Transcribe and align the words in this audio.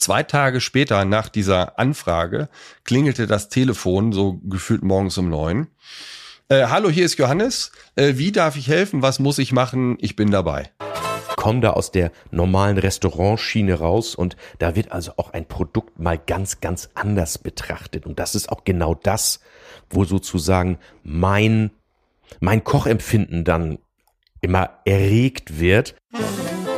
Zwei 0.00 0.22
Tage 0.22 0.62
später 0.62 1.04
nach 1.04 1.28
dieser 1.28 1.78
Anfrage 1.78 2.48
klingelte 2.84 3.26
das 3.26 3.50
Telefon 3.50 4.12
so 4.12 4.40
gefühlt 4.44 4.82
morgens 4.82 5.18
um 5.18 5.28
neun. 5.28 5.66
Äh, 6.48 6.68
hallo, 6.68 6.88
hier 6.88 7.04
ist 7.04 7.18
Johannes. 7.18 7.70
Äh, 7.96 8.14
wie 8.16 8.32
darf 8.32 8.56
ich 8.56 8.66
helfen? 8.66 9.02
Was 9.02 9.18
muss 9.18 9.38
ich 9.38 9.52
machen? 9.52 9.98
Ich 10.00 10.16
bin 10.16 10.30
dabei. 10.30 10.70
Komm 11.36 11.60
da 11.60 11.72
aus 11.72 11.92
der 11.92 12.12
normalen 12.30 12.78
Restaurantschiene 12.78 13.74
raus 13.74 14.14
und 14.14 14.36
da 14.58 14.74
wird 14.74 14.90
also 14.90 15.12
auch 15.18 15.34
ein 15.34 15.46
Produkt 15.46 15.98
mal 15.98 16.16
ganz, 16.16 16.62
ganz 16.62 16.88
anders 16.94 17.36
betrachtet. 17.36 18.06
Und 18.06 18.18
das 18.18 18.34
ist 18.34 18.48
auch 18.50 18.64
genau 18.64 18.94
das, 18.94 19.40
wo 19.90 20.04
sozusagen 20.04 20.78
mein, 21.02 21.72
mein 22.40 22.64
Kochempfinden 22.64 23.44
dann 23.44 23.78
immer 24.40 24.80
erregt 24.86 25.60
wird. 25.60 25.94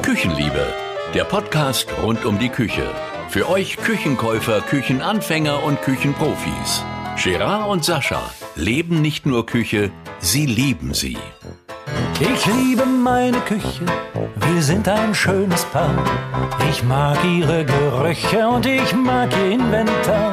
Küchenliebe, 0.02 0.66
der 1.14 1.22
Podcast 1.22 1.86
rund 2.02 2.24
um 2.24 2.40
die 2.40 2.48
Küche. 2.48 2.90
Für 3.32 3.48
euch 3.48 3.78
Küchenkäufer, 3.78 4.60
Küchenanfänger 4.60 5.62
und 5.62 5.80
Küchenprofis. 5.80 6.84
Gerard 7.16 7.70
und 7.70 7.82
Sascha 7.82 8.30
leben 8.56 9.00
nicht 9.00 9.24
nur 9.24 9.46
Küche, 9.46 9.90
sie 10.18 10.44
lieben 10.44 10.92
sie. 10.92 11.16
Ich 12.20 12.44
liebe 12.44 12.84
meine 12.84 13.38
Küche, 13.40 13.86
wir 14.36 14.62
sind 14.62 14.86
ein 14.86 15.14
schönes 15.14 15.64
Paar. 15.64 16.04
Ich 16.68 16.82
mag 16.82 17.24
ihre 17.24 17.64
Gerüche 17.64 18.46
und 18.46 18.66
ich 18.66 18.94
mag 18.94 19.34
ihr 19.34 19.52
Inventar. 19.52 20.30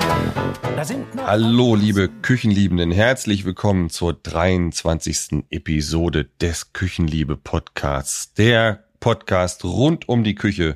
Hallo, 1.25 1.75
liebe 1.75 2.09
Küchenliebenden, 2.09 2.91
herzlich 2.91 3.45
willkommen 3.45 3.89
zur 3.89 4.11
23. 4.11 5.45
Episode 5.52 6.25
des 6.41 6.73
Küchenliebe 6.73 7.38
Podcasts. 7.38 8.33
Der 8.33 8.83
Podcast 8.99 9.63
rund 9.63 10.09
um 10.09 10.25
die 10.25 10.35
Küche 10.35 10.75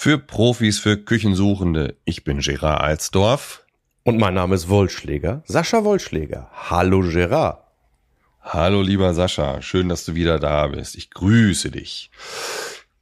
für 0.00 0.16
Profis, 0.16 0.78
für 0.78 0.96
Küchensuchende. 0.96 1.94
Ich 2.06 2.24
bin 2.24 2.38
Gerard 2.38 2.80
Alsdorf. 2.80 3.66
Und 4.02 4.18
mein 4.18 4.32
Name 4.32 4.54
ist 4.54 4.70
Wollschläger, 4.70 5.42
Sascha 5.44 5.84
Wollschläger. 5.84 6.48
Hallo 6.54 7.00
Gerard. 7.00 7.58
Hallo 8.40 8.80
lieber 8.80 9.12
Sascha, 9.12 9.60
schön, 9.60 9.90
dass 9.90 10.06
du 10.06 10.14
wieder 10.14 10.38
da 10.38 10.68
bist. 10.68 10.96
Ich 10.96 11.10
grüße 11.10 11.70
dich. 11.70 12.10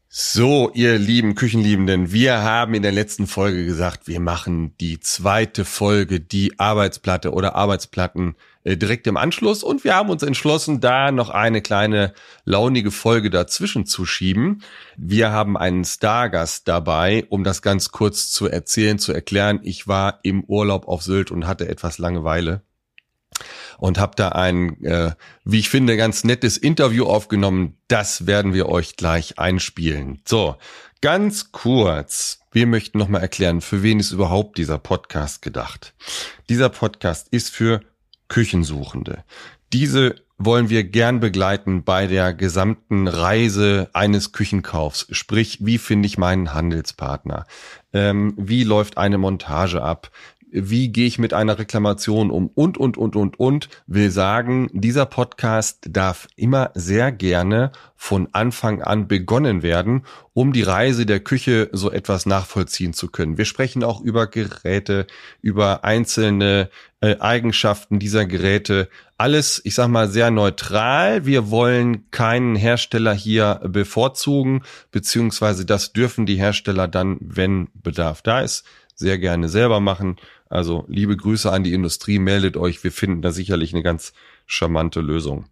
So, 0.09 0.73
ihr 0.75 0.99
lieben 0.99 1.37
Küchenliebenden, 1.37 2.11
wir 2.11 2.43
haben 2.43 2.75
in 2.75 2.83
der 2.83 2.91
letzten 2.91 3.29
Folge 3.29 3.65
gesagt, 3.65 4.09
wir 4.09 4.19
machen 4.19 4.77
die 4.79 4.99
zweite 4.99 5.65
Folge, 5.65 6.19
die 6.19 6.59
Arbeitsplatte 6.59 7.33
oder 7.33 7.55
Arbeitsplatten 7.55 8.35
direkt 8.77 9.07
im 9.07 9.17
Anschluss 9.17 9.63
und 9.63 9.85
wir 9.85 9.95
haben 9.95 10.11
uns 10.11 10.23
entschlossen, 10.23 10.81
da 10.81 11.13
noch 11.13 11.31
eine 11.31 11.63
kleine 11.63 12.13
launige 12.45 12.91
Folge 12.91 13.31
dazwischen 13.31 13.87
zu 13.87 14.05
schieben. 14.05 14.63
Wir 14.97 15.31
haben 15.31 15.57
einen 15.57 15.85
Stargast 15.85 16.69
dabei, 16.69 17.27
um 17.29 17.45
das 17.45 17.63
ganz 17.63 17.91
kurz 17.91 18.31
zu 18.31 18.47
erzählen, 18.47 18.99
zu 18.99 19.13
erklären. 19.13 19.61
Ich 19.63 19.89
war 19.89 20.21
im 20.23 20.45
Urlaub 20.45 20.89
auf 20.89 21.03
Sylt 21.03 21.31
und 21.31 21.47
hatte 21.47 21.69
etwas 21.69 21.99
Langeweile 21.99 22.63
und 23.79 23.99
habe 23.99 24.17
da 24.17 24.31
ein, 24.31 24.85
äh, 24.85 25.13
wie 25.45 25.61
ich 25.61 25.69
finde, 25.69 25.97
ganz 25.97 26.25
nettes 26.25 26.57
Interview 26.57 27.07
aufgenommen. 27.07 27.77
Das 27.89 28.27
werden 28.27 28.53
wir 28.53 28.69
euch 28.69 28.97
gleich 28.97 29.39
einspielen. 29.39 30.21
So, 30.27 30.57
ganz 31.01 31.53
kurz. 31.53 32.41
Wir 32.51 32.67
möchten 32.67 32.99
nochmal 32.99 33.21
erklären, 33.21 33.61
für 33.61 33.83
wen 33.83 34.01
ist 34.01 34.11
überhaupt 34.11 34.59
dieser 34.59 34.79
Podcast 34.79 35.43
gedacht. 35.43 35.95
Dieser 36.49 36.71
Podcast 36.71 37.29
ist 37.31 37.51
für 37.51 37.83
Küchensuchende. 38.29 39.25
Diese 39.73 40.17
wollen 40.39 40.71
wir 40.71 40.85
gern 40.85 41.19
begleiten 41.19 41.83
bei 41.83 42.07
der 42.07 42.33
gesamten 42.33 43.09
Reise 43.09 43.91
eines 43.93 44.33
Küchenkaufs. 44.33 45.09
Sprich, 45.11 45.59
wie 45.61 45.79
finde 45.79 46.07
ich 46.07 46.17
meinen 46.17 46.55
Handelspartner? 46.55 47.45
Ähm, 47.93 48.35
wie 48.37 48.63
läuft 48.63 48.99
eine 48.99 49.19
Montage 49.19 49.83
ab? 49.83 50.11
Wie 50.51 50.91
gehe 50.91 51.07
ich 51.07 51.19
mit 51.19 51.35
einer 51.35 51.59
Reklamation 51.59 52.31
um 52.31 52.49
und, 52.49 52.79
und, 52.79 52.97
und, 52.97 53.17
und, 53.17 53.39
und, 53.39 53.69
will 53.87 54.11
sagen, 54.11 54.69
dieser 54.73 55.07
Podcast 55.07 55.87
darf 55.91 56.29
immer 56.37 56.71
sehr 56.75 57.13
gerne 57.13 57.73
von 57.97 58.29
Anfang 58.33 58.81
an 58.83 59.09
begonnen 59.09 59.63
werden, 59.63 60.05
um 60.33 60.53
die 60.53 60.63
Reise 60.63 61.05
der 61.05 61.21
Küche 61.21 61.69
so 61.73 61.91
etwas 61.91 62.27
nachvollziehen 62.27 62.93
zu 62.93 63.09
können. 63.09 63.39
Wir 63.39 63.45
sprechen 63.45 63.83
auch 63.83 64.01
über 64.01 64.27
Geräte, 64.29 65.07
über 65.43 65.85
einzelne 65.85 66.71
äh, 67.01 67.17
Eigenschaften 67.19 67.99
dieser 67.99 68.25
Geräte. 68.25 68.89
Alles, 69.17 69.61
ich 69.65 69.75
sag 69.75 69.89
mal, 69.89 70.09
sehr 70.09 70.31
neutral. 70.31 71.27
Wir 71.27 71.51
wollen 71.51 72.11
keinen 72.11 72.57
Hersteller 72.57 73.13
hier 73.13 73.61
bevorzugen, 73.65 74.63
beziehungsweise 74.93 75.67
das 75.67 75.93
dürfen 75.93 76.25
die 76.25 76.37
Hersteller 76.37 76.89
dann, 76.89 77.19
wenn 77.21 77.69
Bedarf 77.75 78.23
da 78.23 78.41
ist, 78.41 78.65
sehr 78.95 79.19
gerne 79.19 79.49
selber 79.49 79.81
machen. 79.81 80.17
Also 80.49 80.85
liebe 80.89 81.17
Grüße 81.17 81.51
an 81.51 81.65
die 81.65 81.75
Industrie, 81.75 82.19
meldet 82.19 82.57
euch, 82.57 82.83
wir 82.85 82.93
finden 82.93 83.23
da 83.23 83.31
sicherlich 83.31 83.75
eine 83.75 83.83
ganz 83.83 84.13
charmante 84.47 85.01
Lösung. 85.01 85.47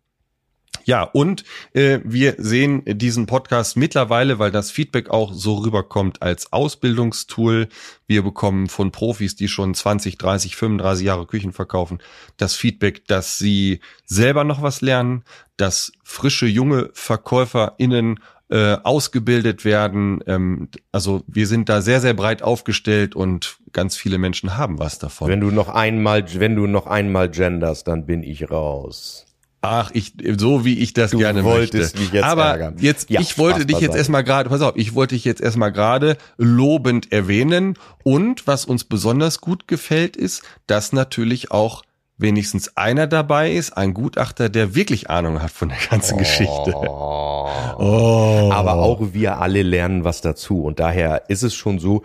Ja, 0.86 1.02
und 1.02 1.42
äh, 1.72 1.98
wir 2.04 2.36
sehen 2.38 2.82
diesen 2.86 3.26
Podcast 3.26 3.76
mittlerweile, 3.76 4.38
weil 4.38 4.52
das 4.52 4.70
Feedback 4.70 5.10
auch 5.10 5.32
so 5.32 5.56
rüberkommt 5.56 6.22
als 6.22 6.52
Ausbildungstool. 6.52 7.68
Wir 8.06 8.22
bekommen 8.22 8.68
von 8.68 8.92
Profis, 8.92 9.34
die 9.34 9.48
schon 9.48 9.74
20, 9.74 10.16
30, 10.16 10.54
35 10.54 11.04
Jahre 11.04 11.26
Küchen 11.26 11.52
verkaufen, 11.52 11.98
das 12.36 12.54
Feedback, 12.54 13.04
dass 13.06 13.36
sie 13.36 13.80
selber 14.04 14.44
noch 14.44 14.62
was 14.62 14.80
lernen, 14.80 15.24
dass 15.56 15.90
frische, 16.04 16.46
junge 16.46 16.90
VerkäuferInnen 16.92 18.20
äh, 18.48 18.76
ausgebildet 18.82 19.64
werden. 19.64 20.22
Ähm, 20.26 20.68
also 20.92 21.22
wir 21.26 21.46
sind 21.46 21.68
da 21.68 21.82
sehr, 21.82 22.00
sehr 22.00 22.14
breit 22.14 22.42
aufgestellt 22.42 23.16
und 23.16 23.58
ganz 23.72 23.96
viele 23.96 24.18
Menschen 24.18 24.56
haben 24.56 24.78
was 24.78 24.98
davon. 24.98 25.28
Wenn 25.28 25.40
du 25.40 25.50
noch 25.50 25.68
einmal, 25.68 26.24
wenn 26.34 26.54
du 26.54 26.66
noch 26.66 26.86
einmal 26.86 27.28
genders, 27.28 27.84
dann 27.84 28.06
bin 28.06 28.22
ich 28.22 28.50
raus. 28.50 29.26
Ach, 29.62 29.90
ich 29.94 30.12
so 30.38 30.64
wie 30.64 30.78
ich 30.78 30.92
das 30.92 31.10
du 31.10 31.18
gerne 31.18 31.42
wolltest 31.42 31.94
möchte. 31.94 31.98
Mich 31.98 32.12
jetzt 32.12 32.24
Aber 32.24 32.44
ärgern. 32.44 32.76
jetzt, 32.78 33.10
ja, 33.10 33.20
ich 33.20 33.36
wollte 33.36 33.66
dich 33.66 33.80
jetzt 33.80 33.96
erstmal 33.96 34.22
gerade, 34.22 34.48
pass 34.48 34.60
auf, 34.60 34.76
ich 34.76 34.94
wollte 34.94 35.16
dich 35.16 35.24
jetzt 35.24 35.40
erstmal 35.40 35.72
gerade 35.72 36.16
lobend 36.36 37.10
erwähnen. 37.10 37.74
Und 38.04 38.46
was 38.46 38.64
uns 38.64 38.84
besonders 38.84 39.40
gut 39.40 39.66
gefällt, 39.66 40.16
ist, 40.16 40.42
dass 40.68 40.92
natürlich 40.92 41.50
auch 41.50 41.82
wenigstens 42.18 42.76
einer 42.76 43.06
dabei 43.06 43.52
ist, 43.52 43.76
ein 43.76 43.92
Gutachter, 43.92 44.48
der 44.48 44.74
wirklich 44.74 45.10
Ahnung 45.10 45.42
hat 45.42 45.50
von 45.50 45.68
der 45.68 45.78
ganzen 45.90 46.18
Geschichte. 46.18 46.72
Oh. 46.74 48.50
Aber 48.52 48.74
auch 48.74 49.12
wir 49.12 49.38
alle 49.38 49.62
lernen 49.62 50.04
was 50.04 50.20
dazu. 50.22 50.62
Und 50.62 50.80
daher 50.80 51.28
ist 51.28 51.42
es 51.42 51.54
schon 51.54 51.78
so, 51.78 52.02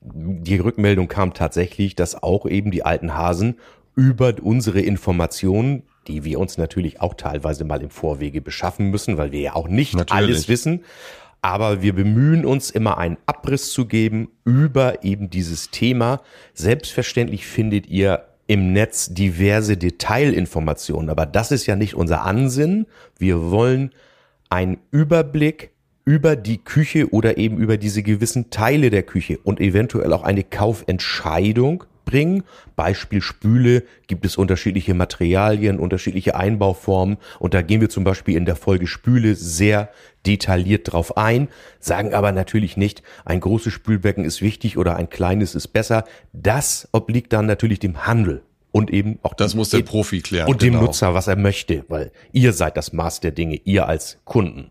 die 0.00 0.56
Rückmeldung 0.56 1.08
kam 1.08 1.34
tatsächlich, 1.34 1.94
dass 1.94 2.22
auch 2.22 2.46
eben 2.46 2.70
die 2.70 2.84
alten 2.84 3.14
Hasen 3.14 3.58
über 3.94 4.34
unsere 4.40 4.80
Informationen, 4.80 5.82
die 6.06 6.24
wir 6.24 6.40
uns 6.40 6.56
natürlich 6.56 7.02
auch 7.02 7.14
teilweise 7.14 7.64
mal 7.64 7.82
im 7.82 7.90
Vorwege 7.90 8.40
beschaffen 8.40 8.90
müssen, 8.90 9.18
weil 9.18 9.30
wir 9.32 9.40
ja 9.40 9.54
auch 9.54 9.68
nicht 9.68 9.94
Natürlich. 9.94 10.24
alles 10.24 10.48
wissen, 10.48 10.84
aber 11.42 11.82
wir 11.82 11.94
bemühen 11.94 12.46
uns 12.46 12.70
immer 12.70 12.96
einen 12.96 13.18
Abriss 13.26 13.72
zu 13.72 13.86
geben 13.86 14.30
über 14.44 15.04
eben 15.04 15.28
dieses 15.28 15.70
Thema. 15.70 16.20
Selbstverständlich 16.54 17.46
findet 17.46 17.86
ihr 17.86 18.29
im 18.50 18.72
Netz 18.72 19.14
diverse 19.14 19.76
Detailinformationen, 19.76 21.08
aber 21.08 21.24
das 21.24 21.52
ist 21.52 21.66
ja 21.66 21.76
nicht 21.76 21.94
unser 21.94 22.24
Ansinn. 22.24 22.86
Wir 23.16 23.52
wollen 23.52 23.92
einen 24.48 24.78
Überblick 24.90 25.70
über 26.04 26.34
die 26.34 26.58
Küche 26.58 27.12
oder 27.12 27.38
eben 27.38 27.58
über 27.58 27.76
diese 27.76 28.02
gewissen 28.02 28.50
Teile 28.50 28.90
der 28.90 29.04
Küche 29.04 29.38
und 29.44 29.60
eventuell 29.60 30.12
auch 30.12 30.24
eine 30.24 30.42
Kaufentscheidung 30.42 31.84
bringen. 32.10 32.42
Beispiel 32.76 33.20
Spüle 33.22 33.84
gibt 34.08 34.24
es 34.26 34.36
unterschiedliche 34.36 34.94
Materialien, 34.94 35.78
unterschiedliche 35.78 36.34
Einbauformen 36.34 37.16
und 37.38 37.54
da 37.54 37.62
gehen 37.62 37.80
wir 37.80 37.88
zum 37.88 38.04
Beispiel 38.04 38.36
in 38.36 38.44
der 38.44 38.56
Folge 38.56 38.86
Spüle 38.86 39.34
sehr 39.34 39.90
detailliert 40.26 40.92
drauf 40.92 41.16
ein, 41.16 41.48
sagen 41.78 42.12
aber 42.14 42.32
natürlich 42.32 42.76
nicht, 42.76 43.02
ein 43.24 43.40
großes 43.40 43.72
Spülbecken 43.72 44.24
ist 44.24 44.42
wichtig 44.42 44.76
oder 44.76 44.96
ein 44.96 45.08
kleines 45.08 45.54
ist 45.54 45.68
besser. 45.68 46.04
Das 46.32 46.88
obliegt 46.92 47.32
dann 47.32 47.46
natürlich 47.46 47.78
dem 47.78 48.06
Handel 48.06 48.42
und 48.72 48.90
eben 48.90 49.18
auch 49.22 49.34
Das 49.34 49.52
dem- 49.52 49.58
muss 49.58 49.70
der 49.70 49.82
Profi 49.82 50.20
klären. 50.20 50.48
und 50.48 50.62
dem 50.62 50.72
genau. 50.74 50.84
Nutzer, 50.86 51.14
was 51.14 51.26
er 51.26 51.36
möchte, 51.36 51.84
weil 51.88 52.12
ihr 52.32 52.52
seid 52.52 52.76
das 52.76 52.92
Maß 52.92 53.20
der 53.20 53.30
Dinge, 53.30 53.56
ihr 53.64 53.86
als 53.88 54.18
Kunden. 54.24 54.70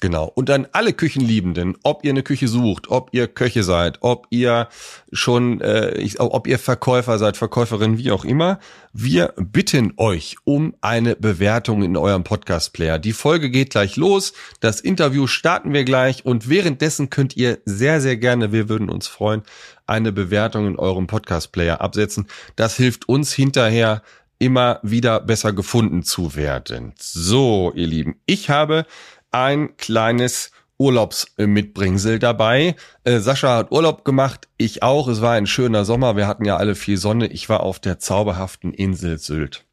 Genau. 0.00 0.30
Und 0.34 0.50
an 0.50 0.66
alle 0.72 0.92
Küchenliebenden, 0.92 1.76
ob 1.82 2.04
ihr 2.04 2.10
eine 2.10 2.22
Küche 2.22 2.48
sucht, 2.48 2.90
ob 2.90 3.10
ihr 3.12 3.28
Köche 3.28 3.62
seid, 3.62 3.98
ob 4.00 4.26
ihr 4.30 4.68
schon, 5.12 5.60
äh, 5.60 5.96
ich, 5.98 6.20
ob 6.20 6.46
ihr 6.46 6.58
Verkäufer 6.58 7.18
seid, 7.18 7.36
Verkäuferin, 7.36 7.96
wie 7.96 8.10
auch 8.10 8.24
immer, 8.24 8.58
wir 8.92 9.32
bitten 9.36 9.94
euch 9.96 10.36
um 10.44 10.74
eine 10.80 11.16
Bewertung 11.16 11.82
in 11.82 11.96
eurem 11.96 12.24
Podcast-Player. 12.24 12.98
Die 12.98 13.12
Folge 13.12 13.50
geht 13.50 13.70
gleich 13.70 13.96
los, 13.96 14.34
das 14.60 14.80
Interview 14.80 15.26
starten 15.26 15.72
wir 15.72 15.84
gleich 15.84 16.26
und 16.26 16.48
währenddessen 16.48 17.08
könnt 17.08 17.36
ihr 17.36 17.58
sehr, 17.64 18.00
sehr 18.00 18.16
gerne, 18.16 18.52
wir 18.52 18.68
würden 18.68 18.90
uns 18.90 19.06
freuen, 19.06 19.42
eine 19.86 20.12
Bewertung 20.12 20.66
in 20.66 20.78
eurem 20.78 21.06
Podcast-Player 21.06 21.80
absetzen. 21.80 22.26
Das 22.56 22.76
hilft 22.76 23.08
uns 23.08 23.32
hinterher 23.32 24.02
immer 24.38 24.80
wieder 24.82 25.20
besser 25.20 25.52
gefunden 25.52 26.02
zu 26.02 26.34
werden. 26.36 26.92
So, 26.98 27.72
ihr 27.74 27.86
Lieben, 27.86 28.16
ich 28.26 28.50
habe 28.50 28.84
ein 29.34 29.76
kleines 29.76 30.52
Urlaubsmitbringsel 30.78 32.18
dabei. 32.18 32.76
Äh, 33.04 33.18
Sascha 33.18 33.56
hat 33.56 33.72
Urlaub 33.72 34.04
gemacht, 34.04 34.48
ich 34.56 34.82
auch. 34.82 35.08
Es 35.08 35.20
war 35.20 35.32
ein 35.32 35.46
schöner 35.46 35.84
Sommer. 35.84 36.16
Wir 36.16 36.26
hatten 36.26 36.44
ja 36.44 36.56
alle 36.56 36.74
viel 36.74 36.96
Sonne. 36.96 37.26
Ich 37.26 37.48
war 37.48 37.60
auf 37.60 37.78
der 37.78 37.98
zauberhaften 37.98 38.72
Insel 38.72 39.18
Sylt. 39.18 39.64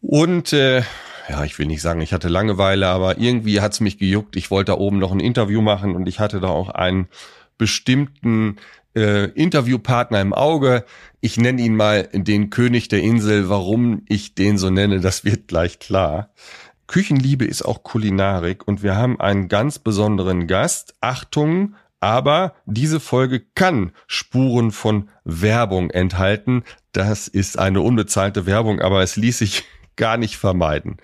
Und 0.00 0.52
äh, 0.52 0.82
ja, 1.28 1.44
ich 1.44 1.58
will 1.58 1.66
nicht 1.66 1.82
sagen, 1.82 2.00
ich 2.00 2.12
hatte 2.12 2.28
Langeweile, 2.28 2.88
aber 2.88 3.18
irgendwie 3.18 3.60
hat's 3.60 3.80
mich 3.80 3.98
gejuckt. 3.98 4.36
Ich 4.36 4.50
wollte 4.50 4.72
da 4.72 4.78
oben 4.78 4.98
noch 4.98 5.12
ein 5.12 5.20
Interview 5.20 5.62
machen 5.62 5.94
und 5.94 6.08
ich 6.08 6.20
hatte 6.20 6.40
da 6.40 6.48
auch 6.48 6.70
einen 6.70 7.08
bestimmten 7.56 8.56
äh, 8.94 9.30
Interviewpartner 9.30 10.20
im 10.20 10.34
Auge. 10.34 10.84
Ich 11.20 11.36
nenne 11.38 11.62
ihn 11.62 11.76
mal 11.76 12.08
den 12.12 12.50
König 12.50 12.88
der 12.88 13.00
Insel. 13.00 13.48
Warum 13.48 14.02
ich 14.08 14.34
den 14.34 14.58
so 14.58 14.68
nenne, 14.68 15.00
das 15.00 15.24
wird 15.24 15.48
gleich 15.48 15.78
klar. 15.78 16.30
Küchenliebe 16.92 17.46
ist 17.46 17.62
auch 17.62 17.84
Kulinarik 17.84 18.68
und 18.68 18.82
wir 18.82 18.96
haben 18.96 19.18
einen 19.18 19.48
ganz 19.48 19.78
besonderen 19.78 20.46
Gast. 20.46 20.94
Achtung, 21.00 21.74
aber 22.00 22.54
diese 22.66 23.00
Folge 23.00 23.40
kann 23.40 23.92
Spuren 24.06 24.72
von 24.72 25.08
Werbung 25.24 25.88
enthalten. 25.88 26.64
Das 26.92 27.28
ist 27.28 27.58
eine 27.58 27.80
unbezahlte 27.80 28.44
Werbung, 28.44 28.82
aber 28.82 29.02
es 29.02 29.16
ließ 29.16 29.38
sich 29.38 29.64
gar 29.96 30.18
nicht 30.18 30.36
vermeiden. 30.36 30.98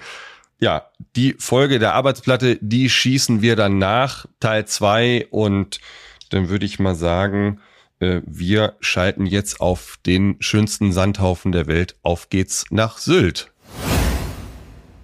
Ja, 0.61 0.91
die 1.17 1.37
Folge 1.39 1.79
der 1.79 1.95
Arbeitsplatte, 1.95 2.59
die 2.61 2.91
schießen 2.91 3.41
wir 3.41 3.57
dann 3.57 3.79
nach, 3.79 4.27
Teil 4.41 4.67
zwei 4.67 5.27
und 5.31 5.81
dann 6.29 6.51
würde 6.51 6.67
ich 6.67 6.79
mal 6.79 6.97
sagen, 6.97 7.61
äh, 8.01 8.21
wir 8.27 8.77
schalten 8.81 9.25
jetzt 9.25 9.63
auf 9.63 9.99
den 10.05 10.37
schönsten 10.41 10.93
Sandhaufen 10.93 11.51
der 11.51 11.67
Welt. 11.67 11.97
Auf 12.03 12.29
geht's 12.29 12.67
nach 12.69 12.99
Sylt. 12.99 13.53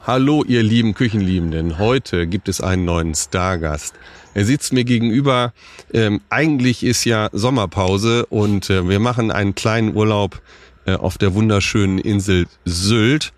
Hallo, 0.07 0.45
ihr 0.47 0.63
lieben 0.63 0.93
Küchenliebenden. 0.93 1.79
Heute 1.79 2.27
gibt 2.27 2.51
es 2.51 2.61
einen 2.61 2.85
neuen 2.85 3.15
Stargast. 3.15 3.95
Er 4.35 4.45
sitzt 4.45 4.75
mir 4.75 4.85
gegenüber. 4.85 5.55
Ähm, 5.95 6.21
eigentlich 6.29 6.85
ist 6.85 7.07
ja 7.07 7.31
Sommerpause 7.33 8.27
und 8.27 8.69
äh, 8.69 8.87
wir 8.87 9.01
machen 9.01 9.31
einen 9.31 9.55
kleinen 9.55 9.97
Urlaub 9.97 10.43
äh, 10.85 10.93
auf 10.93 11.17
der 11.17 11.33
wunderschönen 11.33 11.97
Insel 11.97 12.45
Sylt. 12.67 13.33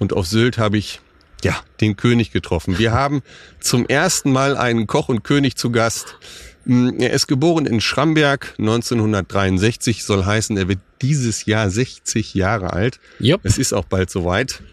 Und 0.00 0.12
auf 0.12 0.26
Sylt 0.26 0.58
habe 0.58 0.76
ich 0.76 1.00
ja 1.44 1.56
den 1.80 1.94
König 1.94 2.32
getroffen. 2.32 2.80
Wir 2.80 2.90
haben 2.90 3.22
zum 3.60 3.86
ersten 3.86 4.32
Mal 4.32 4.56
einen 4.56 4.88
Koch 4.88 5.08
und 5.08 5.22
König 5.22 5.54
zu 5.54 5.70
Gast. 5.70 6.16
Mm, 6.64 6.98
er 6.98 7.12
ist 7.12 7.28
geboren 7.28 7.64
in 7.64 7.80
Schramberg 7.80 8.56
1963, 8.58 10.02
soll 10.02 10.24
heißen, 10.24 10.56
er 10.56 10.66
wird 10.66 10.80
dieses 11.00 11.46
Jahr 11.46 11.70
60 11.70 12.34
Jahre 12.34 12.72
alt. 12.72 12.98
Yep. 13.20 13.42
Es 13.44 13.56
ist 13.56 13.72
auch 13.72 13.84
bald 13.84 14.10
soweit. 14.10 14.64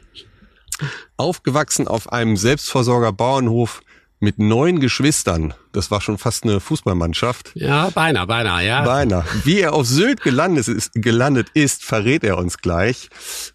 Aufgewachsen 1.18 1.88
auf 1.88 2.12
einem 2.12 2.38
Selbstversorger-Bauernhof 2.38 3.82
mit 4.20 4.40
neun 4.40 4.80
Geschwistern. 4.80 5.54
Das 5.72 5.92
war 5.92 6.02
schon 6.02 6.18
fast 6.18 6.44
eine 6.44 6.60
Fußballmannschaft. 6.60 7.52
Ja, 7.54 7.90
beinahe, 7.90 8.26
beinahe, 8.26 8.66
ja. 8.66 8.84
Beinahe. 8.84 9.26
Wie 9.44 9.60
er 9.60 9.74
auf 9.74 9.86
Sylt 9.86 10.22
gelandet 10.22 10.68
ist, 10.68 10.92
gelandet 10.94 11.50
ist, 11.54 11.84
verrät 11.84 12.24
er 12.24 12.38
uns 12.38 12.58
gleich. 12.58 13.10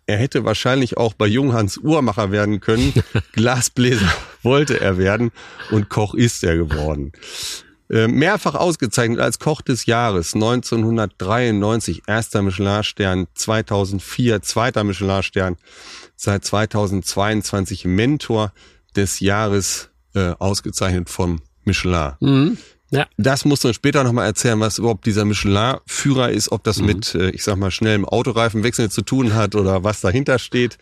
Er 0.07 0.19
hätte 0.19 0.45
wahrscheinlich 0.45 0.97
auch 0.97 1.15
bei 1.15 1.27
Junghans 1.27 1.79
Uhrmacher 1.79 2.31
werden 2.31 2.61
können. 2.61 2.93
Glasbläser 3.33 4.13
wollte 4.43 4.81
er 4.81 4.99
werden 4.99 5.33
und 5.71 5.89
Koch 5.89 6.15
ist 6.15 6.45
er 6.45 6.57
geworden. 6.57 7.13
Äh, 7.91 8.07
mehrfach 8.07 8.55
ausgezeichnet 8.55 9.19
als 9.19 9.41
Koch 9.41 9.63
des 9.63 9.87
Jahres 9.87 10.35
1993 10.35 12.03
erster 12.07 12.41
Michelin-Stern, 12.41 13.27
2004 13.35 14.43
zweiter 14.43 14.85
Michelin-Stern, 14.85 15.57
seit 16.15 16.45
2022 16.45 17.87
Mentor 17.87 18.53
des 18.95 19.19
Jahres 19.19 19.91
äh, 20.15 20.35
ausgezeichnet 20.39 21.11
vom 21.11 21.41
Michelin. 21.65 22.13
Mhm. 22.21 22.59
Ja. 22.93 23.07
Das 23.17 23.45
musst 23.45 23.63
du 23.65 23.69
uns 23.69 23.77
später 23.77 24.03
nochmal 24.05 24.27
erzählen, 24.27 24.59
was 24.59 24.79
überhaupt 24.79 25.07
dieser 25.07 25.25
Michelin-Führer 25.25 26.31
ist, 26.31 26.51
ob 26.51 26.65
das 26.65 26.79
Mhm. 26.79 26.87
mit, 26.87 27.15
äh, 27.15 27.31
ich 27.31 27.43
sag 27.45 27.57
mal, 27.57 27.71
schnellem 27.71 28.05
Autoreifenwechsel 28.05 28.91
zu 28.91 29.03
tun 29.03 29.35
hat 29.35 29.55
oder 29.55 29.83
was 29.85 30.01
dahinter 30.01 30.39
steht. 30.39 30.79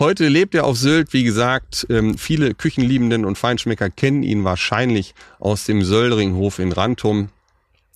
Heute 0.00 0.28
lebt 0.28 0.54
er 0.54 0.64
auf 0.64 0.78
Sylt, 0.78 1.12
wie 1.12 1.24
gesagt. 1.24 1.86
Ähm, 1.90 2.16
viele 2.16 2.54
Küchenliebenden 2.54 3.26
und 3.26 3.36
Feinschmecker 3.36 3.90
kennen 3.90 4.22
ihn 4.22 4.44
wahrscheinlich 4.44 5.14
aus 5.38 5.66
dem 5.66 5.84
Söldringhof 5.84 6.58
in 6.58 6.72
Rantum. 6.72 7.28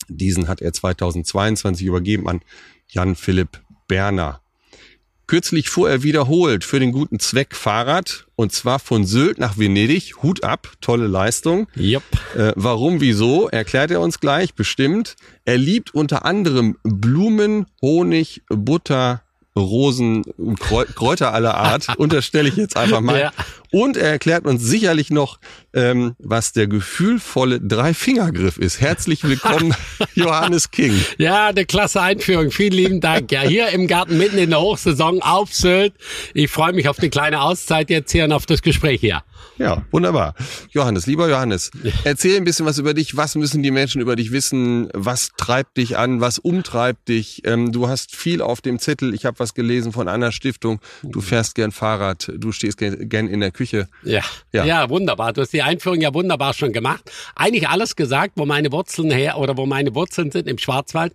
Diesen 0.09 0.47
hat 0.47 0.61
er 0.61 0.75
2022 0.75 1.87
übergeben 1.87 2.29
an 2.29 2.43
Jan 2.89 3.17
Philipp 3.17 3.63
Berner. 3.89 4.43
Kürzlich 5.27 5.71
fuhr 5.71 5.89
er 5.89 6.03
wiederholt 6.03 6.63
für 6.63 6.79
den 6.79 6.93
guten 6.93 7.21
Zweck 7.21 7.57
Fahrrad 7.57 8.27
und 8.37 8.53
zwar 8.53 8.81
von 8.81 9.07
Sylt 9.07 9.39
nach 9.39 9.57
Venedig. 9.57 10.23
Hut 10.23 10.45
ab, 10.45 10.75
tolle 10.83 11.07
Leistung. 11.07 11.69
Yep. 11.75 12.03
Äh, 12.37 12.53
warum, 12.55 13.01
wieso, 13.01 13.49
erklärt 13.49 13.91
er 13.91 14.03
uns 14.03 14.21
gleich, 14.21 14.53
bestimmt. 14.53 15.17
Er 15.47 15.57
liebt 15.57 15.95
unter 15.95 16.27
anderem 16.27 16.77
Blumen, 16.83 17.65
Honig, 17.81 18.43
Butter, 18.51 19.24
Rosen, 19.57 20.25
Kräuter 20.59 21.33
aller 21.33 21.55
Art, 21.55 21.89
unterstelle 21.99 22.49
ich 22.49 22.57
jetzt 22.57 22.77
einfach 22.77 23.01
mal. 23.01 23.19
Ja. 23.21 23.33
Und 23.75 23.97
er 23.97 24.09
erklärt 24.09 24.45
uns 24.45 24.63
sicherlich 24.63 25.11
noch, 25.11 25.41
ähm, 25.73 26.15
was 26.21 26.53
der 26.53 26.69
gefühlvolle 26.69 27.61
Dreifingergriff 27.61 28.57
ist. 28.57 28.81
Herzlich 28.81 29.25
willkommen, 29.25 29.75
Johannes 30.15 30.71
King. 30.71 30.95
Ja, 31.19 31.49
eine 31.49 31.67
klasse 31.67 32.01
Einführung. 32.01 32.53
Vielen 32.53 32.73
lieben 32.73 33.01
Dank. 33.01 33.33
Ja, 33.33 33.41
hier 33.41 33.71
im 33.71 33.89
Garten 33.89 34.17
mitten 34.17 34.39
in 34.39 34.51
der 34.51 34.61
Hochsaison 34.61 35.21
auf 35.23 35.53
Sylt. 35.53 35.93
Ich 36.35 36.53
freue 36.53 36.73
mich 36.73 36.89
auf 36.89 37.01
eine 37.01 37.11
kleine 37.11 37.41
Auszeit 37.41 37.91
jetzt 37.91 38.13
hier 38.13 38.27
und 38.27 38.31
auf 38.33 38.47
das 38.47 38.63
Gespräch 38.63 39.01
hier. 39.01 39.25
Ja, 39.59 39.85
wunderbar. 39.91 40.35
Johannes, 40.71 41.07
lieber 41.07 41.29
Johannes, 41.29 41.71
erzähl 42.05 42.37
ein 42.37 42.45
bisschen 42.45 42.67
was 42.67 42.79
über 42.79 42.95
dich. 42.95 43.17
Was 43.17 43.35
müssen 43.35 43.63
die 43.63 43.71
Menschen 43.71 44.01
über 44.01 44.17
dich 44.17 44.33
wissen? 44.33 44.89
Was 44.95 45.31
treibt 45.37 45.77
dich 45.77 45.97
an? 45.99 46.21
Was 46.21 46.39
umtreibt 46.39 47.09
dich? 47.09 47.43
Ähm, 47.45 47.71
du 47.71 47.89
hast 47.89 48.15
viel 48.15 48.41
auf 48.41 48.61
dem 48.61 48.79
Zettel. 48.79 49.15
Ich 49.15 49.27
habe 49.27 49.39
was 49.41 49.55
gelesen 49.55 49.93
von 49.93 50.09
einer 50.09 50.33
Stiftung. 50.33 50.81
Du 51.03 51.21
fährst 51.21 51.57
gern 51.57 51.73
Fahrrad. 51.73 52.33
Du 52.37 52.53
stehst 52.53 52.79
gern, 52.79 53.09
gern 53.09 53.29
in 53.29 53.41
der 53.41 53.51
Küche. 53.51 53.64
Ja. 53.73 53.87
Ja. 54.53 54.65
ja, 54.65 54.91
wunderbar. 54.91 55.33
Du 55.33 55.41
hast 55.41 55.53
die 55.53 55.63
Einführung 55.63 56.01
ja 56.01 56.15
wunderbar 56.15 56.55
schon 56.55 56.73
gemacht. 56.73 57.11
Eigentlich 57.35 57.69
alles 57.69 57.97
gesagt, 57.97 58.33
wo 58.37 58.47
meine 58.47 58.71
Wurzeln 58.73 59.11
her 59.11 59.39
oder 59.39 59.57
wo 59.57 59.67
meine 59.67 59.95
Wurzeln 59.95 60.31
sind 60.31 60.49
im 60.49 60.59
Schwarzwald. 60.59 61.13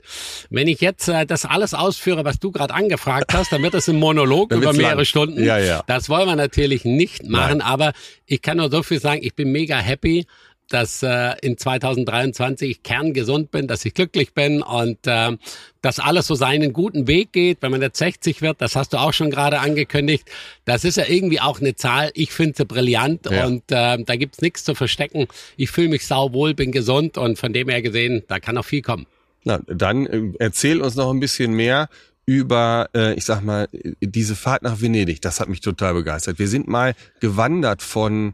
Wenn 0.49 0.67
ich 0.67 0.81
jetzt 0.81 1.07
äh, 1.07 1.25
das 1.25 1.45
alles 1.45 1.73
ausführe, 1.73 2.25
was 2.25 2.39
du 2.39 2.51
gerade 2.51 2.73
angefragt 2.73 3.33
hast, 3.33 3.51
dann 3.51 3.63
wird 3.63 3.73
das 3.73 3.87
ein 3.87 3.97
Monolog 3.97 4.51
über 4.53 4.73
mehrere 4.73 4.95
lang. 4.95 5.05
Stunden. 5.05 5.43
Ja, 5.43 5.57
ja. 5.57 5.83
Das 5.87 6.09
wollen 6.09 6.27
wir 6.27 6.35
natürlich 6.35 6.85
nicht 6.85 7.27
machen, 7.29 7.61
aber 7.61 7.93
ich 8.25 8.41
kann 8.41 8.57
nur 8.57 8.69
so 8.69 8.83
viel 8.83 8.99
sagen, 8.99 9.21
ich 9.23 9.35
bin 9.35 9.51
mega 9.51 9.77
happy, 9.77 10.25
dass 10.69 11.03
äh, 11.03 11.33
in 11.41 11.57
2023 11.57 12.69
ich 12.69 12.83
kerngesund 12.83 13.51
bin, 13.51 13.67
dass 13.67 13.85
ich 13.85 13.93
glücklich 13.93 14.33
bin 14.33 14.61
und 14.61 14.97
äh, 15.05 15.37
dass 15.81 15.99
alles 15.99 16.27
so 16.27 16.35
seinen 16.35 16.73
guten 16.73 17.07
Weg 17.07 17.31
geht. 17.33 17.57
Wenn 17.61 17.71
man 17.71 17.81
jetzt 17.81 17.97
60 17.99 18.41
wird, 18.41 18.61
das 18.61 18.75
hast 18.75 18.93
du 18.93 18.97
auch 18.97 19.13
schon 19.13 19.31
gerade 19.31 19.59
angekündigt, 19.59 20.25
das 20.65 20.83
ist 20.83 20.97
ja 20.97 21.05
irgendwie 21.07 21.39
auch 21.39 21.59
eine 21.59 21.75
Zahl. 21.75 22.11
Ich 22.13 22.31
finde 22.31 22.53
sie 22.57 22.65
brillant 22.65 23.27
Ja. 23.29 23.45
und 23.45 23.63
äh, 23.71 24.03
da 24.03 24.15
gibt's 24.15 24.41
nichts 24.41 24.63
zu 24.63 24.75
verstecken. 24.75 25.27
Ich 25.57 25.71
fühle 25.71 25.89
mich 25.89 26.05
sauwohl, 26.05 26.53
bin 26.53 26.71
gesund 26.71 27.17
und 27.17 27.37
von 27.39 27.53
dem 27.53 27.69
her 27.69 27.81
gesehen, 27.81 28.23
da 28.27 28.39
kann 28.39 28.55
noch 28.55 28.65
viel 28.65 28.81
kommen. 28.81 29.05
Na, 29.43 29.59
dann 29.67 30.05
äh, 30.05 30.21
erzähl 30.39 30.81
uns 30.81 30.95
noch 30.95 31.11
ein 31.11 31.19
bisschen 31.19 31.53
mehr 31.53 31.89
über, 32.25 32.89
äh, 32.93 33.15
ich 33.15 33.25
sag 33.25 33.41
mal, 33.41 33.67
äh, 33.71 33.93
diese 34.01 34.35
Fahrt 34.35 34.61
nach 34.61 34.81
Venedig. 34.81 35.21
Das 35.21 35.39
hat 35.39 35.49
mich 35.49 35.61
total 35.61 35.95
begeistert. 35.95 36.37
Wir 36.37 36.47
sind 36.47 36.67
mal 36.67 36.93
gewandert 37.21 37.81
von 37.81 38.33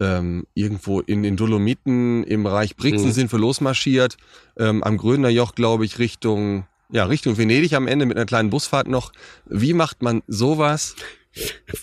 ähm, 0.00 0.46
irgendwo 0.54 1.00
in 1.00 1.22
den 1.22 1.36
Dolomiten 1.36 2.24
im 2.24 2.42
Bereich 2.42 2.76
Brixen 2.76 3.08
Mhm. 3.08 3.12
sind 3.12 3.32
wir 3.32 3.38
losmarschiert, 3.38 4.16
ähm, 4.58 4.82
am 4.82 4.96
Gröner 4.96 5.28
Joch, 5.28 5.54
glaube 5.54 5.84
ich, 5.84 5.98
Richtung 5.98 6.66
ja, 6.92 7.04
Richtung 7.04 7.38
Venedig 7.38 7.74
am 7.74 7.86
Ende 7.86 8.04
mit 8.04 8.16
einer 8.16 8.26
kleinen 8.26 8.50
Busfahrt 8.50 8.88
noch. 8.88 9.12
Wie 9.46 9.74
macht 9.74 10.02
man 10.02 10.22
sowas? 10.26 10.96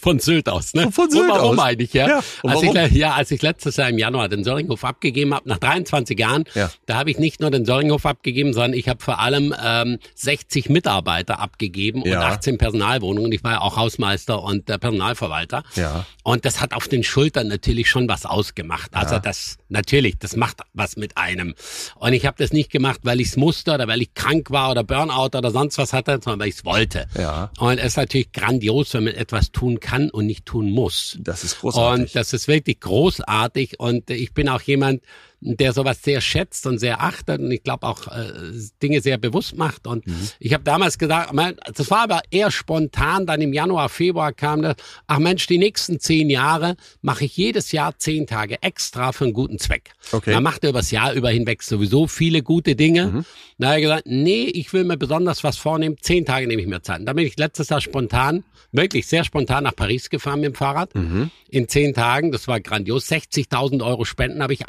Von 0.01 0.19
Sylt 0.19 0.49
aus, 0.49 0.73
ne? 0.73 0.91
Von 0.91 1.09
Sylt 1.09 1.23
und 1.23 1.29
warum 1.29 1.57
aus. 1.59 1.65
eigentlich, 1.65 1.93
ja? 1.93 2.07
Ja, 2.07 2.15
als, 2.17 2.25
ich, 2.35 2.43
warum? 2.43 2.73
le- 2.75 2.89
ja 2.89 3.13
als 3.13 3.31
ich 3.31 3.41
letztes 3.41 3.77
Jahr 3.77 3.89
im 3.89 3.97
Januar 3.97 4.27
den 4.27 4.43
Söringhof 4.43 4.83
abgegeben 4.83 5.33
habe, 5.33 5.47
nach 5.47 5.57
23 5.57 6.19
Jahren, 6.19 6.43
Ja. 6.53 6.69
da 6.85 6.95
habe 6.95 7.11
ich 7.11 7.17
nicht 7.17 7.39
nur 7.39 7.49
den 7.49 7.63
Söringhof 7.65 8.05
abgegeben, 8.05 8.51
sondern 8.53 8.73
ich 8.73 8.89
habe 8.89 9.01
vor 9.01 9.19
allem 9.19 9.55
ähm, 9.63 9.99
60 10.15 10.69
Mitarbeiter 10.69 11.39
abgegeben 11.39 12.03
Ja. 12.05 12.19
und 12.19 12.25
18 12.25 12.57
Personalwohnungen. 12.57 13.31
Ich 13.31 13.43
war 13.43 13.53
ja 13.53 13.61
auch 13.61 13.77
Hausmeister 13.77 14.43
und 14.43 14.69
äh, 14.69 14.77
Personalverwalter. 14.77 15.63
Ja. 15.75 16.05
Und 16.23 16.43
das 16.43 16.59
hat 16.59 16.73
auf 16.73 16.89
den 16.89 17.03
Schultern 17.03 17.47
natürlich 17.47 17.89
schon 17.89 18.09
was 18.09 18.25
ausgemacht. 18.25 18.91
Also 18.95 19.17
das, 19.19 19.57
natürlich, 19.69 20.17
das 20.19 20.35
macht 20.35 20.61
was 20.73 20.97
mit 20.97 21.17
einem. 21.17 21.55
Und 21.95 22.13
ich 22.13 22.25
habe 22.25 22.37
das 22.37 22.51
nicht 22.51 22.71
gemacht, 22.71 23.01
weil 23.03 23.19
ich 23.19 23.29
es 23.29 23.37
musste 23.37 23.73
oder 23.73 23.87
weil 23.87 24.01
ich 24.01 24.13
krank 24.13 24.51
war 24.51 24.71
oder 24.71 24.83
Burnout 24.83 25.37
oder 25.37 25.51
sonst 25.51 25.77
was 25.77 25.93
hatte, 25.93 26.19
sondern 26.23 26.39
weil 26.39 26.49
ich 26.49 26.55
es 26.55 26.65
wollte. 26.65 27.07
Ja. 27.17 27.51
Und 27.59 27.77
es 27.77 27.87
ist 27.87 27.97
natürlich 27.97 28.31
grandios, 28.31 28.93
wenn 28.93 29.05
man 29.05 29.13
etwas 29.13 29.51
tun 29.51 29.79
kann 29.79 30.09
und 30.09 30.25
nicht 30.25 30.45
tun 30.45 30.69
muss. 30.69 31.17
Das 31.19 31.43
ist 31.43 31.59
großartig. 31.59 32.05
Und 32.07 32.15
das 32.15 32.33
ist 32.33 32.47
wirklich 32.47 32.79
großartig. 32.79 33.79
Und 33.79 34.09
ich 34.09 34.33
bin 34.33 34.49
auch 34.49 34.61
jemand, 34.61 35.01
der 35.39 35.71
sowas 35.71 36.01
sehr 36.01 36.19
schätzt 36.19 36.65
und 36.65 36.79
sehr 36.79 37.01
achtet 37.01 37.39
und 37.39 37.51
ich 37.51 37.61
glaube 37.61 37.85
auch 37.85 38.07
äh, 38.07 38.51
Dinge 38.81 39.01
sehr 39.01 39.17
bewusst 39.17 39.55
macht. 39.55 39.85
Und 39.85 40.07
mhm. 40.07 40.29
ich 40.39 40.53
habe 40.53 40.63
damals 40.63 40.97
gesagt, 40.97 41.31
das 41.75 41.91
war 41.91 42.01
aber 42.01 42.21
eher 42.31 42.49
spontan, 42.49 43.27
dann 43.27 43.41
im 43.41 43.53
Januar, 43.53 43.89
Februar 43.89 44.33
kam 44.33 44.63
das, 44.63 44.75
ach 45.05 45.19
Mensch, 45.19 45.45
die 45.45 45.59
nächsten 45.59 45.99
zehn 45.99 46.29
Jahre 46.29 46.75
mache 47.01 47.25
ich 47.25 47.37
jedes 47.37 47.71
Jahr 47.71 47.97
zehn 47.97 48.25
Tage 48.25 48.61
extra 48.63 49.11
für 49.11 49.25
einen 49.25 49.33
guten 49.33 49.59
Zweck. 49.59 49.91
Okay. 50.11 50.33
Man 50.33 50.43
macht 50.43 50.63
übers 50.63 50.89
Jahr 50.89 51.13
über 51.13 51.29
hinweg 51.29 51.61
sowieso 51.61 52.07
viele 52.07 52.41
gute 52.41 52.75
Dinge. 52.75 53.07
Mhm. 53.07 53.25
Da 53.59 53.69
habe 53.69 53.77
ich 53.77 53.83
gesagt, 53.83 54.03
nee, 54.07 54.45
ich 54.45 54.73
will 54.73 54.83
mir 54.83 54.97
besonders 54.97 55.43
was 55.43 55.57
vornehmen, 55.57 55.97
zehn 56.01 56.25
Tage 56.25 56.47
nehme 56.47 56.61
ich 56.61 56.67
mir 56.67 56.81
Zeit. 56.81 56.99
Und 56.99 57.05
dann 57.05 57.15
bin 57.15 57.25
ich 57.25 57.37
letztes 57.37 57.69
Jahr 57.69 57.81
spontan, 57.81 58.43
wirklich 58.71 59.07
sehr 59.07 59.23
spontan 59.23 59.63
nach 59.63 59.75
Paris 59.75 60.09
gefahren 60.09 60.39
mit 60.39 60.53
dem 60.53 60.55
Fahrrad. 60.55 60.93
Mhm. 60.95 61.31
In 61.49 61.67
zehn 61.67 61.93
Tagen, 61.93 62.31
das 62.31 62.47
war 62.47 62.59
grandios, 62.59 63.09
60.000 63.09 63.85
Euro 63.85 64.05
Spenden 64.05 64.43
habe 64.43 64.53
ich 64.53 64.67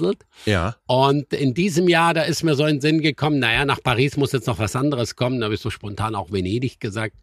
eingeradelt. 0.00 0.26
Ja. 0.46 0.76
Und 0.86 1.32
in 1.32 1.54
diesem 1.54 1.88
Jahr, 1.88 2.14
da 2.14 2.22
ist 2.22 2.42
mir 2.42 2.54
so 2.54 2.64
in 2.64 2.76
den 2.76 2.80
Sinn 2.80 3.00
gekommen, 3.00 3.38
naja, 3.38 3.64
nach 3.64 3.82
Paris 3.82 4.16
muss 4.16 4.32
jetzt 4.32 4.46
noch 4.46 4.58
was 4.58 4.76
anderes 4.76 5.16
kommen. 5.16 5.40
Da 5.40 5.44
habe 5.44 5.54
ich 5.54 5.60
so 5.60 5.70
spontan 5.70 6.14
auch 6.14 6.32
Venedig 6.32 6.80
gesagt. 6.80 7.14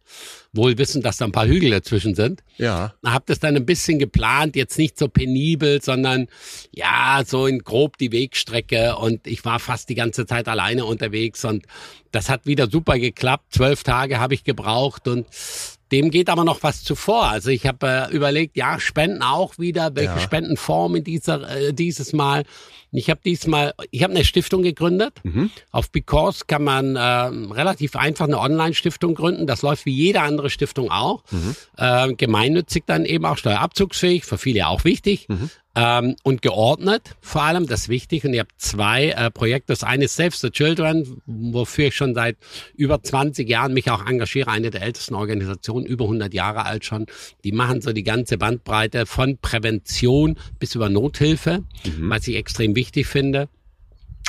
Wohl 0.54 0.78
wissen, 0.78 1.02
dass 1.02 1.18
da 1.18 1.26
ein 1.26 1.32
paar 1.32 1.48
Hügel 1.48 1.72
dazwischen 1.72 2.16
sind. 2.16 2.44
Ja. 2.58 2.94
Habe 3.06 3.26
das 3.28 3.40
dann 3.40 3.56
ein 3.56 3.66
bisschen 3.66 4.00
geplant, 4.00 4.56
jetzt 4.56 4.78
nicht 4.78 4.98
so 4.98 5.08
penibel, 5.08 5.82
sondern 5.82 6.28
ja, 6.72 7.24
so 7.26 7.48
in 7.48 7.60
grob 7.60 7.98
die 7.98 8.12
Wegstrecke. 8.12 8.96
Und 8.98 9.28
ich 9.28 9.44
war 9.46 9.60
fast 9.60 9.90
die 9.90 9.96
ganze 9.96 10.26
Zeit 10.26 10.48
alleine 10.48 10.86
unterwegs 10.86 11.44
und 11.46 11.66
das 12.12 12.30
hat 12.30 12.46
wieder 12.46 12.70
super 12.70 12.98
geklappt. 12.98 13.54
Zwölf 13.54 13.84
Tage 13.84 14.20
habe 14.20 14.34
ich 14.34 14.44
gebraucht 14.44 15.08
und 15.08 15.28
dem 15.92 16.12
geht 16.12 16.30
aber 16.30 16.44
noch 16.44 16.64
was 16.64 16.84
zuvor. 16.84 17.26
Also 17.26 17.50
ich 17.50 17.66
habe 17.66 18.08
äh, 18.10 18.16
überlegt, 18.16 18.58
ja, 18.58 18.80
Spenden 18.80 19.22
auch 19.22 19.58
wieder, 19.58 19.96
welche 19.96 20.16
ja. 20.16 20.20
Spendenform 20.20 20.96
in 20.96 21.04
dieser, 21.04 21.50
äh, 21.50 21.74
dieses 21.74 22.14
Mal. 22.14 22.44
Ich 22.92 23.10
habe 23.10 23.20
diesmal, 23.24 23.74
ich 23.92 24.04
habe 24.04 24.14
eine 24.14 24.24
Stiftung 24.24 24.64
gegründet. 24.64 25.14
Mhm. 25.24 25.50
Auf 25.72 25.92
Because 25.92 26.46
kann 26.48 26.64
man 26.64 26.96
äh, 26.96 27.00
relativ 27.00 27.96
einfach 27.96 28.26
eine 28.26 28.40
Online-Stiftung 28.40 29.16
gründen. 29.16 29.46
Das 29.46 29.62
läuft 29.62 29.86
wie 29.86 29.94
jede 29.94 30.22
andere 30.22 30.50
Stiftung 30.50 30.92
auch. 30.92 31.24
Mhm. 31.32 31.56
Äh, 31.78 32.14
gemeinnützig 32.14 32.84
dann 32.86 33.06
eben 33.06 33.26
auch 33.26 33.38
steuerabzugsfähig, 33.38 34.26
für 34.26 34.38
viele 34.38 34.68
auch 34.68 34.84
wichtig. 34.84 35.28
Mhm 35.28 35.50
ähm, 35.78 36.16
und 36.24 36.42
geordnet 36.42 37.16
vor 37.22 37.44
allem, 37.44 37.68
das 37.68 37.82
ist 37.82 37.90
wichtig. 37.90 38.26
Und 38.26 38.34
ihr 38.34 38.40
habt 38.40 38.54
zwei 38.58 39.10
äh, 39.10 39.30
Projekte. 39.30 39.74
Das 39.74 39.84
eine 39.84 40.06
ist 40.06 40.16
Save 40.16 40.32
the 40.32 40.50
Children, 40.50 41.22
wofür 41.28 41.88
ich 41.88 41.96
schon 41.96 42.16
seit 42.16 42.38
über 42.76 43.02
20 43.02 43.48
Jahren 43.48 43.74
mich 43.74 43.92
auch 43.92 44.04
engagiere, 44.04 44.50
eine 44.50 44.72
der 44.72 44.82
ältesten 44.82 45.14
Organisationen, 45.14 45.86
über 45.86 46.06
100 46.06 46.34
Jahre 46.34 46.66
alt 46.66 46.84
schon. 46.84 47.06
Die 47.44 47.52
machen 47.52 47.82
so 47.82 47.94
die 47.94 48.04
ganze 48.04 48.40
Bandbreite 48.40 49.06
von 49.06 49.38
Prävention 49.38 50.38
bis 50.58 50.74
über 50.74 50.90
Nothilfe, 50.90 51.64
mhm. 51.86 52.10
was 52.10 52.28
ich 52.28 52.36
extrem 52.36 52.76
wichtig 52.76 53.06
finde. 53.06 53.48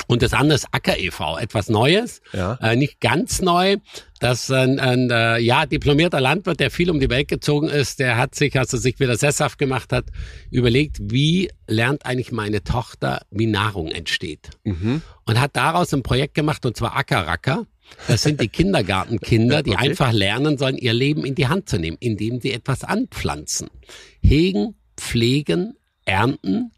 Und 0.07 0.21
das 0.21 0.33
andere 0.33 0.55
ist 0.55 0.67
Acker 0.71 0.97
e.V., 0.97 1.37
etwas 1.37 1.69
Neues, 1.69 2.21
ja. 2.33 2.55
äh, 2.61 2.75
nicht 2.75 2.99
ganz 2.99 3.41
neu. 3.41 3.77
Das 4.19 4.51
ein, 4.51 4.79
ein 4.79 5.09
äh, 5.11 5.39
ja, 5.39 5.65
diplomierter 5.65 6.19
Landwirt, 6.19 6.59
der 6.59 6.71
viel 6.71 6.89
um 6.89 6.99
die 6.99 7.09
Welt 7.09 7.27
gezogen 7.27 7.69
ist, 7.69 7.99
der 7.99 8.17
hat 8.17 8.35
sich, 8.35 8.57
als 8.57 8.73
er 8.73 8.79
sich 8.79 8.99
wieder 8.99 9.15
sesshaft 9.15 9.57
gemacht 9.57 9.93
hat, 9.93 10.05
überlegt, 10.51 10.97
wie 10.99 11.49
lernt 11.67 12.05
eigentlich 12.05 12.31
meine 12.31 12.63
Tochter, 12.63 13.21
wie 13.31 13.45
Nahrung 13.45 13.87
entsteht. 13.91 14.49
Mhm. 14.63 15.01
Und 15.25 15.39
hat 15.39 15.55
daraus 15.55 15.93
ein 15.93 16.03
Projekt 16.03 16.33
gemacht, 16.33 16.65
und 16.65 16.75
zwar 16.75 16.97
Ackerracker. 16.97 17.65
Das 18.07 18.23
sind 18.23 18.41
die 18.41 18.47
Kindergartenkinder, 18.49 19.63
die 19.63 19.71
okay. 19.71 19.89
einfach 19.89 20.11
lernen 20.11 20.57
sollen, 20.57 20.77
ihr 20.77 20.93
Leben 20.93 21.25
in 21.25 21.35
die 21.35 21.47
Hand 21.47 21.69
zu 21.69 21.77
nehmen, 21.77 21.97
indem 21.99 22.41
sie 22.41 22.51
etwas 22.51 22.83
anpflanzen. 22.83 23.69
Hegen, 24.21 24.75
pflegen, 24.97 25.75
ernten, 26.05 26.71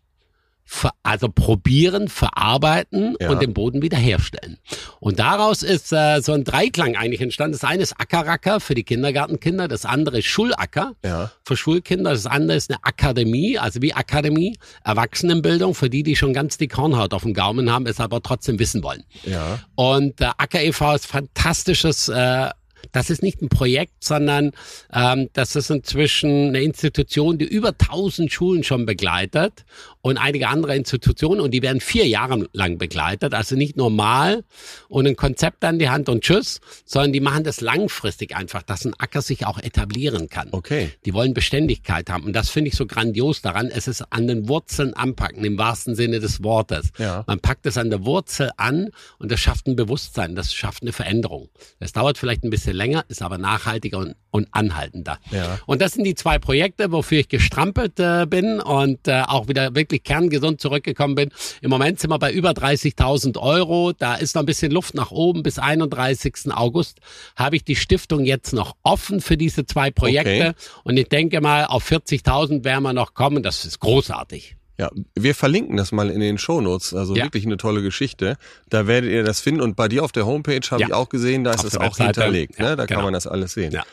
also 1.03 1.29
probieren, 1.29 2.07
verarbeiten 2.07 3.15
ja. 3.19 3.29
und 3.29 3.41
den 3.41 3.53
Boden 3.53 3.81
wiederherstellen. 3.81 4.57
Und 4.99 5.19
daraus 5.19 5.63
ist 5.63 5.91
äh, 5.91 6.21
so 6.21 6.33
ein 6.33 6.43
Dreiklang 6.43 6.95
eigentlich 6.95 7.21
entstanden. 7.21 7.53
Das 7.53 7.63
eine 7.63 7.83
ist 7.83 7.93
Ackerracker 7.99 8.59
für 8.59 8.75
die 8.75 8.83
Kindergartenkinder, 8.83 9.67
das 9.67 9.85
andere 9.85 10.19
ist 10.19 10.25
Schulacker 10.25 10.95
ja. 11.03 11.31
für 11.43 11.57
Schulkinder, 11.57 12.11
das 12.11 12.25
andere 12.25 12.57
ist 12.57 12.71
eine 12.71 12.83
Akademie, 12.83 13.57
also 13.57 13.81
wie 13.81 13.93
Akademie, 13.93 14.57
Erwachsenenbildung 14.83 15.75
für 15.75 15.89
die, 15.89 16.03
die 16.03 16.15
schon 16.15 16.33
ganz 16.33 16.57
die 16.57 16.67
Kornhaut 16.67 17.13
auf 17.13 17.23
dem 17.23 17.33
Gaumen 17.33 17.71
haben, 17.71 17.85
es 17.85 17.99
aber 17.99 18.21
trotzdem 18.21 18.59
wissen 18.59 18.83
wollen. 18.83 19.03
Ja. 19.23 19.59
Und 19.75 20.21
äh, 20.21 20.29
Acker 20.37 20.61
e.V. 20.61 20.95
ist 20.95 21.07
fantastisches 21.07 22.07
äh, 22.09 22.49
das 22.91 23.09
ist 23.09 23.23
nicht 23.23 23.41
ein 23.41 23.49
Projekt, 23.49 24.03
sondern 24.03 24.51
ähm, 24.93 25.29
das 25.33 25.55
ist 25.55 25.69
inzwischen 25.69 26.49
eine 26.49 26.61
Institution, 26.61 27.37
die 27.37 27.45
über 27.45 27.69
1000 27.69 28.31
Schulen 28.31 28.63
schon 28.63 28.85
begleitet 28.85 29.65
und 30.01 30.17
einige 30.17 30.47
andere 30.47 30.75
Institutionen 30.75 31.41
und 31.41 31.51
die 31.51 31.61
werden 31.61 31.81
vier 31.81 32.07
Jahre 32.07 32.47
lang 32.53 32.77
begleitet. 32.77 33.33
Also 33.33 33.55
nicht 33.55 33.77
normal 33.77 34.43
und 34.89 35.07
ein 35.07 35.15
Konzept 35.15 35.63
an 35.63 35.79
die 35.79 35.89
Hand 35.89 36.09
und 36.09 36.23
tschüss, 36.23 36.59
sondern 36.85 37.13
die 37.13 37.19
machen 37.19 37.43
das 37.43 37.61
langfristig 37.61 38.35
einfach, 38.35 38.63
dass 38.63 38.85
ein 38.85 38.93
Acker 38.97 39.21
sich 39.21 39.45
auch 39.45 39.59
etablieren 39.59 40.29
kann. 40.29 40.49
Okay. 40.51 40.91
Die 41.05 41.13
wollen 41.13 41.33
Beständigkeit 41.33 42.09
haben 42.09 42.23
und 42.23 42.33
das 42.33 42.49
finde 42.49 42.69
ich 42.69 42.75
so 42.75 42.85
grandios 42.85 43.41
daran. 43.41 43.67
Es 43.67 43.87
ist 43.87 44.01
an 44.11 44.27
den 44.27 44.47
Wurzeln 44.47 44.93
anpacken, 44.93 45.43
im 45.45 45.57
wahrsten 45.57 45.95
Sinne 45.95 46.19
des 46.19 46.43
Wortes. 46.43 46.89
Ja. 46.97 47.23
Man 47.27 47.39
packt 47.39 47.65
es 47.65 47.77
an 47.77 47.89
der 47.89 48.05
Wurzel 48.05 48.51
an 48.57 48.89
und 49.19 49.31
das 49.31 49.39
schafft 49.39 49.67
ein 49.67 49.75
Bewusstsein, 49.75 50.35
das 50.35 50.53
schafft 50.53 50.81
eine 50.81 50.93
Veränderung. 50.93 51.49
Es 51.79 51.93
dauert 51.93 52.17
vielleicht 52.17 52.43
ein 52.43 52.49
bisschen 52.49 52.70
länger, 52.73 53.05
ist 53.07 53.21
aber 53.21 53.37
nachhaltiger 53.37 53.97
und, 53.97 54.15
und 54.31 54.47
anhaltender. 54.51 55.19
Ja. 55.31 55.59
Und 55.65 55.81
das 55.81 55.93
sind 55.93 56.03
die 56.03 56.15
zwei 56.15 56.39
Projekte, 56.39 56.91
wofür 56.91 57.19
ich 57.19 57.29
gestrampelt 57.29 57.99
äh, 57.99 58.25
bin 58.25 58.59
und 58.59 59.07
äh, 59.07 59.23
auch 59.27 59.47
wieder 59.47 59.75
wirklich 59.75 60.03
kerngesund 60.03 60.61
zurückgekommen 60.61 61.15
bin. 61.15 61.29
Im 61.61 61.69
Moment 61.69 61.99
sind 61.99 62.09
wir 62.09 62.19
bei 62.19 62.31
über 62.31 62.51
30.000 62.51 63.37
Euro. 63.39 63.93
Da 63.93 64.15
ist 64.15 64.35
noch 64.35 64.43
ein 64.43 64.45
bisschen 64.45 64.71
Luft 64.71 64.93
nach 64.93 65.11
oben. 65.11 65.43
Bis 65.43 65.59
31. 65.59 66.51
August 66.51 66.99
habe 67.35 67.55
ich 67.55 67.63
die 67.63 67.75
Stiftung 67.75 68.25
jetzt 68.25 68.53
noch 68.53 68.75
offen 68.83 69.21
für 69.21 69.37
diese 69.37 69.65
zwei 69.65 69.91
Projekte. 69.91 70.49
Okay. 70.49 70.53
Und 70.83 70.97
ich 70.97 71.09
denke 71.09 71.41
mal, 71.41 71.65
auf 71.65 71.89
40.000 71.89 72.63
werden 72.63 72.83
wir 72.83 72.93
noch 72.93 73.13
kommen. 73.13 73.43
Das 73.43 73.65
ist 73.65 73.79
großartig. 73.79 74.55
Ja, 74.81 74.89
wir 75.13 75.35
verlinken 75.35 75.77
das 75.77 75.91
mal 75.91 76.09
in 76.09 76.21
den 76.21 76.39
Shownotes. 76.39 76.95
Also 76.95 77.15
ja. 77.15 77.25
wirklich 77.25 77.45
eine 77.45 77.57
tolle 77.57 77.83
Geschichte. 77.83 78.35
Da 78.67 78.87
werdet 78.87 79.11
ihr 79.11 79.23
das 79.23 79.39
finden. 79.39 79.61
Und 79.61 79.75
bei 79.75 79.87
dir 79.87 80.03
auf 80.03 80.11
der 80.11 80.25
Homepage 80.25 80.67
habe 80.71 80.81
ja. 80.81 80.87
ich 80.87 80.93
auch 80.93 81.07
gesehen, 81.07 81.43
da 81.43 81.51
ist 81.51 81.63
es 81.63 81.77
auch 81.77 81.83
Webseite. 81.83 82.21
hinterlegt. 82.21 82.57
Ne? 82.57 82.75
Da 82.75 82.87
genau. 82.87 82.97
kann 82.97 83.03
man 83.03 83.13
das 83.13 83.27
alles 83.27 83.53
sehen. 83.53 83.73
Ja. 83.73 83.83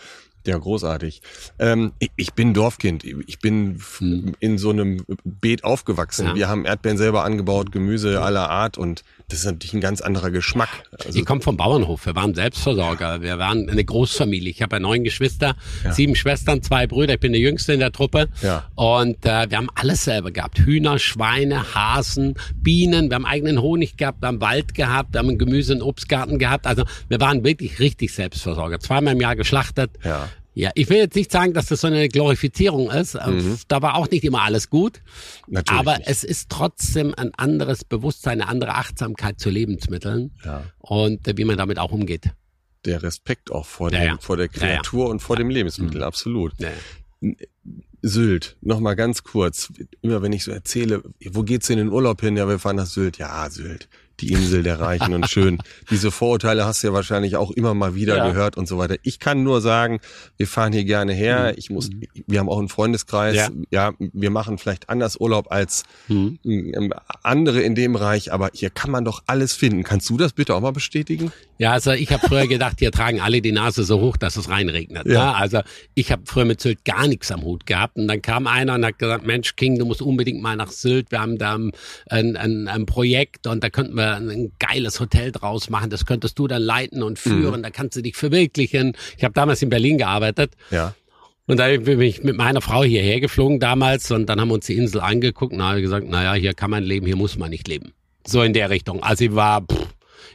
Ja, 0.46 0.56
großartig. 0.56 1.20
Ähm, 1.58 1.92
ich, 1.98 2.10
ich, 2.16 2.32
bin 2.32 2.54
Dorfkind. 2.54 3.04
Ich 3.04 3.38
bin 3.38 3.80
hm. 3.98 4.34
in 4.40 4.58
so 4.58 4.70
einem 4.70 5.04
Beet 5.24 5.64
aufgewachsen. 5.64 6.26
Ja. 6.28 6.34
Wir 6.34 6.48
haben 6.48 6.64
Erdbeeren 6.64 6.96
selber 6.96 7.24
angebaut, 7.24 7.72
Gemüse 7.72 8.22
aller 8.22 8.48
Art 8.48 8.78
und 8.78 9.02
das 9.28 9.40
ist 9.40 9.44
natürlich 9.44 9.74
ein 9.74 9.82
ganz 9.82 10.00
anderer 10.00 10.30
Geschmack. 10.30 10.70
Also 11.04 11.18
ich 11.18 11.26
komme 11.26 11.42
vom 11.42 11.58
Bauernhof. 11.58 12.06
Wir 12.06 12.14
waren 12.14 12.32
Selbstversorger. 12.34 13.20
Wir 13.20 13.38
waren 13.38 13.68
eine 13.68 13.84
Großfamilie. 13.84 14.50
Ich 14.50 14.62
habe 14.62 14.76
ja 14.76 14.80
neun 14.80 15.04
Geschwister, 15.04 15.54
ja. 15.84 15.92
sieben 15.92 16.14
Schwestern, 16.14 16.62
zwei 16.62 16.86
Brüder. 16.86 17.14
Ich 17.14 17.20
bin 17.20 17.32
der 17.32 17.40
Jüngste 17.42 17.74
in 17.74 17.80
der 17.80 17.92
Truppe. 17.92 18.28
Ja. 18.40 18.64
Und 18.74 19.26
äh, 19.26 19.50
wir 19.50 19.58
haben 19.58 19.68
alles 19.74 20.04
selber 20.04 20.30
gehabt. 20.30 20.58
Hühner, 20.60 20.98
Schweine, 20.98 21.74
Hasen, 21.74 22.36
Bienen. 22.54 23.10
Wir 23.10 23.16
haben 23.16 23.26
eigenen 23.26 23.60
Honig 23.60 23.98
gehabt, 23.98 24.22
wir 24.22 24.28
haben 24.28 24.40
Wald 24.40 24.72
gehabt, 24.72 25.12
wir 25.12 25.18
haben 25.18 25.28
einen 25.28 25.38
Gemüse- 25.38 25.74
und 25.74 25.82
Obstgarten 25.82 26.38
gehabt. 26.38 26.66
Also 26.66 26.84
wir 27.08 27.20
waren 27.20 27.44
wirklich 27.44 27.80
richtig 27.80 28.14
Selbstversorger. 28.14 28.80
Zweimal 28.80 29.12
im 29.12 29.20
Jahr 29.20 29.36
geschlachtet. 29.36 29.90
Ja. 30.04 30.26
Ja, 30.54 30.70
ich 30.74 30.90
will 30.90 30.96
jetzt 30.96 31.14
nicht 31.14 31.30
sagen, 31.30 31.54
dass 31.54 31.66
das 31.66 31.82
so 31.82 31.86
eine 31.86 32.08
Glorifizierung 32.08 32.90
ist. 32.90 33.14
Mhm. 33.14 33.58
Da 33.68 33.80
war 33.80 33.94
auch 33.94 34.10
nicht 34.10 34.24
immer 34.24 34.42
alles 34.42 34.70
gut. 34.70 35.00
Natürlich 35.46 35.78
aber 35.78 35.98
nicht. 35.98 36.08
es 36.08 36.24
ist 36.24 36.48
trotzdem 36.50 37.14
ein 37.16 37.32
anderes 37.36 37.84
Bewusstsein, 37.84 38.40
eine 38.40 38.50
andere 38.50 38.74
Achtsamkeit 38.74 39.38
zu 39.38 39.50
Lebensmitteln 39.50 40.32
ja. 40.44 40.64
und 40.78 41.28
äh, 41.28 41.36
wie 41.36 41.44
man 41.44 41.56
damit 41.56 41.78
auch 41.78 41.92
umgeht. 41.92 42.30
Der 42.84 43.02
Respekt 43.02 43.52
auch 43.52 43.66
vor, 43.66 43.92
ja, 43.92 44.00
dem, 44.00 44.06
ja. 44.06 44.18
vor 44.20 44.36
der 44.36 44.48
Kreatur 44.48 45.08
und 45.08 45.20
vor 45.20 45.36
dem 45.36 45.50
Lebensmittel, 45.50 45.98
mhm. 45.98 46.06
absolut. 46.06 46.54
Sylt, 48.02 48.56
nochmal 48.60 48.96
ganz 48.96 49.22
kurz. 49.22 49.72
Immer 50.02 50.22
wenn 50.22 50.32
ich 50.32 50.44
so 50.44 50.50
erzähle, 50.50 51.02
wo 51.30 51.42
geht's 51.42 51.70
in 51.70 51.78
den 51.78 51.88
Urlaub 51.88 52.20
hin? 52.20 52.36
Ja, 52.36 52.48
wir 52.48 52.58
fahren 52.58 52.76
nach 52.76 52.86
Sylt. 52.86 53.18
Ja, 53.18 53.48
Sylt 53.50 53.88
die 54.20 54.32
Insel 54.32 54.62
der 54.62 54.80
Reichen 54.80 55.14
und 55.14 55.28
schön. 55.28 55.58
Diese 55.90 56.10
Vorurteile 56.10 56.64
hast 56.64 56.82
du 56.82 56.88
ja 56.88 56.92
wahrscheinlich 56.92 57.36
auch 57.36 57.50
immer 57.50 57.74
mal 57.74 57.94
wieder 57.94 58.16
ja. 58.16 58.28
gehört 58.28 58.56
und 58.56 58.66
so 58.66 58.78
weiter. 58.78 58.96
Ich 59.02 59.18
kann 59.18 59.42
nur 59.42 59.60
sagen, 59.60 60.00
wir 60.36 60.46
fahren 60.46 60.72
hier 60.72 60.84
gerne 60.84 61.12
her. 61.12 61.52
Mhm. 61.52 61.58
Ich 61.58 61.70
muss, 61.70 61.90
wir 62.26 62.38
haben 62.40 62.48
auch 62.48 62.58
einen 62.58 62.68
Freundeskreis. 62.68 63.36
Ja, 63.36 63.48
ja 63.70 63.92
wir 63.98 64.30
machen 64.30 64.58
vielleicht 64.58 64.88
anders 64.88 65.16
Urlaub 65.20 65.50
als 65.50 65.84
mhm. 66.08 66.38
Andere 67.22 67.60
in 67.60 67.74
dem 67.74 67.92
Bereich, 67.92 68.32
aber 68.32 68.50
hier 68.52 68.70
kann 68.70 68.90
man 68.90 69.04
doch 69.04 69.22
alles 69.26 69.54
finden. 69.54 69.84
Kannst 69.84 70.08
du 70.10 70.16
das 70.16 70.32
bitte 70.32 70.54
auch 70.54 70.60
mal 70.60 70.72
bestätigen? 70.72 71.32
Ja, 71.58 71.72
also 71.72 71.92
ich 71.92 72.12
habe 72.12 72.26
früher 72.26 72.46
gedacht, 72.46 72.76
hier 72.78 72.92
tragen 72.92 73.20
alle 73.20 73.40
die 73.40 73.52
Nase 73.52 73.82
so 73.82 74.00
hoch, 74.00 74.16
dass 74.16 74.36
es 74.36 74.48
reinregnet. 74.48 75.06
Ja. 75.06 75.12
ja 75.12 75.32
also 75.32 75.60
ich 75.94 76.12
habe 76.12 76.22
früher 76.24 76.44
mit 76.44 76.60
Sylt 76.60 76.84
gar 76.84 77.06
nichts 77.08 77.30
am 77.32 77.42
Hut 77.42 77.66
gehabt 77.66 77.96
und 77.96 78.08
dann 78.08 78.22
kam 78.22 78.46
einer 78.46 78.74
und 78.74 78.84
hat 78.84 78.98
gesagt, 78.98 79.26
Mensch 79.26 79.56
King, 79.56 79.78
du 79.78 79.84
musst 79.84 80.02
unbedingt 80.02 80.40
mal 80.40 80.56
nach 80.56 80.70
Sylt. 80.70 81.10
Wir 81.10 81.20
haben 81.20 81.38
da 81.38 81.58
ein, 82.10 82.36
ein, 82.36 82.68
ein 82.68 82.86
Projekt 82.86 83.46
und 83.46 83.64
da 83.64 83.70
könnten 83.70 83.96
wir 83.96 84.07
ein 84.16 84.52
geiles 84.58 85.00
Hotel 85.00 85.32
draus 85.32 85.70
machen. 85.70 85.90
Das 85.90 86.06
könntest 86.06 86.38
du 86.38 86.46
dann 86.46 86.62
leiten 86.62 87.02
und 87.02 87.18
führen. 87.18 87.60
Mhm. 87.60 87.62
Da 87.62 87.70
kannst 87.70 87.96
du 87.96 88.02
dich 88.02 88.16
verwirklichen. 88.16 88.94
Ich 89.16 89.24
habe 89.24 89.34
damals 89.34 89.62
in 89.62 89.68
Berlin 89.70 89.98
gearbeitet. 89.98 90.52
Ja. 90.70 90.94
Und 91.46 91.56
da 91.58 91.66
bin 91.76 92.00
ich 92.02 92.22
mit 92.22 92.36
meiner 92.36 92.60
Frau 92.60 92.84
hierher 92.84 93.20
geflogen 93.20 93.58
damals 93.58 94.10
und 94.10 94.26
dann 94.26 94.38
haben 94.40 94.48
wir 94.48 94.54
uns 94.54 94.66
die 94.66 94.76
Insel 94.76 95.00
angeguckt 95.00 95.52
und 95.54 95.62
haben 95.62 95.80
gesagt, 95.80 96.06
naja, 96.06 96.34
hier 96.34 96.52
kann 96.52 96.70
man 96.70 96.84
leben, 96.84 97.06
hier 97.06 97.16
muss 97.16 97.38
man 97.38 97.48
nicht 97.50 97.66
leben. 97.68 97.92
So 98.26 98.42
in 98.42 98.52
der 98.52 98.68
Richtung. 98.68 99.02
Also 99.02 99.24
ich 99.24 99.34
war, 99.34 99.62
pff, 99.62 99.86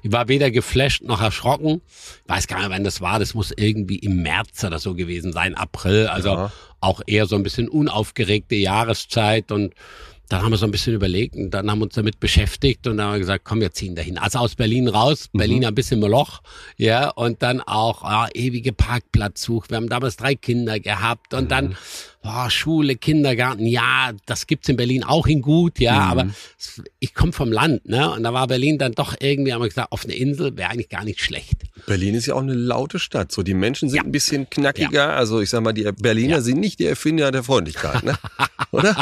ich 0.01 0.11
war 0.11 0.27
weder 0.27 0.49
geflasht 0.49 1.03
noch 1.03 1.21
erschrocken. 1.21 1.81
Ich 2.25 2.29
weiß 2.33 2.47
gar 2.47 2.59
nicht, 2.59 2.69
wann 2.71 2.83
das 2.83 2.99
war. 2.99 3.19
Das 3.19 3.35
muss 3.35 3.51
irgendwie 3.55 3.97
im 3.97 4.23
März 4.23 4.63
oder 4.63 4.79
so 4.79 4.95
gewesen 4.95 5.31
sein, 5.33 5.53
April. 5.53 6.07
Also 6.07 6.29
Ja. 6.29 6.51
auch 6.79 7.01
eher 7.05 7.27
so 7.27 7.35
ein 7.35 7.43
bisschen 7.43 7.69
unaufgeregte 7.69 8.55
Jahreszeit 8.55 9.51
und 9.51 9.75
dann 10.29 10.41
haben 10.41 10.51
wir 10.51 10.57
so 10.57 10.65
ein 10.65 10.71
bisschen 10.71 10.93
überlegt 10.93 11.35
und 11.35 11.51
dann 11.51 11.69
haben 11.69 11.79
wir 11.79 11.85
uns 11.85 11.95
damit 11.95 12.19
beschäftigt 12.19 12.87
und 12.87 12.97
dann 12.97 13.07
haben 13.07 13.13
wir 13.13 13.19
gesagt, 13.19 13.45
komm, 13.45 13.61
wir 13.61 13.71
ziehen 13.71 13.95
dahin. 13.95 14.17
Also 14.17 14.39
aus 14.39 14.55
Berlin 14.55 14.87
raus, 14.87 15.29
Berlin 15.33 15.65
ein 15.65 15.75
bisschen 15.75 15.99
Moloch, 15.99 16.41
ja, 16.77 17.09
und 17.09 17.43
dann 17.43 17.61
auch 17.61 18.03
ah, 18.03 18.27
ewige 18.33 18.73
Parkplatzsuche. 18.73 19.69
Wir 19.69 19.77
haben 19.77 19.89
damals 19.89 20.17
drei 20.17 20.35
Kinder 20.35 20.79
gehabt 20.79 21.33
und 21.33 21.51
dann 21.51 21.75
boah, 22.23 22.49
Schule, 22.49 22.95
Kindergarten, 22.95 23.65
ja, 23.65 24.11
das 24.25 24.47
gibt's 24.47 24.69
in 24.69 24.77
Berlin 24.77 25.03
auch 25.03 25.27
in 25.27 25.41
gut, 25.41 25.77
ja, 25.79 25.99
aber 25.99 26.29
es- 26.57 26.81
ich 26.99 27.13
komme 27.13 27.33
vom 27.33 27.51
Land, 27.51 27.87
ne? 27.87 28.09
Und 28.11 28.23
da 28.23 28.33
war 28.33 28.47
Berlin 28.47 28.77
dann 28.77 28.93
doch 28.93 29.13
irgendwie, 29.19 29.51
haben 29.53 29.61
wir 29.61 29.67
gesagt, 29.67 29.91
auf 29.91 30.05
eine 30.05 30.15
Insel 30.15 30.55
wäre 30.57 30.69
eigentlich 30.69 30.87
gar 30.89 31.03
nicht 31.03 31.19
schlecht. 31.21 31.63
Berlin 31.85 32.15
ist 32.15 32.25
ja 32.27 32.35
auch 32.35 32.41
eine 32.41 32.53
laute 32.53 32.97
Stadt. 32.97 33.31
So, 33.33 33.43
die 33.43 33.53
Menschen 33.53 33.89
sind 33.89 33.97
Ja. 33.97 34.03
ein 34.03 34.11
bisschen 34.13 34.49
knackiger. 34.49 35.13
Also 35.15 35.41
ich 35.41 35.49
sag 35.49 35.61
mal, 35.61 35.73
die 35.73 35.83
Berliner 36.01 36.35
Ja. 36.37 36.41
sind 36.41 36.59
nicht 36.61 36.79
die 36.79 36.85
Erfinder 36.85 37.29
der 37.31 37.43
Freundlichkeit, 37.43 38.03
ne? 38.03 38.17
Oder? 38.71 38.95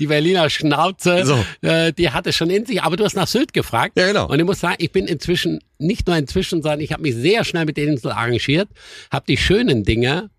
Die 0.00 0.08
Berliner 0.08 0.50
Schnauze, 0.50 1.24
So. 1.24 1.44
äh, 1.66 1.92
die 1.92 2.10
hat 2.10 2.26
es 2.26 2.34
schon 2.34 2.50
in 2.50 2.66
sich. 2.66 2.82
Aber 2.82 2.96
du 2.96 3.04
hast 3.04 3.14
nach 3.14 3.28
Sylt 3.28 3.52
gefragt. 3.52 3.96
Ja, 3.96 4.08
genau. 4.08 4.28
Und 4.28 4.38
ich 4.38 4.44
muss 4.44 4.58
sagen, 4.60 4.76
ich 4.78 4.90
bin 4.90 5.06
inzwischen, 5.06 5.60
nicht 5.78 6.06
nur 6.08 6.16
inzwischen, 6.16 6.62
sondern 6.62 6.80
ich 6.80 6.92
habe 6.92 7.02
mich 7.02 7.14
sehr 7.14 7.44
schnell 7.44 7.64
mit 7.64 7.76
der 7.76 7.84
Insel 7.84 8.10
arrangiert, 8.10 8.68
habe 9.12 9.24
die 9.28 9.36
schönen 9.36 9.84
Dinge, 9.84 10.30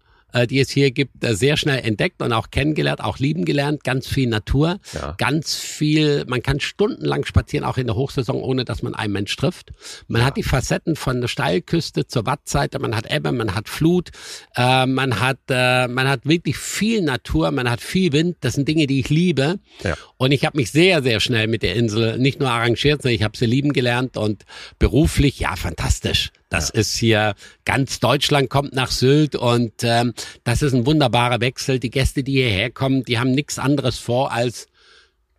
die 0.47 0.59
es 0.59 0.69
hier 0.69 0.91
gibt, 0.91 1.23
äh, 1.23 1.35
sehr 1.35 1.57
schnell 1.57 1.79
entdeckt 1.79 2.21
und 2.21 2.33
auch 2.33 2.51
kennengelernt, 2.51 3.01
auch 3.01 3.17
lieben 3.19 3.45
gelernt. 3.45 3.83
Ganz 3.83 4.07
viel 4.07 4.27
Natur, 4.27 4.79
Ja. 4.93 5.15
ganz 5.17 5.55
viel, 5.55 6.25
man 6.27 6.43
kann 6.43 6.59
stundenlang 6.59 7.25
spazieren, 7.25 7.65
auch 7.65 7.77
in 7.77 7.87
der 7.87 7.95
Hochsaison, 7.95 8.41
ohne 8.41 8.65
dass 8.65 8.83
man 8.83 8.93
einen 8.93 9.13
Mensch 9.13 9.35
trifft. 9.35 9.71
Man 10.07 10.23
hat 10.25 10.37
die 10.37 10.43
Facetten 10.43 10.95
von 10.95 11.21
der 11.21 11.27
Steilküste 11.27 12.07
zur 12.07 12.25
Wattseite, 12.25 12.79
man 12.79 12.95
hat 12.95 13.11
Ebbe, 13.11 13.31
man 13.31 13.55
hat 13.55 13.69
Flut, 13.69 14.09
äh, 14.55 14.85
man 14.85 15.19
hat, 15.19 15.39
äh, 15.49 15.87
man 15.87 16.07
hat 16.07 16.25
wirklich 16.25 16.57
viel 16.57 17.01
Natur, 17.01 17.51
man 17.51 17.69
hat 17.69 17.81
viel 17.81 18.11
Wind. 18.11 18.37
Das 18.41 18.53
sind 18.55 18.67
Dinge, 18.67 18.87
die 18.87 18.99
ich 18.99 19.09
liebe. 19.09 19.59
Ja. 19.83 19.95
Und 20.17 20.31
ich 20.31 20.45
habe 20.45 20.57
mich 20.57 20.71
sehr, 20.71 21.01
sehr 21.03 21.19
schnell 21.19 21.47
mit 21.47 21.63
der 21.63 21.75
Insel 21.75 22.17
nicht 22.17 22.39
nur 22.39 22.49
arrangiert, 22.49 23.01
sondern 23.01 23.15
ich 23.15 23.23
habe 23.23 23.37
sie 23.37 23.45
lieben 23.45 23.71
gelernt 23.73 24.17
und 24.17 24.43
beruflich, 24.79 25.39
ja, 25.39 25.55
fantastisch. 25.55 26.31
Das 26.49 26.69
ist 26.69 26.95
hier, 26.95 27.35
ganz 27.65 27.99
Deutschland 27.99 28.49
kommt 28.49 28.73
nach 28.73 28.91
Sylt 28.91 29.35
und 29.35 29.73
ähm, 29.83 30.13
das 30.45 30.61
ist 30.61 30.73
ein 30.73 30.85
wunderbarer 30.85 31.41
Wechsel. 31.41 31.79
Die 31.79 31.89
Gäste, 31.89 32.23
die 32.23 32.33
hierher 32.33 32.69
kommen, 32.69 33.03
die 33.03 33.19
haben 33.19 33.31
nichts 33.31 33.59
anderes 33.59 33.97
vor, 33.97 34.31
als 34.31 34.67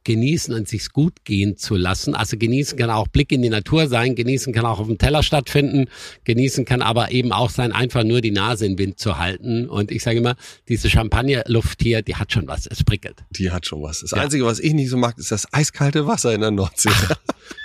genießen 0.05 0.55
und 0.55 0.69
sich's 0.69 0.91
gut 0.91 1.25
gehen 1.25 1.57
zu 1.57 1.77
lassen. 1.77 2.15
Also 2.15 2.37
genießen 2.39 2.79
kann 2.79 2.91
auch 2.91 3.09
Blick 3.09 3.31
in 3.33 3.43
die 3.43 3.49
Natur 3.51 3.89
sein, 3.89 4.15
genießen 4.15 4.53
kann 4.53 4.65
auch 4.65 4.79
auf 4.81 4.87
dem 4.87 4.99
Teller 4.99 5.23
stattfinden, 5.23 5.87
genießen 6.25 6.65
kann 6.65 6.83
aber 6.83 7.11
eben 7.13 7.33
auch 7.33 7.51
sein, 7.51 7.73
einfach 7.73 8.05
nur 8.05 8.21
die 8.21 8.31
Nase 8.31 8.67
in 8.67 8.73
den 8.73 8.79
Wind 8.79 8.99
zu 8.99 9.19
halten. 9.19 9.69
Und 9.69 9.91
ich 9.91 10.03
sage 10.03 10.19
immer, 10.19 10.37
diese 10.69 10.89
Champagnerluft 10.91 11.83
hier, 11.83 12.03
die 12.03 12.17
hat 12.17 12.33
schon 12.33 12.47
was, 12.49 12.67
es 12.67 12.85
prickelt. 12.85 13.25
Die 13.31 13.51
hat 13.51 13.67
schon 13.67 13.83
was. 13.83 14.01
Das 14.01 14.13
Ja. 14.13 14.19
Einzige, 14.19 14.45
was 14.47 14.61
ich 14.61 14.73
nicht 14.73 14.89
so 14.91 14.97
mag, 14.97 15.19
ist 15.19 15.31
das 15.31 15.53
eiskalte 15.53 16.07
Wasser 16.07 16.33
in 16.35 16.41
der 16.41 16.51
Nordsee. 16.51 16.91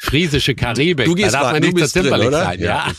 Friesische 0.02 0.56
Karibik, 0.56 1.06
Du 1.06 1.16
gehst 1.16 1.34
da 1.34 1.42
darf 1.44 1.52
man 1.54 1.62
nicht 1.62 1.76
bist 1.76 1.96
drin, 1.96 2.08
oder? 2.08 2.32
sein. 2.32 2.60
Ja. 2.60 2.92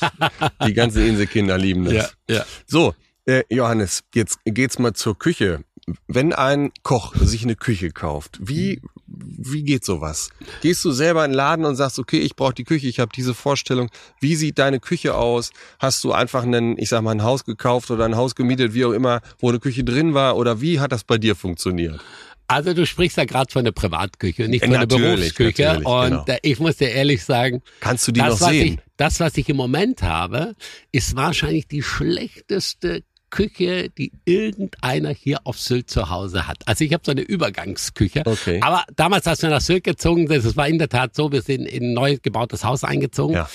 Die 0.67 0.73
ganzen 0.75 1.07
Inselkinder 1.07 1.59
lieben 1.59 1.85
das. 1.85 1.95
Ja, 2.29 2.37
ja. 2.37 2.47
So, 2.67 2.95
äh, 3.26 3.43
Johannes, 3.50 4.05
jetzt 4.14 4.38
geht's 4.45 4.79
mal 4.79 4.93
zur 4.95 5.19
Küche. 5.19 5.64
Wenn 6.09 6.33
ein 6.33 6.71
Koch 6.83 7.14
sich 7.14 7.43
eine 7.45 7.57
Küche 7.57 7.91
kauft, 7.91 8.38
wie 8.41 8.81
wie 9.06 9.62
geht 9.62 9.84
sowas? 9.84 10.30
Gehst 10.62 10.84
du 10.84 10.90
selber 10.90 11.25
in 11.25 11.32
den 11.32 11.37
Laden 11.37 11.64
und 11.64 11.76
sagst, 11.76 11.99
okay, 11.99 12.18
ich 12.18 12.37
brauche 12.37 12.54
die 12.54 12.64
Küche, 12.64 12.87
ich 12.88 13.00
habe 13.00 13.12
diese 13.14 13.34
Vorstellung. 13.34 13.90
Wie 14.20 14.34
sieht 14.34 14.58
deine 14.58 14.80
Küche 14.80 15.14
aus? 15.14 15.50
Hast 15.78 16.02
du 16.04 16.12
einfach 16.12 16.42
einen, 16.42 16.78
ich 16.78 16.88
sag 16.88 17.02
mal, 17.02 17.12
ein 17.12 17.23
Haus 17.23 17.44
gekauft 17.44 17.90
oder 17.90 18.04
ein 18.04 18.16
Haus 18.16 18.34
gemietet, 18.34 18.75
wie 18.75 18.84
auch 18.84 18.92
immer, 18.92 19.20
wo 19.38 19.49
eine 19.49 19.61
Küche 19.61 19.84
drin 19.84 20.14
war? 20.14 20.37
Oder 20.37 20.61
wie 20.61 20.80
hat 20.80 20.92
das 20.92 21.04
bei 21.04 21.18
dir 21.18 21.37
funktioniert? 21.37 22.00
Also 22.46 22.75
du 22.75 22.84
sprichst 22.84 23.16
ja 23.16 23.25
gerade 23.25 23.50
von 23.50 23.64
der 23.64 23.73
Privatküche, 23.73 24.49
nicht 24.49 24.64
von 24.64 24.73
der 24.73 24.87
Berufsküche. 24.87 25.78
und 25.78 26.11
genau. 26.11 26.25
äh, 26.26 26.38
ich 26.42 26.58
muss 26.61 26.76
dir 26.76 26.90
ehrlich 26.90 27.25
sagen, 27.25 27.62
Kannst 27.80 28.06
du 28.06 28.12
die 28.12 28.20
das, 28.20 28.40
noch 28.40 28.50
sehen? 28.50 28.75
Ich, 28.75 28.78
das, 28.99 29.18
was 29.20 29.37
ich 29.38 29.49
im 29.49 29.56
Moment 29.56 30.02
habe, 30.02 30.54
ist 30.92 31.16
wahrscheinlich 31.16 31.68
die 31.68 31.82
schlechteste 31.82 33.02
Küche, 33.35 33.91
die 33.91 34.12
irgendeiner 34.25 35.09
hier 35.11 35.40
auf 35.42 35.59
Sylt 35.59 35.90
zu 35.90 36.09
Hause 36.09 36.47
hat. 36.47 36.59
Also 36.68 36.85
ich 36.85 36.92
habe 36.92 37.03
so 37.05 37.11
eine 37.11 37.23
Übergangsküche. 37.23 38.23
Okay. 38.25 38.61
Aber 38.62 38.85
damals, 38.94 39.27
als 39.27 39.42
wir 39.42 39.51
nach 39.51 39.61
Sylt 39.61 39.83
gezogen 39.83 40.29
sind, 40.29 40.44
es 40.44 40.57
war 40.57 40.68
in 40.68 40.79
der 40.79 40.88
Tat 40.88 41.16
so, 41.16 41.33
wir 41.33 41.42
sind 41.42 41.66
in 41.66 41.83
ein 41.83 41.92
neu 41.94 42.16
gebautes 42.23 42.62
Haus 42.62 42.85
eingezogen 42.85 43.35
Ja. 43.35 43.49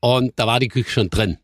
und 0.00 0.32
da 0.36 0.46
war 0.46 0.58
die 0.58 0.68
Küche 0.68 0.88
schon 0.90 1.10
drin. 1.10 1.36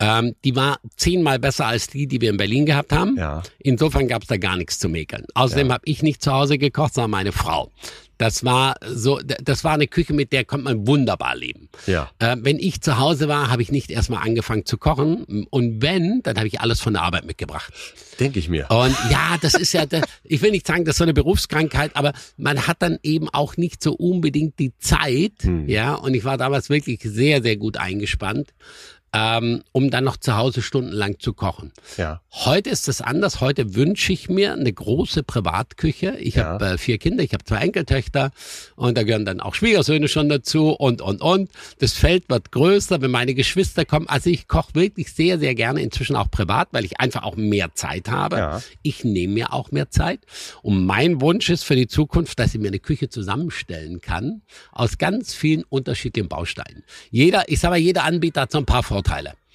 Ähm, 0.00 0.34
die 0.44 0.56
war 0.56 0.80
zehnmal 0.96 1.38
besser 1.38 1.66
als 1.66 1.86
die, 1.86 2.08
die 2.08 2.20
wir 2.20 2.30
in 2.30 2.36
Berlin 2.36 2.66
gehabt 2.66 2.92
haben. 2.92 3.16
Ja. 3.16 3.44
Insofern 3.60 4.08
gab 4.08 4.22
es 4.22 4.28
da 4.28 4.36
gar 4.36 4.56
nichts 4.56 4.80
zu 4.80 4.88
meckern. 4.88 5.24
Außerdem 5.34 5.72
habe 5.72 5.82
ich 5.86 6.02
nicht 6.02 6.20
zu 6.20 6.32
Hause 6.32 6.58
gekocht, 6.58 6.94
sondern 6.94 7.12
meine 7.12 7.30
Frau. 7.30 7.70
Das 8.18 8.44
war 8.44 8.76
so, 8.86 9.20
das 9.20 9.64
war 9.64 9.74
eine 9.74 9.86
Küche, 9.86 10.12
mit 10.12 10.32
der 10.32 10.44
konnte 10.44 10.64
man 10.64 10.86
wunderbar 10.86 11.36
leben. 11.36 11.68
Ja. 11.86 12.10
Äh, 12.18 12.36
wenn 12.40 12.58
ich 12.58 12.80
zu 12.80 12.98
Hause 12.98 13.28
war, 13.28 13.50
habe 13.50 13.62
ich 13.62 13.72
nicht 13.72 13.90
erstmal 13.90 14.22
angefangen 14.26 14.66
zu 14.66 14.78
kochen. 14.78 15.46
Und 15.50 15.82
wenn, 15.82 16.22
dann 16.22 16.36
habe 16.36 16.46
ich 16.46 16.60
alles 16.60 16.80
von 16.80 16.94
der 16.94 17.02
Arbeit 17.02 17.24
mitgebracht. 17.24 17.72
Denke 18.20 18.38
ich 18.38 18.48
mir. 18.48 18.70
Und 18.70 18.96
ja, 19.10 19.36
das 19.40 19.54
ist 19.54 19.72
ja, 19.72 19.84
ich 20.22 20.42
will 20.42 20.52
nicht 20.52 20.66
sagen, 20.66 20.84
das 20.84 20.94
ist 20.94 20.98
so 20.98 21.04
eine 21.04 21.14
Berufskrankheit, 21.14 21.92
aber 21.94 22.12
man 22.36 22.66
hat 22.66 22.82
dann 22.82 22.98
eben 23.02 23.28
auch 23.28 23.56
nicht 23.56 23.82
so 23.82 23.94
unbedingt 23.94 24.58
die 24.58 24.72
Zeit, 24.78 25.32
ja. 25.66 25.94
Und 25.94 26.14
ich 26.14 26.24
war 26.24 26.36
damals 26.38 26.70
wirklich 26.70 27.00
sehr, 27.02 27.42
sehr 27.42 27.56
gut 27.56 27.76
eingespannt, 27.76 28.54
ähm, 29.16 29.62
um 29.70 29.90
dann 29.90 30.02
noch 30.02 30.16
zu 30.16 30.36
Hause 30.36 30.60
stundenlang 30.60 31.20
zu 31.20 31.34
kochen. 31.34 31.72
Ja. 31.96 32.20
Heute 32.32 32.68
ist 32.70 32.88
es 32.88 33.00
anders. 33.00 33.40
Heute 33.40 33.76
wünsche 33.76 34.12
ich 34.12 34.28
mir 34.28 34.52
eine 34.54 34.72
große 34.72 35.22
Privatküche. 35.22 36.16
Ich 36.18 36.34
Ja. 36.34 36.46
habe 36.46 36.66
äh, 36.70 36.78
vier 36.78 36.98
Kinder, 36.98 37.22
ich 37.22 37.32
habe 37.32 37.44
zwei 37.44 37.58
Enkeltöchter 37.58 38.32
und 38.74 38.98
da 38.98 39.04
gehören 39.04 39.24
dann 39.24 39.38
auch 39.40 39.54
Schwiegersöhne 39.54 40.08
schon 40.08 40.28
dazu 40.28 40.70
und, 40.70 41.00
und, 41.00 41.20
und. 41.22 41.48
Das 41.78 41.92
Feld 41.92 42.28
wird 42.28 42.50
größer, 42.50 43.00
wenn 43.02 43.12
meine 43.12 43.34
Geschwister 43.34 43.84
kommen. 43.84 44.08
Also 44.08 44.30
ich 44.30 44.48
koche 44.48 44.74
wirklich 44.74 45.12
sehr, 45.12 45.38
sehr 45.38 45.54
gerne 45.54 45.80
inzwischen 45.80 46.16
auch 46.16 46.28
privat, 46.28 46.70
weil 46.72 46.84
ich 46.84 46.98
einfach 46.98 47.22
auch 47.22 47.36
mehr 47.36 47.72
Zeit 47.74 48.08
habe. 48.10 48.36
Ja. 48.38 48.62
Ich 48.82 49.04
nehme 49.04 49.34
mir 49.34 49.52
auch 49.52 49.70
mehr 49.70 49.90
Zeit. 49.90 50.20
Und 50.62 50.84
mein 50.86 51.20
Wunsch 51.20 51.50
ist 51.50 51.62
für 51.62 51.76
die 51.76 51.86
Zukunft, 51.86 52.40
dass 52.40 52.52
ich 52.52 52.60
mir 52.60 52.68
eine 52.68 52.80
Küche 52.80 53.08
zusammenstellen 53.08 54.00
kann 54.00 54.42
aus 54.72 54.98
ganz 54.98 55.34
vielen 55.34 55.62
unterschiedlichen 55.62 56.28
Bausteinen. 56.28 56.82
Jeder, 57.12 57.44
ich 57.48 57.60
sage 57.60 57.74
mal, 57.74 57.78
jeder 57.78 58.02
Anbieter 58.02 58.40
hat 58.40 58.50
so 58.50 58.58
ein 58.58 58.66
paar 58.66 58.82
Vorteile. 58.82 59.03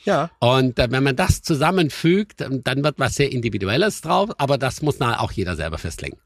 Ja. 0.05 0.31
Und 0.39 0.79
äh, 0.79 0.88
wenn 0.91 1.03
man 1.03 1.15
das 1.15 1.41
zusammenfügt, 1.41 2.41
ähm, 2.41 2.63
dann 2.63 2.83
wird 2.83 2.99
was 2.99 3.15
sehr 3.15 3.31
Individuelles 3.31 4.01
drauf, 4.01 4.29
aber 4.38 4.57
das 4.57 4.81
muss 4.81 4.97
dann 4.97 5.13
auch 5.15 5.31
jeder 5.31 5.55
selber 5.55 5.77
festlegen. 5.77 6.17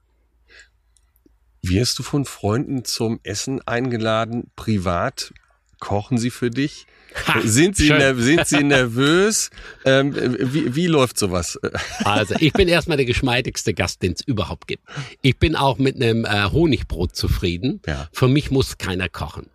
Wirst 1.61 1.97
du 1.97 2.03
von 2.03 2.25
Freunden 2.25 2.83
zum 2.83 3.19
Essen 3.23 3.61
eingeladen, 3.65 4.51
privat? 4.55 5.33
Kochen 5.79 6.17
sie 6.17 6.29
für 6.29 6.49
dich? 6.49 6.85
Ha, 7.27 7.41
sind, 7.43 7.75
sie 7.75 7.87
sind 8.15 8.47
sie 8.47 8.63
nervös? 8.63 9.49
Ähm, 9.85 10.15
wie, 10.15 10.75
wie 10.75 10.87
läuft 10.87 11.17
sowas? 11.17 11.59
Also 12.03 12.35
ich 12.39 12.53
bin 12.53 12.67
erstmal 12.67 12.97
der 12.97 13.05
geschmeidigste 13.05 13.73
Gast, 13.73 14.01
den 14.01 14.13
es 14.13 14.21
überhaupt 14.21 14.67
gibt. 14.67 14.83
Ich 15.21 15.37
bin 15.37 15.55
auch 15.55 15.77
mit 15.77 15.95
einem 15.95 16.25
äh, 16.25 16.49
Honigbrot 16.51 17.15
zufrieden. 17.15 17.81
Ja. 17.85 18.09
Für 18.11 18.27
mich 18.27 18.51
muss 18.51 18.77
keiner 18.77 19.09
kochen. 19.09 19.49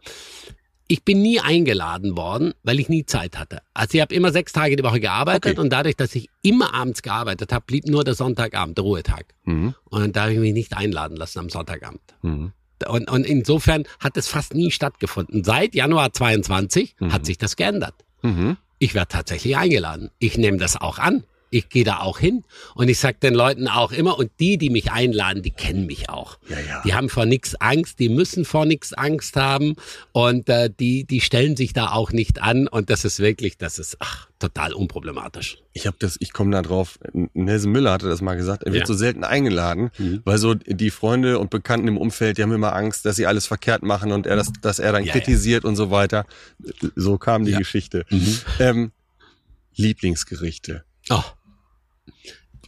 Ich 0.90 1.04
bin 1.04 1.20
nie 1.20 1.38
eingeladen 1.38 2.16
worden, 2.16 2.54
weil 2.62 2.80
ich 2.80 2.88
nie 2.88 3.04
Zeit 3.04 3.38
hatte. 3.38 3.60
Also 3.74 3.96
ich 3.96 4.00
habe 4.00 4.14
immer 4.14 4.32
sechs 4.32 4.52
Tage 4.52 4.74
die 4.74 4.82
Woche 4.82 5.00
gearbeitet 5.00 5.52
Okay. 5.52 5.60
und 5.60 5.70
dadurch, 5.70 5.96
dass 5.96 6.14
ich 6.14 6.30
immer 6.42 6.72
abends 6.72 7.02
gearbeitet 7.02 7.52
habe, 7.52 7.64
blieb 7.66 7.86
nur 7.86 8.04
der 8.04 8.14
Sonntagabend, 8.14 8.78
der 8.78 8.84
Ruhetag. 8.84 9.26
Mhm. 9.44 9.74
Und 9.84 10.16
da 10.16 10.22
habe 10.22 10.32
ich 10.32 10.38
mich 10.38 10.54
nicht 10.54 10.74
einladen 10.74 11.16
lassen 11.16 11.40
am 11.40 11.50
Sonntagabend. 11.50 12.00
Mhm. 12.22 12.52
Und, 12.88 13.10
und 13.10 13.26
insofern 13.26 13.84
hat 14.00 14.16
es 14.16 14.28
fast 14.28 14.54
nie 14.54 14.70
stattgefunden. 14.70 15.44
Seit 15.44 15.74
Januar 15.74 16.12
22 16.12 16.96
hat 17.10 17.26
sich 17.26 17.36
das 17.36 17.56
geändert. 17.56 17.94
Mhm. 18.22 18.56
Ich 18.78 18.94
werde 18.94 19.08
tatsächlich 19.08 19.56
eingeladen. 19.56 20.10
Ich 20.18 20.38
nehme 20.38 20.56
das 20.56 20.80
auch 20.80 20.98
an. 20.98 21.24
Ich 21.50 21.68
gehe 21.68 21.84
da 21.84 22.00
auch 22.00 22.18
hin. 22.18 22.44
Und 22.74 22.88
ich 22.88 22.98
sag 22.98 23.20
den 23.20 23.34
Leuten 23.34 23.68
auch 23.68 23.92
immer, 23.92 24.18
und 24.18 24.30
die, 24.38 24.58
die 24.58 24.70
mich 24.70 24.92
einladen, 24.92 25.42
die 25.42 25.50
kennen 25.50 25.86
mich 25.86 26.10
auch. 26.10 26.38
Ja, 26.48 26.58
ja. 26.60 26.82
Die 26.84 26.94
haben 26.94 27.08
vor 27.08 27.24
nichts 27.26 27.54
Angst, 27.60 27.98
die 28.00 28.08
müssen 28.08 28.44
vor 28.44 28.66
nichts 28.66 28.92
Angst 28.92 29.36
haben. 29.36 29.76
Und 30.12 30.48
äh, 30.48 30.70
die, 30.78 31.04
die 31.04 31.20
stellen 31.20 31.56
sich 31.56 31.72
da 31.72 31.92
auch 31.92 32.12
nicht 32.12 32.42
an. 32.42 32.68
Und 32.68 32.90
das 32.90 33.04
ist 33.04 33.18
wirklich, 33.20 33.56
das 33.56 33.78
ist 33.78 33.96
ach, 34.00 34.28
total 34.38 34.72
unproblematisch. 34.72 35.58
Ich 35.72 35.86
habe 35.86 35.96
das, 36.00 36.16
ich 36.20 36.32
komme 36.32 36.50
da 36.50 36.62
drauf. 36.62 36.98
Nelson 37.34 37.72
Müller 37.72 37.92
hatte 37.92 38.08
das 38.08 38.20
mal 38.20 38.34
gesagt. 38.36 38.64
Er 38.64 38.72
wird 38.72 38.82
Ja. 38.82 38.86
so 38.86 38.94
selten 38.94 39.24
eingeladen, 39.24 39.90
Mhm. 39.98 40.20
weil 40.24 40.38
so 40.38 40.54
die 40.54 40.90
Freunde 40.90 41.38
und 41.38 41.50
Bekannten 41.50 41.88
im 41.88 41.96
Umfeld, 41.96 42.36
die 42.38 42.42
haben 42.42 42.52
immer 42.52 42.74
Angst, 42.74 43.04
dass 43.06 43.16
sie 43.16 43.26
alles 43.26 43.46
verkehrt 43.46 43.82
machen 43.82 44.12
und 44.12 44.26
er 44.26 44.36
das, 44.36 44.52
dass 44.60 44.78
er 44.80 44.92
dann 44.92 45.04
kritisiert 45.04 45.64
und 45.64 45.76
so 45.76 45.90
weiter. 45.90 46.26
So 46.96 47.16
kam 47.18 47.44
die. 47.44 47.52
Geschichte. 47.52 48.04
Ähm, 48.58 48.92
Lieblingsgerichte. 49.76 50.84
Oh, 51.10 51.22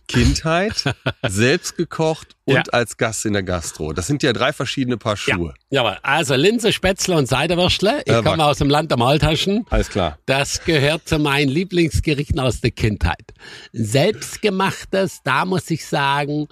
Kindheit, 0.08 0.82
selbst 1.28 1.76
gekocht 1.76 2.34
und 2.44 2.54
Ja. 2.56 2.62
als 2.72 2.96
Gast 2.96 3.24
in 3.26 3.32
der 3.32 3.44
Gastro. 3.44 3.92
Das 3.92 4.08
sind 4.08 4.24
ja 4.24 4.32
drei 4.32 4.52
verschiedene 4.52 4.96
Paar 4.96 5.16
Schuhe. 5.16 5.54
Ja, 5.70 5.82
jawohl. 5.84 5.98
Also 6.02 6.34
Linse, 6.34 6.72
Spätzle 6.72 7.16
und 7.16 7.26
Seidewürstle. 7.28 8.02
Ich 8.04 8.12
Ja, 8.12 8.20
komme 8.20 8.44
aus 8.44 8.58
dem 8.58 8.68
Land 8.68 8.90
der 8.90 8.98
Maultaschen. 8.98 9.66
Alles 9.70 9.88
klar. 9.88 10.18
Das 10.26 10.64
gehört 10.64 11.08
zu 11.08 11.20
meinen 11.20 11.48
Lieblingsgerichten 11.48 12.40
aus 12.40 12.60
der 12.60 12.72
Kindheit. 12.72 13.22
Selbstgemachtes, 13.72 15.20
da 15.22 15.44
muss 15.44 15.70
ich 15.70 15.86
sagen, 15.86 16.48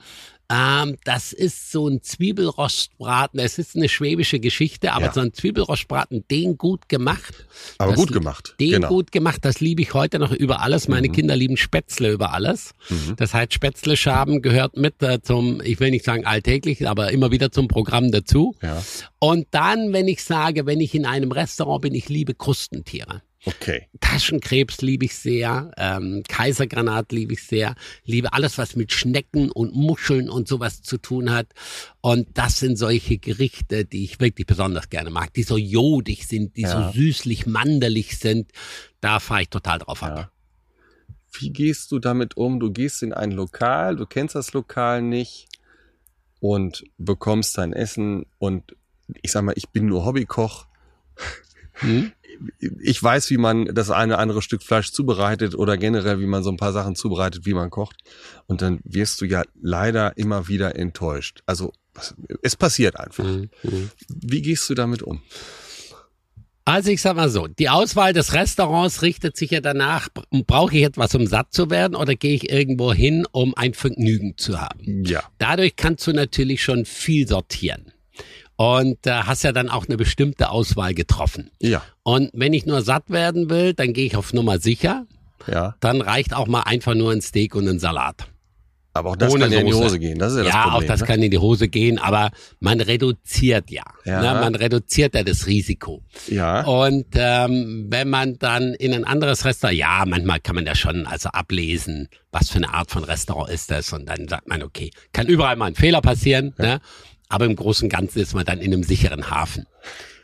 ähm, 0.51 0.97
das 1.05 1.33
ist 1.33 1.71
so 1.71 1.89
ein 1.89 2.03
Zwiebelrostbraten. 2.03 3.39
Es 3.39 3.59
ist 3.59 3.77
eine 3.77 3.89
schwäbische 3.89 4.41
Geschichte, 4.41 4.93
aber 4.93 5.07
Ja. 5.07 5.13
so 5.13 5.21
ein 5.21 5.35
Zwiebelrostbraten, 5.35 6.25
den 6.31 6.57
gut 6.57 6.89
gemacht. 6.89 7.47
Aber 7.77 7.95
gut 7.95 8.13
gemacht. 8.13 8.55
Den 8.59 8.71
genau. 8.73 8.89
gut 8.89 9.13
gemacht, 9.13 9.45
das 9.45 9.61
liebe 9.61 9.83
ich 9.83 9.93
heute 9.93 10.19
noch 10.19 10.33
über 10.33 10.63
alles. 10.63 10.89
Meine 10.89 11.11
Kinder 11.11 11.37
lieben 11.37 11.57
Spätzle 11.57 12.11
über 12.13 12.33
alles. 12.33 12.73
Das 13.17 13.35
heißt, 13.35 13.53
Spätzle-Schaben 13.53 14.41
gehört 14.41 14.77
mit 14.77 15.03
äh, 15.03 15.21
zum, 15.21 15.61
ich 15.63 15.81
will 15.81 15.91
nicht 15.91 16.05
sagen 16.05 16.25
alltäglich, 16.25 16.89
aber 16.89 17.13
immer 17.13 17.31
wieder 17.31 17.53
zum 17.53 17.69
Programm 17.69 18.11
dazu. 18.11 18.55
Ja. 18.63 18.83
Und 19.19 19.47
dann, 19.51 19.93
wenn 19.93 20.09
ich 20.09 20.25
sage, 20.25 20.65
wenn 20.65 20.81
ich 20.81 20.95
in 20.95 21.05
einem 21.05 21.31
Restaurant 21.33 21.83
bin, 21.83 21.95
ich 21.95 22.09
liebe 22.09 22.35
Krustentiere. 22.35 23.23
Okay. 23.45 23.87
Taschenkrebs 24.01 24.81
liebe 24.81 25.05
ich 25.05 25.15
sehr, 25.15 25.71
ähm, 25.77 26.23
Kaisergranat 26.29 27.13
liebe 27.13 27.35
ich 27.35 27.45
sehr, 27.45 27.77
liebe 28.05 28.33
alles, 28.33 28.59
was 28.59 28.75
mit 28.75 28.93
Schnecken 28.93 29.51
und 29.51 29.75
Muscheln 29.77 30.29
und 30.29 30.49
sowas 30.49 30.83
zu 30.83 30.99
tun 30.99 31.31
hat. 31.31 31.47
Und 32.01 32.37
das 32.37 32.59
sind 32.59 32.77
solche 32.77 33.19
Gerichte, 33.19 33.85
die 33.85 34.05
ich 34.05 34.19
wirklich 34.19 34.47
besonders 34.47 34.91
gerne 34.91 35.11
mag, 35.11 35.33
die 35.35 35.45
so 35.45 35.57
jodig 35.57 36.27
sind, 36.27 36.57
die 36.57 36.63
Ja. 36.63 36.91
so 36.93 36.99
süßlich 36.99 37.47
mandelig 37.47 38.19
sind. 38.19 38.51
Da 39.01 39.21
fahre 39.21 39.43
ich 39.43 39.51
total 39.51 39.79
drauf 39.79 40.03
ab. 40.03 40.17
Ja. 40.19 40.31
Wie 41.39 41.51
gehst 41.51 41.93
du 41.93 42.01
damit 42.01 42.37
um? 42.37 42.59
Du 42.59 42.73
gehst 42.73 43.03
in 43.05 43.13
ein 43.13 43.31
Lokal, 43.31 43.95
du 43.97 44.07
kennst 44.07 44.35
das 44.35 44.53
Lokal 44.53 45.01
nicht 45.03 45.47
und 46.41 46.85
bekommst 46.97 47.57
dein 47.59 47.73
Essen 47.73 48.27
und 48.39 48.75
ich 49.23 49.31
sag 49.31 49.43
mal, 49.43 49.55
ich 49.57 49.69
bin 49.69 49.87
nur 49.87 50.05
Hobbykoch. 50.05 50.67
Hm? 51.81 52.13
Ich 52.81 53.03
weiß, 53.03 53.31
wie 53.31 53.39
man 53.39 53.67
das 53.75 53.91
eine 53.91 54.19
andere 54.19 54.43
Stück 54.43 54.63
Fleisch 54.63 54.93
zubereitet 54.93 55.55
oder 55.55 55.77
generell, 55.77 56.21
wie 56.21 56.27
man 56.27 56.43
so 56.43 56.51
ein 56.51 56.57
paar 56.57 56.73
Sachen 56.73 56.95
zubereitet, 56.95 57.47
wie 57.47 57.55
man 57.55 57.71
kocht. 57.71 57.97
Und 58.47 58.63
dann 58.63 58.81
wirst 58.85 59.21
du 59.21 59.25
ja 59.25 59.43
leider 59.61 60.17
immer 60.17 60.49
wieder 60.49 60.77
enttäuscht. 60.77 61.43
Also 61.47 61.73
es 62.43 62.57
passiert 62.57 62.99
einfach. 62.99 63.25
Mhm. 63.25 63.51
Mhm. 63.63 63.91
Wie 64.09 64.43
gehst 64.43 64.69
du 64.71 64.75
damit 64.75 65.03
um? 65.03 65.23
Also 66.69 66.91
ich 66.91 67.01
sag 67.01 67.17
mal 67.17 67.31
so, 67.31 67.47
die 67.47 67.71
Auswahl 67.71 68.13
des 68.13 68.35
Restaurants 68.35 69.01
richtet 69.01 69.39
sich 69.39 69.53
ja 69.53 69.63
danach, 69.63 70.11
brauche 70.47 70.77
ich 70.77 70.83
etwas, 70.85 71.15
um 71.15 71.27
satt 71.27 71.55
zu 71.55 71.71
werden 71.71 71.97
oder 71.97 72.15
gehe 72.15 72.35
ich 72.35 72.51
irgendwo 72.51 72.93
hin, 72.93 73.27
um 73.33 73.55
ein 73.55 73.73
Vergnügen 73.73 74.37
zu 74.37 74.61
haben? 74.61 75.03
Ja. 75.03 75.23
Dadurch 75.39 75.77
kannst 75.77 76.07
du 76.07 76.13
natürlich 76.13 76.63
schon 76.63 76.85
viel 76.85 77.27
sortieren. 77.27 77.93
Und 78.61 79.07
äh, 79.07 79.13
hast 79.13 79.45
ja 79.45 79.53
dann 79.53 79.69
auch 79.69 79.87
eine 79.87 79.97
bestimmte 79.97 80.51
Auswahl 80.51 80.93
getroffen. 80.93 81.51
Ja. 81.61 81.81
Und 82.03 82.31
wenn 82.33 82.53
ich 82.53 82.67
nur 82.67 82.83
satt 82.83 83.09
werden 83.09 83.51
will, 83.51 83.73
dann 83.73 83.93
gehe 83.93 84.05
ich 84.05 84.17
auf 84.17 84.33
Nummer 84.33 84.59
sicher. 84.59 85.07
Ja. 85.47 85.77
Dann 85.79 86.01
reicht 86.01 86.35
auch 86.35 86.49
mal 86.49 86.63
einfach 86.63 86.95
nur 86.95 87.13
ein 87.13 87.21
Steak 87.21 87.55
und 87.55 87.69
ein 87.69 87.79
Salat. 87.79 88.27
Aber 88.95 89.11
auch 89.11 89.17
das 89.17 89.33
Ohne 89.33 89.45
kann 89.45 89.53
ja 89.53 89.61
in 89.61 89.67
die 89.67 89.73
Soße. 89.73 89.85
Hose 89.85 89.99
gehen. 90.01 90.19
Das 90.19 90.33
ist 90.33 90.39
ja, 90.39 90.45
Ja, 90.45 90.51
das 90.51 90.63
Problem. 90.65 90.75
auch 90.75 90.89
das 90.89 91.01
ne? 91.03 91.07
kann 91.07 91.23
in 91.23 91.31
die 91.31 91.39
Hose 91.39 91.69
gehen, 91.69 91.99
aber 92.01 92.33
man 92.59 92.81
reduziert 92.81 93.71
ja. 93.71 93.85
Ja. 94.05 94.35
Ne? 94.35 94.41
Man 94.41 94.57
reduziert 94.57 95.15
ja 95.15 95.23
das 95.23 95.47
Risiko. 95.47 96.03
Ja. 96.27 96.65
Und 96.65 97.07
ähm, 97.15 97.87
wenn 97.91 98.09
man 98.09 98.41
dann 98.41 98.75
in 98.75 98.93
ein 98.93 99.05
anderes 99.05 99.45
Restaurant, 99.45 99.79
ja, 99.79 100.03
manchmal 100.05 100.41
kann 100.41 100.57
man 100.57 100.67
ja 100.67 100.75
schon 100.75 101.07
also 101.07 101.29
ablesen, 101.29 102.09
was 102.33 102.51
für 102.51 102.57
eine 102.57 102.75
Art 102.75 102.91
von 102.91 103.05
Restaurant 103.05 103.51
ist 103.51 103.71
das. 103.71 103.93
Und 103.93 104.07
dann 104.07 104.27
sagt 104.27 104.49
man, 104.49 104.65
okay, 104.65 104.91
kann 105.13 105.29
überall 105.29 105.55
mal 105.55 105.67
ein 105.67 105.77
Fehler 105.77 106.01
passieren, 106.01 106.55
ne? 106.59 106.81
Aber 107.29 107.45
im 107.45 107.57
Großen 107.57 107.87
und 107.87 107.91
Ganzen 107.91 108.21
ist 108.21 108.35
man 108.35 108.45
dann 108.45 108.61
in 108.61 108.73
einem 108.73 108.83
sicheren 108.83 109.31
Hafen. 109.31 109.67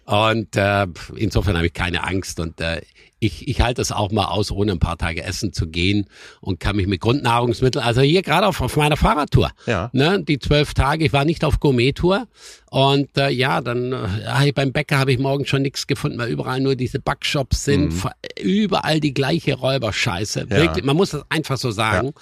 Und 0.06 0.56
äh, 0.56 0.86
insofern 1.16 1.56
habe 1.56 1.66
ich 1.66 1.72
keine 1.72 2.04
Angst 2.04 2.38
und 2.40 2.60
äh, 2.60 2.82
ich, 3.20 3.48
ich 3.48 3.62
halte 3.62 3.80
es 3.80 3.90
auch 3.90 4.10
mal 4.12 4.26
aus, 4.26 4.50
ohne 4.50 4.72
ein 4.72 4.78
paar 4.78 4.98
Tage 4.98 5.22
essen 5.24 5.54
zu 5.54 5.66
gehen 5.66 6.04
und 6.42 6.60
kann 6.60 6.76
mich 6.76 6.86
mit 6.86 7.00
Grundnahrungsmitteln, 7.00 7.82
also 7.82 8.02
hier 8.02 8.20
gerade 8.20 8.46
auf, 8.46 8.60
auf 8.60 8.76
meiner 8.76 8.98
Fahrradtour, 8.98 9.50
Ja. 9.64 9.88
ne, 9.94 10.22
die 10.22 10.38
zwölf 10.38 10.74
Tage, 10.74 11.06
ich 11.06 11.14
war 11.14 11.24
nicht 11.24 11.42
auf 11.42 11.58
Gourmet-Tour 11.58 12.26
und 12.70 13.16
äh, 13.16 13.30
ja, 13.30 13.62
dann 13.62 13.94
äh, 13.94 14.52
beim 14.52 14.72
Bäcker 14.72 14.98
habe 14.98 15.10
ich 15.10 15.18
morgen 15.18 15.46
schon 15.46 15.62
nichts 15.62 15.86
gefunden, 15.86 16.18
weil 16.18 16.28
überall 16.28 16.60
nur 16.60 16.76
diese 16.76 16.98
Backshops 16.98 17.64
sind, 17.64 17.92
ver- 17.94 18.12
überall 18.42 19.00
die 19.00 19.14
gleiche 19.14 19.54
Räuberscheiße. 19.54 20.44
Mhm. 20.44 20.50
Ja. 20.50 20.56
Wirklich, 20.58 20.84
man 20.84 20.96
muss 20.96 21.10
das 21.10 21.22
einfach 21.30 21.56
so 21.56 21.70
sagen. 21.70 22.12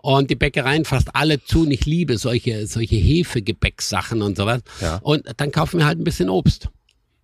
Und 0.00 0.30
die 0.30 0.36
Bäckereien 0.36 0.86
fast 0.86 1.14
alle 1.14 1.42
zu 1.44 1.62
und 1.62 1.70
ich 1.70 1.84
liebe 1.84 2.16
solche, 2.16 2.66
solche 2.66 2.96
Hefegebäcksachen 2.96 4.22
und 4.22 4.36
sowas. 4.38 4.62
Ja. 4.80 5.00
Und 5.02 5.24
dann 5.36 5.50
kaufen 5.52 5.78
wir 5.80 5.86
halt 5.86 5.98
ein 5.98 6.04
bisschen 6.04 6.30
Obst. 6.30 6.68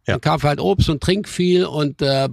Ja. 0.07 0.17
Ich 0.17 0.21
kaufe 0.21 0.49
halt 0.49 0.59
Obst 0.61 0.89
und 0.89 1.01
trink 1.01 1.29
viel 1.29 1.65
und, 1.65 2.03
äh, 2.03 2.29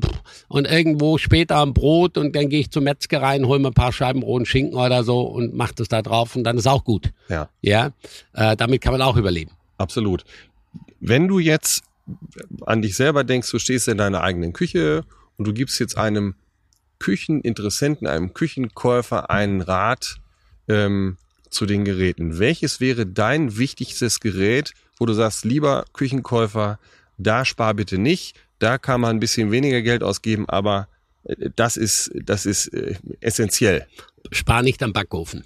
und 0.48 0.66
irgendwo 0.66 1.20
später 1.20 1.62
ein 1.62 1.74
Brot 1.74 2.18
und 2.18 2.36
dann 2.36 2.50
gehe 2.50 2.62
ich 2.62 2.72
zur 2.72 2.82
Metzgerei 2.82 3.38
und 3.38 3.46
hole 3.46 3.60
mir 3.60 3.68
ein 3.68 3.74
paar 3.74 3.94
Scheiben 3.94 4.24
rohen 4.24 4.46
Schinken 4.46 4.76
oder 4.76 5.04
so 5.04 5.22
und 5.22 5.54
mach 5.54 5.72
das 5.72 5.88
da 5.88 6.02
drauf 6.02 6.36
und 6.36 6.44
dann 6.44 6.58
ist 6.58 6.68
auch 6.68 6.84
gut. 6.84 7.12
Ja. 7.28 7.50
Ja, 7.62 7.92
äh, 8.34 8.56
damit 8.56 8.82
kann 8.82 8.94
man 8.94 9.04
auch 9.04 9.18
überleben. 9.18 9.52
Absolut. 9.78 10.24
Wenn 11.00 11.28
du 11.28 11.38
jetzt 11.38 11.84
an 12.66 12.82
dich 12.82 12.96
selber 12.96 13.24
denkst, 13.24 13.52
du 13.52 13.60
stehst 13.60 13.88
in 13.88 14.00
deiner 14.00 14.22
eigenen 14.22 14.52
Küche 14.52 15.04
und 15.38 15.46
du 15.46 15.54
gibst 15.54 15.80
jetzt 15.80 15.96
einem 15.98 16.34
Kücheninteressenten, 16.98 18.08
einem 18.08 18.34
Küchenkäufer 18.34 19.30
einen 19.30 19.62
Rat 19.62 20.18
ähm, 20.68 21.18
zu 21.50 21.66
den 21.66 21.86
Geräten. 21.86 22.40
Welches 22.40 22.80
wäre 22.80 23.06
dein 23.06 23.58
wichtigstes 23.58 24.20
Gerät, 24.20 24.74
wo 24.98 25.06
du 25.06 25.14
sagst, 25.14 25.46
lieber 25.46 25.86
Küchenkäufer, 25.94 26.80
da 27.20 27.46
spar 27.46 27.74
bitte 27.76 27.98
nicht, 27.98 28.36
da 28.58 28.78
kann 28.78 29.02
man 29.02 29.18
ein 29.18 29.20
bisschen 29.20 29.52
weniger 29.52 29.82
Geld 29.82 30.04
ausgeben, 30.04 30.48
aber 30.50 30.88
äh, 31.24 31.50
das 31.56 31.78
ist, 31.78 32.12
das 32.16 32.46
ist 32.46 32.68
äh, 32.74 32.96
essentiell. 33.22 33.86
Spar 34.32 34.64
nicht 34.64 34.82
am 34.84 34.94
Backofen. 34.94 35.44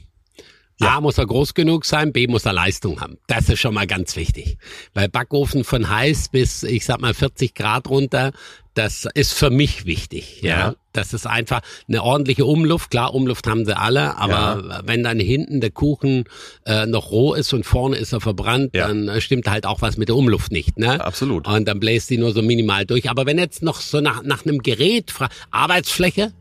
A 0.82 1.00
muss 1.00 1.18
er 1.18 1.28
groß 1.28 1.54
genug 1.54 1.86
sein, 1.86 2.12
B 2.12 2.28
muss 2.28 2.46
er 2.46 2.52
Leistung 2.54 3.00
haben. 3.00 3.18
Das 3.28 3.48
ist 3.48 3.60
schon 3.60 3.74
mal 3.74 3.88
ganz 3.88 4.16
wichtig. 4.16 4.58
Weil 4.94 5.08
Backofen 5.08 5.64
von 5.64 5.90
heiß 5.90 6.30
bis, 6.30 6.64
ich 6.64 6.84
sag 6.86 7.00
mal, 7.00 7.14
40 7.14 7.54
Grad 7.54 7.88
runter, 7.88 8.34
das 8.74 9.08
ist 9.14 9.34
für 9.34 9.50
mich 9.50 9.86
wichtig. 9.86 10.42
Ja. 10.42 10.50
Ja. 10.50 10.76
Das 10.94 11.14
ist 11.14 11.26
einfach 11.26 11.62
eine 11.88 12.04
ordentliche 12.04 12.46
Umluft. 12.46 12.92
Klar, 12.92 13.16
Umluft 13.16 13.48
haben 13.48 13.66
sie 13.66 13.76
alle, 13.76 14.16
aber 14.18 14.84
wenn 14.86 15.04
dann 15.04 15.20
hinten 15.20 15.60
der 15.60 15.72
Kuchen 15.72 16.26
äh, 16.68 16.86
noch 16.86 17.10
roh 17.10 17.34
ist 17.34 17.52
und 17.54 17.66
vorne 17.66 17.98
ist 17.98 18.14
er 18.14 18.22
verbrannt, 18.22 18.76
Ja. 18.76 18.88
dann 18.88 19.08
äh, 19.08 19.20
stimmt 19.20 19.50
halt 19.50 19.66
auch 19.66 19.82
was 19.82 19.98
mit 19.98 20.10
der 20.10 20.16
Umluft 20.16 20.52
nicht. 20.52 20.78
Ne? 20.78 21.04
Absolut. 21.04 21.48
Und 21.48 21.68
dann 21.68 21.80
bläst 21.80 22.10
die 22.12 22.18
nur 22.18 22.32
so 22.32 22.42
minimal 22.44 22.86
durch. 22.86 23.10
Aber 23.10 23.26
wenn 23.26 23.40
jetzt 23.40 23.64
noch 23.64 23.82
so 23.82 24.02
nach, 24.02 24.22
nach 24.24 24.46
einem 24.46 24.60
Gerät, 24.60 25.12
Arbeitsfläche, 25.50 26.32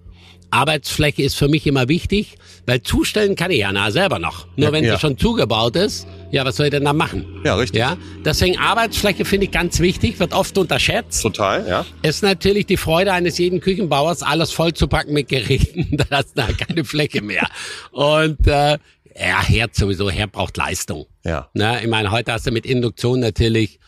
Arbeitsfläche 0.52 1.22
ist 1.22 1.34
für 1.34 1.48
mich 1.48 1.66
immer 1.66 1.88
wichtig, 1.88 2.36
weil 2.66 2.82
zustellen 2.82 3.36
kann 3.36 3.50
ich 3.50 3.58
ja 3.60 3.72
na 3.72 3.90
selber 3.90 4.18
noch. 4.18 4.46
Nur 4.56 4.68
Ja, 4.68 4.72
wenn 4.72 4.84
ja. 4.84 4.94
sie 4.94 5.00
schon 5.00 5.18
zugebaut 5.18 5.76
ist, 5.76 6.06
ja, 6.30 6.44
was 6.44 6.56
soll 6.56 6.66
ich 6.66 6.70
denn 6.70 6.84
da 6.84 6.92
machen? 6.92 7.40
Ja, 7.44 7.54
richtig. 7.54 7.80
Ja, 7.80 7.96
deswegen 8.24 8.58
Arbeitsfläche 8.58 9.24
finde 9.24 9.46
ich 9.46 9.52
ganz 9.52 9.80
wichtig, 9.80 10.20
wird 10.20 10.32
oft 10.32 10.56
unterschätzt. 10.58 11.22
Total, 11.22 11.66
ja. 11.66 11.86
Ist 12.02 12.22
natürlich 12.22 12.66
die 12.66 12.76
Freude 12.76 13.12
eines 13.12 13.38
jeden 13.38 13.60
Küchenbauers, 13.60 14.22
alles 14.22 14.52
vollzupacken 14.52 15.12
mit 15.14 15.28
Geräten, 15.28 15.96
da 15.96 16.04
hast 16.18 16.36
du 16.36 16.42
da 16.42 16.48
keine 16.52 16.84
Fläche 16.84 17.22
mehr. 17.22 17.48
Und 17.90 18.46
äh, 18.46 18.78
ja, 19.18 19.42
Herd 19.42 19.74
sowieso, 19.74 20.10
Herd 20.10 20.32
braucht 20.32 20.56
Leistung. 20.56 21.06
Ja. 21.24 21.48
Ne? 21.54 21.80
Ich 21.82 21.88
meine, 21.88 22.10
heute 22.10 22.32
hast 22.32 22.46
du 22.46 22.50
mit 22.50 22.66
Induktion 22.66 23.20
natürlich 23.20 23.78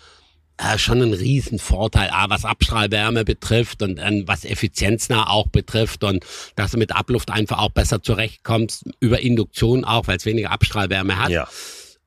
äh, 0.56 0.78
schon 0.78 1.02
einen 1.02 1.14
riesen 1.14 1.58
Vorteil, 1.58 2.10
A, 2.10 2.30
was 2.30 2.44
Abstrahlwärme 2.44 3.24
betrifft 3.24 3.82
und 3.82 3.96
dann 3.96 4.28
was 4.28 4.44
effizienznah 4.44 5.28
auch 5.28 5.48
betrifft 5.48 6.04
und 6.04 6.24
dass 6.56 6.72
du 6.72 6.78
mit 6.78 6.94
Abluft 6.94 7.30
einfach 7.30 7.58
auch 7.58 7.70
besser 7.70 8.02
zurechtkommst, 8.02 8.84
über 9.00 9.20
Induktion 9.20 9.84
auch, 9.84 10.06
weil 10.06 10.16
es 10.16 10.26
weniger 10.26 10.52
Abstrahlwärme 10.52 11.18
hat. 11.18 11.30
Ja. 11.30 11.48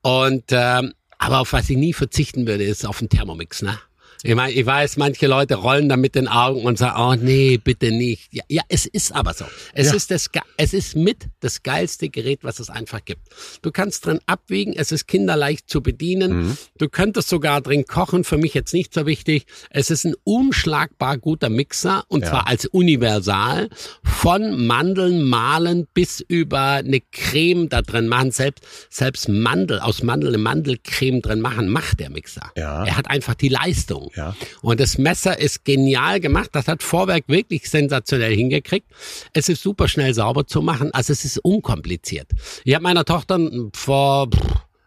Und 0.02 0.44
ähm, 0.50 0.94
aber 1.18 1.40
auf 1.40 1.52
was 1.52 1.68
ich 1.68 1.76
nie 1.76 1.92
verzichten 1.92 2.46
würde, 2.46 2.64
ist 2.64 2.86
auf 2.86 3.00
den 3.00 3.08
Thermomix, 3.08 3.62
ne? 3.62 3.78
Ich 4.24 4.34
meine, 4.34 4.52
ich 4.52 4.66
weiß, 4.66 4.96
manche 4.96 5.26
Leute 5.28 5.54
rollen 5.54 5.88
da 5.88 5.96
mit 5.96 6.14
den 6.16 6.26
Augen 6.26 6.62
und 6.64 6.76
sagen, 6.76 7.00
oh 7.00 7.14
nee, 7.24 7.56
bitte 7.56 7.92
nicht. 7.92 8.28
Ja, 8.32 8.42
ja 8.48 8.62
es 8.68 8.84
ist 8.86 9.12
aber 9.12 9.32
so. 9.32 9.44
Es 9.74 9.88
Ja. 9.88 9.94
ist 9.94 10.10
das, 10.10 10.28
es 10.56 10.74
ist 10.74 10.96
mit 10.96 11.26
das 11.40 11.62
geilste 11.62 12.08
Gerät, 12.08 12.40
was 12.42 12.58
es 12.58 12.68
einfach 12.68 13.04
gibt. 13.04 13.22
Du 13.62 13.70
kannst 13.70 14.04
drin 14.06 14.18
abwiegen, 14.26 14.72
es 14.72 14.90
ist 14.90 15.06
kinderleicht 15.06 15.70
zu 15.70 15.82
bedienen. 15.82 16.58
Du 16.78 16.88
könntest 16.88 17.28
sogar 17.28 17.60
drin 17.60 17.84
kochen, 17.86 18.24
für 18.24 18.38
mich 18.38 18.54
jetzt 18.54 18.74
nicht 18.74 18.92
so 18.92 19.06
wichtig. 19.06 19.46
Es 19.70 19.90
ist 19.90 20.04
ein 20.04 20.14
unschlagbar 20.24 21.18
guter 21.18 21.48
Mixer 21.48 22.04
und 22.08 22.22
Ja. 22.22 22.30
zwar 22.30 22.48
als 22.48 22.66
universal 22.66 23.68
von 24.02 24.66
Mandeln 24.66 25.22
mahlen 25.22 25.86
bis 25.94 26.20
über 26.20 26.60
eine 26.72 27.00
Creme 27.12 27.68
da 27.68 27.82
drin 27.82 28.08
machen, 28.08 28.32
selbst, 28.32 28.64
selbst 28.90 29.28
Mandel, 29.28 29.78
aus 29.78 30.02
Mandel 30.02 30.28
eine 30.30 30.38
Mandelcreme 30.38 31.22
drin 31.22 31.40
machen, 31.40 31.68
macht 31.68 32.00
der 32.00 32.10
Mixer. 32.10 32.50
Ja. 32.56 32.84
Er 32.84 32.96
hat 32.96 33.08
einfach 33.10 33.34
die 33.34 33.48
Leistung. 33.48 34.07
Ja. 34.16 34.34
Und 34.62 34.80
das 34.80 34.98
Messer 34.98 35.38
ist 35.38 35.64
genial 35.64 36.20
gemacht. 36.20 36.50
Das 36.52 36.68
hat 36.68 36.82
Vorwerk 36.82 37.24
wirklich 37.26 37.68
sensationell 37.68 38.34
hingekriegt. 38.34 38.86
Es 39.32 39.48
ist 39.48 39.62
super 39.62 39.88
schnell 39.88 40.14
sauber 40.14 40.46
zu 40.46 40.62
machen. 40.62 40.92
Also 40.92 41.12
es 41.12 41.24
ist 41.24 41.38
unkompliziert. 41.38 42.28
Ich 42.64 42.74
habe 42.74 42.82
meiner 42.82 43.04
Tochter 43.04 43.38
vor, 43.74 44.28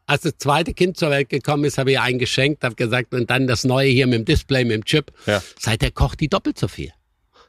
als 0.05 0.21
das 0.23 0.37
zweite 0.37 0.73
Kind 0.73 0.97
zur 0.97 1.09
Welt 1.09 1.29
gekommen 1.29 1.63
ist, 1.63 1.77
habe 1.77 1.91
ich 1.91 1.97
ihr 1.97 2.01
einen 2.01 2.19
geschenkt, 2.19 2.63
habe 2.63 2.75
gesagt, 2.75 3.13
und 3.13 3.29
dann 3.29 3.47
das 3.47 3.63
neue 3.63 3.89
hier 3.89 4.07
mit 4.07 4.19
dem 4.19 4.25
Display, 4.25 4.65
mit 4.65 4.73
dem 4.73 4.85
Chip. 4.85 5.11
Ja. 5.25 5.41
Seither 5.59 5.91
kocht 5.91 6.19
die 6.19 6.27
doppelt 6.27 6.57
so 6.57 6.67
viel. 6.67 6.91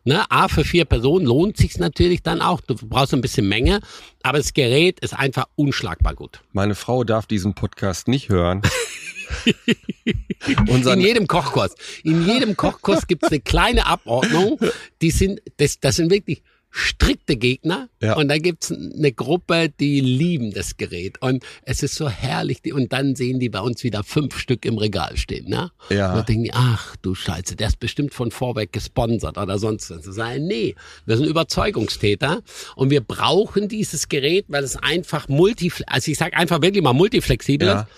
Ne, 0.04 0.28
A, 0.30 0.48
für 0.48 0.64
vier 0.64 0.84
Personen 0.84 1.26
lohnt 1.26 1.56
sich's 1.56 1.78
natürlich 1.78 2.22
dann 2.22 2.42
auch. 2.42 2.60
Du 2.60 2.74
brauchst 2.74 3.14
ein 3.14 3.20
bisschen 3.20 3.48
Menge, 3.48 3.80
aber 4.24 4.38
das 4.38 4.52
Gerät 4.52 4.98
ist 4.98 5.16
einfach 5.16 5.46
unschlagbar 5.54 6.16
gut. 6.16 6.40
Meine 6.52 6.74
Frau 6.74 7.04
darf 7.04 7.26
diesen 7.26 7.54
Podcast 7.54 8.08
nicht 8.08 8.28
hören. 8.28 8.62
In 10.46 11.00
jedem 11.00 11.26
Kochkurs. 11.26 11.74
In 12.02 12.26
jedem 12.26 12.56
Kochkurs 12.56 13.06
gibt's 13.06 13.28
eine 13.28 13.40
kleine 13.40 13.86
Abordnung. 13.86 14.58
Die 15.00 15.10
sind, 15.10 15.40
das, 15.58 15.78
das 15.80 15.96
sind 15.96 16.10
wirklich 16.10 16.42
strikte 16.74 17.36
Gegner. 17.36 17.90
Ja. 18.00 18.16
Und 18.16 18.28
da 18.28 18.38
gibt's 18.38 18.72
eine 18.72 19.12
Gruppe, 19.12 19.68
die 19.78 20.00
lieben 20.00 20.52
das 20.52 20.78
Gerät. 20.78 21.20
Und 21.20 21.44
es 21.64 21.82
ist 21.82 21.94
so 21.94 22.08
herrlich. 22.08 22.62
Die, 22.62 22.72
und 22.72 22.92
dann 22.94 23.14
sehen 23.14 23.38
die 23.38 23.50
bei 23.50 23.60
uns 23.60 23.84
wieder 23.84 24.02
fünf 24.02 24.38
Stück 24.38 24.64
im 24.64 24.78
Regal 24.78 25.16
stehen. 25.18 25.48
Ne? 25.50 25.70
Ja. 25.90 26.08
Und 26.10 26.16
dann 26.16 26.24
denken 26.26 26.44
die, 26.44 26.52
ach 26.54 26.96
du 27.02 27.14
Scheiße, 27.14 27.56
der 27.56 27.68
ist 27.68 27.78
bestimmt 27.78 28.14
von 28.14 28.30
Vorwerk 28.30 28.72
gesponsert 28.72 29.36
oder 29.36 29.58
sonst 29.58 29.90
was. 29.90 30.02
Sagen, 30.04 30.46
nee, 30.46 30.74
wir 31.04 31.18
sind 31.18 31.26
Überzeugungstäter 31.26 32.40
und 32.74 32.90
wir 32.90 33.02
brauchen 33.02 33.68
dieses 33.68 34.08
Gerät, 34.08 34.46
weil 34.48 34.64
es 34.64 34.76
einfach 34.76 35.28
multi, 35.28 35.70
also 35.86 36.10
ich 36.10 36.16
sage 36.18 36.36
einfach 36.36 36.62
wirklich 36.62 36.82
mal 36.82 36.94
multiflexibel 36.94 37.68
Ja. 37.68 37.80
ist. 37.82 37.88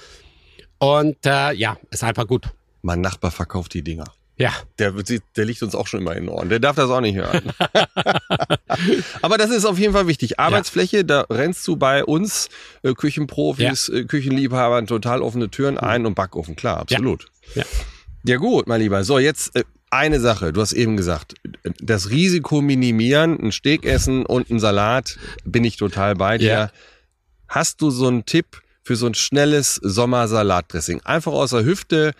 Und 0.78 1.16
äh, 1.24 1.52
ja, 1.52 1.76
ist 1.90 2.04
einfach 2.04 2.26
gut. 2.26 2.48
mein 2.82 3.00
Nachbar 3.00 3.30
verkauft 3.30 3.74
die 3.74 3.82
Dinger. 3.82 4.06
Ja. 4.36 4.52
Der, 4.78 4.92
der 5.36 5.44
liegt 5.44 5.62
uns 5.62 5.74
auch 5.76 5.86
schon 5.86 6.00
immer 6.00 6.16
in 6.16 6.24
den 6.24 6.28
Ohren. 6.28 6.48
Der 6.48 6.58
darf 6.58 6.74
das 6.74 6.90
auch 6.90 7.00
nicht 7.00 7.14
hören. 7.14 7.52
Aber 9.22 9.38
das 9.38 9.50
ist 9.50 9.64
auf 9.64 9.78
jeden 9.78 9.92
Fall 9.92 10.08
wichtig. 10.08 10.40
Arbeitsfläche, 10.40 11.04
da 11.04 11.24
rennst 11.30 11.66
du 11.68 11.76
bei 11.76 12.04
uns 12.04 12.48
äh, 12.82 12.94
Küchenprofis, 12.94 13.88
äh, 13.88 14.04
Küchenliebhabern 14.04 14.88
total 14.88 15.22
offene 15.22 15.50
Türen 15.50 15.78
ein 15.78 16.04
und 16.04 16.14
Backofen. 16.14 16.56
Klar, 16.56 16.78
absolut. 16.78 17.26
Ja. 17.54 17.62
Ja 18.26 18.36
gut, 18.38 18.66
mein 18.66 18.80
Lieber. 18.80 19.04
So, 19.04 19.18
jetzt 19.18 19.54
äh, 19.54 19.64
eine 19.90 20.18
Sache. 20.18 20.52
Du 20.52 20.60
hast 20.60 20.72
eben 20.72 20.96
gesagt, 20.96 21.34
das 21.78 22.10
Risiko 22.10 22.60
minimieren, 22.60 23.38
ein 23.40 23.52
Steak 23.52 23.84
essen 23.84 24.26
und 24.26 24.50
ein 24.50 24.58
Salat, 24.58 25.16
bin 25.44 25.62
ich 25.64 25.76
total 25.76 26.16
bei 26.16 26.38
dir. 26.38 26.48
Ja. 26.48 26.70
Hast 27.46 27.82
du 27.82 27.90
so 27.90 28.08
einen 28.08 28.24
Tipp 28.24 28.62
für 28.84 28.94
so 28.96 29.06
ein 29.06 29.14
schnelles 29.14 29.74
Sommersalatdressing? 29.82 31.00
Einfach 31.04 31.32
aus 31.32 31.50
der 31.50 31.64
Hüfte. 31.64 32.12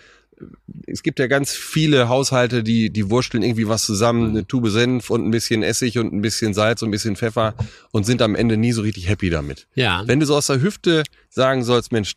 Es 0.88 1.04
gibt 1.04 1.20
ja 1.20 1.28
ganz 1.28 1.52
viele 1.52 2.08
Haushalte, 2.08 2.64
die, 2.64 2.90
die 2.90 3.08
wursteln 3.08 3.44
irgendwie 3.44 3.68
was 3.68 3.84
zusammen, 3.86 4.30
eine 4.30 4.46
Tube 4.46 4.68
Senf 4.68 5.08
und 5.10 5.24
ein 5.24 5.30
bisschen 5.30 5.62
Essig 5.62 5.98
und 5.98 6.12
ein 6.12 6.22
bisschen 6.22 6.54
Salz 6.54 6.82
und 6.82 6.88
ein 6.88 6.90
bisschen 6.90 7.14
Pfeffer 7.14 7.54
und 7.92 8.04
sind 8.04 8.20
am 8.20 8.34
Ende 8.34 8.56
nie 8.56 8.72
so 8.72 8.82
richtig 8.82 9.08
happy 9.08 9.30
damit. 9.30 9.68
Ja. 9.76 10.02
Wenn 10.06 10.18
du 10.18 10.26
so 10.26 10.34
aus 10.34 10.48
der 10.48 10.60
Hüfte 10.60 11.04
sagen 11.30 11.62
sollst, 11.62 11.92
Mensch, 11.92 12.14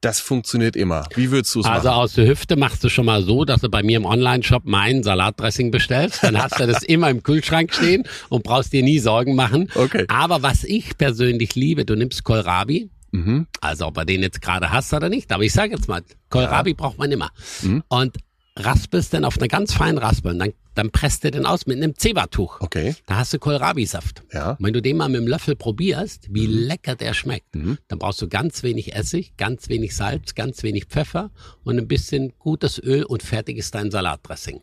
das 0.00 0.20
funktioniert 0.20 0.76
immer. 0.76 1.08
Wie 1.16 1.30
würdest 1.32 1.54
du 1.56 1.60
es 1.60 1.66
Also 1.66 1.88
machen? 1.88 1.98
aus 1.98 2.12
der 2.14 2.28
Hüfte 2.28 2.54
machst 2.54 2.84
du 2.84 2.88
schon 2.88 3.06
mal 3.06 3.22
so, 3.24 3.44
dass 3.44 3.62
du 3.62 3.68
bei 3.68 3.82
mir 3.82 3.96
im 3.96 4.04
Online-Shop 4.04 4.62
mein 4.64 5.02
Salatdressing 5.02 5.72
bestellst. 5.72 6.22
Dann 6.22 6.40
hast 6.40 6.60
du 6.60 6.66
das 6.66 6.82
immer 6.84 7.10
im 7.10 7.24
Kühlschrank 7.24 7.74
stehen 7.74 8.04
und 8.28 8.44
brauchst 8.44 8.72
dir 8.72 8.84
nie 8.84 9.00
Sorgen 9.00 9.34
machen. 9.34 9.70
Okay. 9.74 10.04
Aber 10.08 10.42
was 10.42 10.62
ich 10.62 10.96
persönlich 10.98 11.56
liebe, 11.56 11.84
du 11.84 11.96
nimmst 11.96 12.22
Kohlrabi. 12.22 12.90
Mhm. 13.24 13.46
Also 13.60 13.86
ob 13.86 13.96
er 13.98 14.04
den 14.04 14.22
jetzt 14.22 14.40
gerade 14.42 14.70
hast 14.70 14.92
oder 14.92 15.08
nicht. 15.08 15.32
Aber 15.32 15.42
ich 15.42 15.52
sage 15.52 15.74
jetzt 15.74 15.88
mal, 15.88 16.02
Kohlrabi 16.30 16.74
braucht 16.74 16.98
man 16.98 17.10
immer. 17.12 17.30
Mhm. 17.62 17.82
Und 17.88 18.16
raspelst 18.58 19.12
dann 19.12 19.24
auf 19.26 19.36
einer 19.38 19.48
ganz 19.48 19.74
feinen 19.74 19.98
Raspel. 19.98 20.32
Und 20.32 20.38
dann, 20.38 20.52
dann 20.74 20.90
presst 20.90 21.24
du 21.24 21.30
den 21.30 21.44
aus 21.44 21.66
mit 21.66 21.76
einem 21.76 21.94
Zewa-Tuch. 21.94 22.60
Okay. 22.60 22.94
Da 23.06 23.16
hast 23.16 23.32
du 23.34 23.38
Kohlrabi-Saft. 23.38 24.22
Ja. 24.32 24.52
Und 24.52 24.64
wenn 24.64 24.72
du 24.72 24.80
den 24.80 24.96
mal 24.96 25.08
mit 25.10 25.20
dem 25.20 25.26
Löffel 25.28 25.56
probierst, 25.56 26.28
wie 26.34 26.46
Mhm. 26.48 26.54
lecker 26.66 26.94
der 26.96 27.12
schmeckt, 27.12 27.54
dann 27.54 27.98
brauchst 27.98 28.22
du 28.22 28.28
ganz 28.28 28.62
wenig 28.62 28.94
Essig, 28.94 29.36
ganz 29.36 29.68
wenig 29.68 29.94
Salz, 29.94 30.34
ganz 30.34 30.62
wenig 30.62 30.86
Pfeffer 30.86 31.30
und 31.64 31.78
ein 31.78 31.86
bisschen 31.86 32.32
gutes 32.38 32.78
Öl 32.82 33.04
und 33.04 33.22
fertig 33.22 33.58
ist 33.58 33.74
dein 33.74 33.90
Salatdressing. 33.90 34.62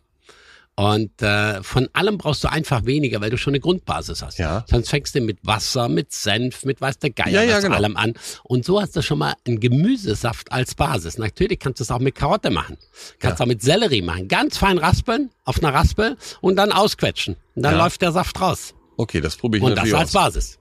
Und 0.75 1.21
äh, 1.21 1.61
von 1.61 1.87
allem 1.93 2.17
brauchst 2.17 2.43
du 2.43 2.51
einfach 2.51 2.85
weniger, 2.85 3.21
weil 3.21 3.29
du 3.29 3.37
schon 3.37 3.51
eine 3.51 3.59
Grundbasis 3.59 4.23
hast. 4.23 4.39
Ja. 4.39 4.65
Sonst 4.67 4.89
fängst 4.89 5.13
du 5.13 5.21
mit 5.21 5.37
Wasser, 5.43 5.87
mit 5.87 6.11
Senf, 6.11 6.65
mit 6.65 6.81
weiß 6.81 6.97
der 6.97 7.11
Geier 7.11 7.29
Ja, 7.29 7.43
ja, 7.43 7.59
genau. 7.59 7.75
allem 7.75 7.95
an. 7.95 8.15
Und 8.43 8.65
so 8.65 8.81
hast 8.81 8.95
du 8.95 9.03
schon 9.03 9.19
mal 9.19 9.35
einen 9.45 9.59
Gemüsesaft 9.59 10.51
als 10.51 10.73
Basis. 10.73 11.19
Natürlich 11.19 11.59
kannst 11.59 11.79
du 11.79 11.83
es 11.83 11.91
auch 11.91 11.99
mit 11.99 12.15
Karotte 12.15 12.49
machen. 12.49 12.77
Kannst 13.19 13.39
auch 13.39 13.45
mit 13.45 13.61
Sellerie 13.61 14.01
machen. 14.01 14.27
Ganz 14.27 14.57
fein 14.57 14.79
raspeln 14.79 15.29
auf 15.45 15.59
einer 15.63 15.73
Raspel 15.75 16.17
und 16.41 16.55
dann 16.55 16.71
ausquetschen. 16.71 17.35
Und 17.53 17.61
dann 17.63 17.73
Ja. 17.75 17.83
läuft 17.83 18.01
der 18.01 18.11
Saft 18.11 18.41
raus. 18.41 18.73
Okay, 18.97 19.21
das 19.21 19.35
probiere 19.35 19.59
ich 19.59 19.63
Und 19.63 19.69
das 19.71 19.85
natürlich 19.85 19.95
als 19.99 20.09
aus. 20.15 20.23
Basis. 20.23 20.59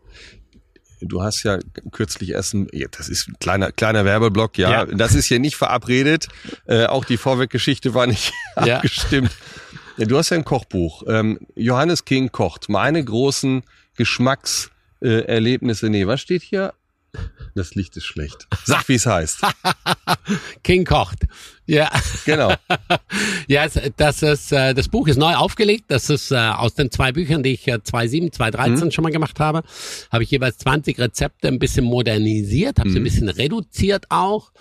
Du 1.05 1.21
hast 1.21 1.43
ja 1.43 1.59
kürzlich 1.91 2.33
Essen, 2.33 2.69
ja, 2.73 2.87
das 2.89 3.09
ist 3.09 3.27
ein 3.29 3.35
kleiner, 3.41 3.73
kleiner 3.73 4.05
Werbeblock, 4.05 4.57
ja. 4.57 4.71
Ja. 4.71 4.85
Das 4.87 5.17
ist 5.17 5.25
hier 5.27 5.41
nicht 5.41 5.57
verabredet. 5.57 6.29
Äh, 6.67 6.87
auch 6.87 7.05
die 7.05 7.17
Vorweggeschichte 7.17 7.93
war 7.95 8.07
nicht 8.07 8.33
Ja. 8.65 8.77
abgestimmt. 8.77 9.31
Ja, 9.97 10.07
du 10.07 10.17
hast 10.17 10.31
ja 10.31 10.37
ein 10.37 10.45
Kochbuch. 10.45 11.05
Ähm, 11.07 11.39
Johannes 11.55 12.05
King 12.05 12.33
kocht. 12.33 12.69
Meine 12.69 13.05
großen 13.05 13.63
Geschmackserlebnisse. 13.97 15.87
Äh, 15.87 15.91
nee, 15.91 16.07
was 16.07 16.21
steht 16.21 16.43
hier? 16.43 16.73
Das 17.55 17.75
Licht 17.75 17.95
ist 17.99 18.07
schlecht. 18.07 18.47
Sag, 18.65 18.89
wie 18.89 18.95
es 18.95 19.05
heißt. 19.05 19.43
King 20.63 20.87
kocht. 20.87 21.27
Ja, 21.67 21.91
Genau. 22.25 22.55
ja, 23.47 23.67
das 23.99 24.23
ist 24.23 24.53
äh, 24.53 24.73
das 24.73 24.89
Buch 24.89 25.09
ist 25.09 25.19
neu 25.19 25.35
aufgelegt. 25.35 25.85
Das 25.89 26.09
ist 26.09 26.33
äh, 26.33 26.37
aus 26.37 26.75
den 26.75 26.91
zwei 26.91 27.13
Büchern, 27.13 27.43
die 27.43 27.51
ich 27.51 27.69
äh, 27.69 27.83
2007, 27.83 28.33
2013 28.33 28.93
schon 28.93 29.03
mal 29.03 29.13
gemacht 29.13 29.41
habe, 29.41 29.63
habe 30.11 30.25
ich 30.25 30.31
jeweils 30.31 30.59
20 30.59 30.99
Rezepte 30.99 31.49
ein 31.49 31.59
bisschen 31.59 31.85
modernisiert, 31.85 32.79
habe 32.79 32.91
sie 32.91 32.99
ein 32.99 33.05
bisschen 33.05 33.29
reduziert 33.29 34.07
auch 34.09 34.53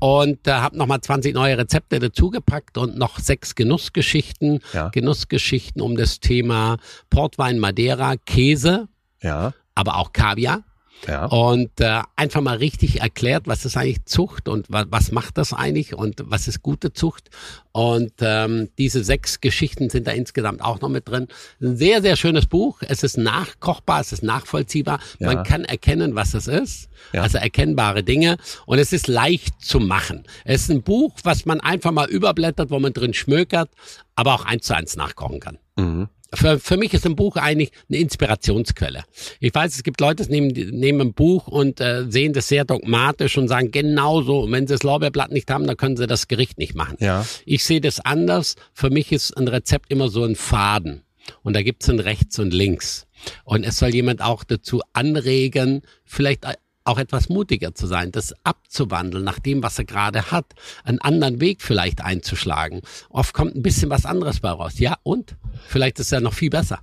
und 0.00 0.46
äh, 0.46 0.52
habe 0.52 0.76
nochmal 0.76 1.00
20 1.00 1.34
neue 1.34 1.58
Rezepte 1.58 1.98
dazugepackt 1.98 2.78
und 2.78 2.96
noch 2.96 3.18
sechs 3.18 3.54
Genussgeschichten, 3.54 4.60
Ja. 4.72 4.88
Genussgeschichten 4.88 5.82
um 5.82 5.96
das 5.96 6.20
Thema 6.20 6.76
Portwein, 7.10 7.58
Madeira, 7.58 8.16
Käse, 8.16 8.88
Ja. 9.22 9.52
aber 9.74 9.96
auch 9.96 10.12
Kaviar. 10.12 10.62
Ja. 11.06 11.26
Und 11.26 11.80
äh, 11.80 12.02
einfach 12.16 12.40
mal 12.40 12.56
richtig 12.56 13.00
erklärt, 13.00 13.46
was 13.46 13.64
ist 13.64 13.76
eigentlich 13.76 14.04
Zucht 14.04 14.48
und 14.48 14.66
wa 14.70 14.84
was 14.88 15.12
macht 15.12 15.38
das 15.38 15.52
eigentlich 15.52 15.94
und 15.94 16.22
was 16.26 16.48
ist 16.48 16.62
gute 16.62 16.92
Zucht. 16.92 17.30
Und 17.72 18.12
ähm, 18.20 18.70
diese 18.78 19.04
sechs 19.04 19.40
Geschichten 19.40 19.90
sind 19.90 20.06
da 20.06 20.10
insgesamt 20.10 20.62
auch 20.62 20.80
noch 20.80 20.88
mit 20.88 21.08
drin. 21.08 21.28
Ein 21.60 21.76
sehr, 21.76 22.02
sehr 22.02 22.16
schönes 22.16 22.46
Buch. 22.46 22.82
Es 22.86 23.02
ist 23.02 23.16
nachkochbar, 23.16 24.00
es 24.00 24.12
ist 24.12 24.22
nachvollziehbar. 24.22 24.98
Ja. 25.18 25.32
Man 25.32 25.44
kann 25.44 25.64
erkennen, 25.64 26.14
was 26.14 26.34
es 26.34 26.48
ist. 26.48 26.88
Ja. 27.12 27.22
Also 27.22 27.38
erkennbare 27.38 28.02
Dinge. 28.02 28.36
Und 28.66 28.78
es 28.78 28.92
ist 28.92 29.06
leicht 29.06 29.62
zu 29.62 29.78
machen. 29.78 30.24
Es 30.44 30.62
ist 30.62 30.70
ein 30.70 30.82
Buch, 30.82 31.14
was 31.22 31.46
man 31.46 31.60
einfach 31.60 31.92
mal 31.92 32.08
überblättert, 32.08 32.70
wo 32.70 32.80
man 32.80 32.92
drin 32.92 33.14
schmökert, 33.14 33.70
aber 34.16 34.34
auch 34.34 34.44
eins 34.44 34.66
zu 34.66 34.74
eins 34.74 34.96
nachkochen 34.96 35.38
kann. 35.38 35.58
Mhm. 35.76 36.08
Für, 36.34 36.58
für 36.58 36.76
mich 36.76 36.92
ist 36.92 37.06
ein 37.06 37.16
Buch 37.16 37.36
eigentlich 37.36 37.70
eine 37.88 37.98
Inspirationsquelle. 37.98 39.04
Ich 39.40 39.54
weiß, 39.54 39.74
es 39.74 39.82
gibt 39.82 40.00
Leute, 40.00 40.26
die 40.26 40.30
nehmen, 40.30 40.48
nehmen 40.78 41.00
ein 41.00 41.14
Buch 41.14 41.48
und 41.48 41.80
äh, 41.80 42.04
sehen 42.08 42.34
das 42.34 42.48
sehr 42.48 42.64
dogmatisch 42.64 43.38
und 43.38 43.48
sagen, 43.48 43.70
genau 43.70 44.20
so. 44.20 44.40
Und 44.40 44.52
wenn 44.52 44.66
sie 44.66 44.74
das 44.74 44.82
Lorbeerblatt 44.82 45.32
nicht 45.32 45.50
haben, 45.50 45.66
dann 45.66 45.76
können 45.76 45.96
sie 45.96 46.06
das 46.06 46.28
Gericht 46.28 46.58
nicht 46.58 46.74
machen. 46.74 46.96
Ja. 47.00 47.24
Ich 47.46 47.64
sehe 47.64 47.80
das 47.80 48.00
anders. 48.00 48.56
Für 48.74 48.90
mich 48.90 49.10
ist 49.10 49.36
ein 49.36 49.48
Rezept 49.48 49.90
immer 49.90 50.08
so 50.10 50.24
ein 50.24 50.36
Faden. 50.36 51.02
Und 51.42 51.54
da 51.56 51.62
gibt's 51.62 51.88
ein 51.88 51.98
Rechts 51.98 52.38
und 52.38 52.52
Links. 52.52 53.06
Und 53.44 53.64
es 53.64 53.78
soll 53.78 53.94
jemand 53.94 54.22
auch 54.22 54.44
dazu 54.44 54.82
anregen, 54.92 55.82
vielleicht 56.04 56.44
auch 56.88 56.98
etwas 56.98 57.28
mutiger 57.28 57.74
zu 57.74 57.86
sein, 57.86 58.10
das 58.12 58.34
abzuwandeln 58.44 59.22
nach 59.24 59.38
dem, 59.38 59.62
was 59.62 59.78
er 59.78 59.84
gerade 59.84 60.30
hat, 60.32 60.46
einen 60.84 61.00
anderen 61.00 61.40
Weg 61.40 61.62
vielleicht 61.62 62.00
einzuschlagen. 62.02 62.80
Oft 63.10 63.34
kommt 63.34 63.54
ein 63.54 63.62
bisschen 63.62 63.90
was 63.90 64.04
anderes 64.06 64.40
bei 64.40 64.50
raus. 64.50 64.78
Ja, 64.78 64.96
und? 65.02 65.36
Vielleicht 65.68 65.98
ist 66.00 66.06
es 66.06 66.10
ja 66.10 66.20
noch 66.20 66.34
viel 66.34 66.50
besser. 66.50 66.80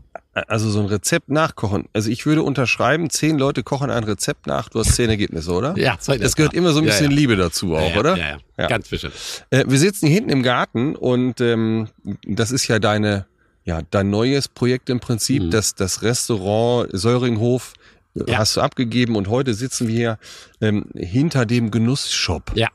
Also 0.47 0.69
so 0.69 0.81
ein 0.81 0.87
Rezept 0.87 1.29
nachkochen. 1.29 1.85
Also 1.93 2.09
ich 2.09 2.25
würde 2.25 2.43
unterschreiben, 2.43 3.09
zehn 3.09 3.37
Leute 3.39 3.63
kochen 3.63 3.89
ein 3.89 4.03
Rezept 4.03 4.47
nach, 4.47 4.67
du 4.67 4.79
hast 4.79 4.93
zehn 4.95 5.09
Ergebnisse, 5.09 5.51
oder? 5.53 5.77
Ja, 5.77 5.95
so 5.99 6.13
Das 6.13 6.35
gehört 6.35 6.53
immer 6.53 6.71
so 6.73 6.79
ein 6.79 6.83
Ja, 6.85 6.91
bisschen 6.91 7.11
ja. 7.11 7.17
Liebe 7.17 7.35
dazu 7.37 7.73
auch, 7.75 7.89
ja, 7.93 7.99
oder? 7.99 8.17
Ja, 8.17 8.27
ja, 8.31 8.37
Ja. 8.57 8.67
ganz 8.67 8.89
bestimmt. 8.89 9.13
Äh, 9.49 9.63
wir 9.67 9.79
sitzen 9.79 10.07
hier 10.07 10.15
hinten 10.15 10.31
im 10.31 10.43
Garten 10.43 10.95
und 10.97 11.39
ähm, 11.39 11.87
das 12.27 12.51
ist 12.51 12.67
ja 12.67 12.79
deine, 12.79 13.27
ja, 13.63 13.81
dein 13.91 14.09
neues 14.09 14.49
Projekt 14.49 14.89
im 14.89 14.99
Prinzip, 14.99 15.41
Mhm. 15.43 15.51
das, 15.51 15.73
das 15.73 16.01
Restaurant 16.01 16.89
Säuringhof 16.91 17.73
Ja. 18.15 18.37
hast 18.39 18.55
du 18.55 18.61
abgegeben 18.61 19.15
und 19.15 19.27
heute 19.27 19.53
sitzen 19.53 19.87
wir 19.87 19.95
hier 19.95 20.19
ähm, 20.61 20.85
hinter 20.95 21.45
dem 21.45 21.69
Genussshop. 21.71 22.51
Ja, 22.55 22.69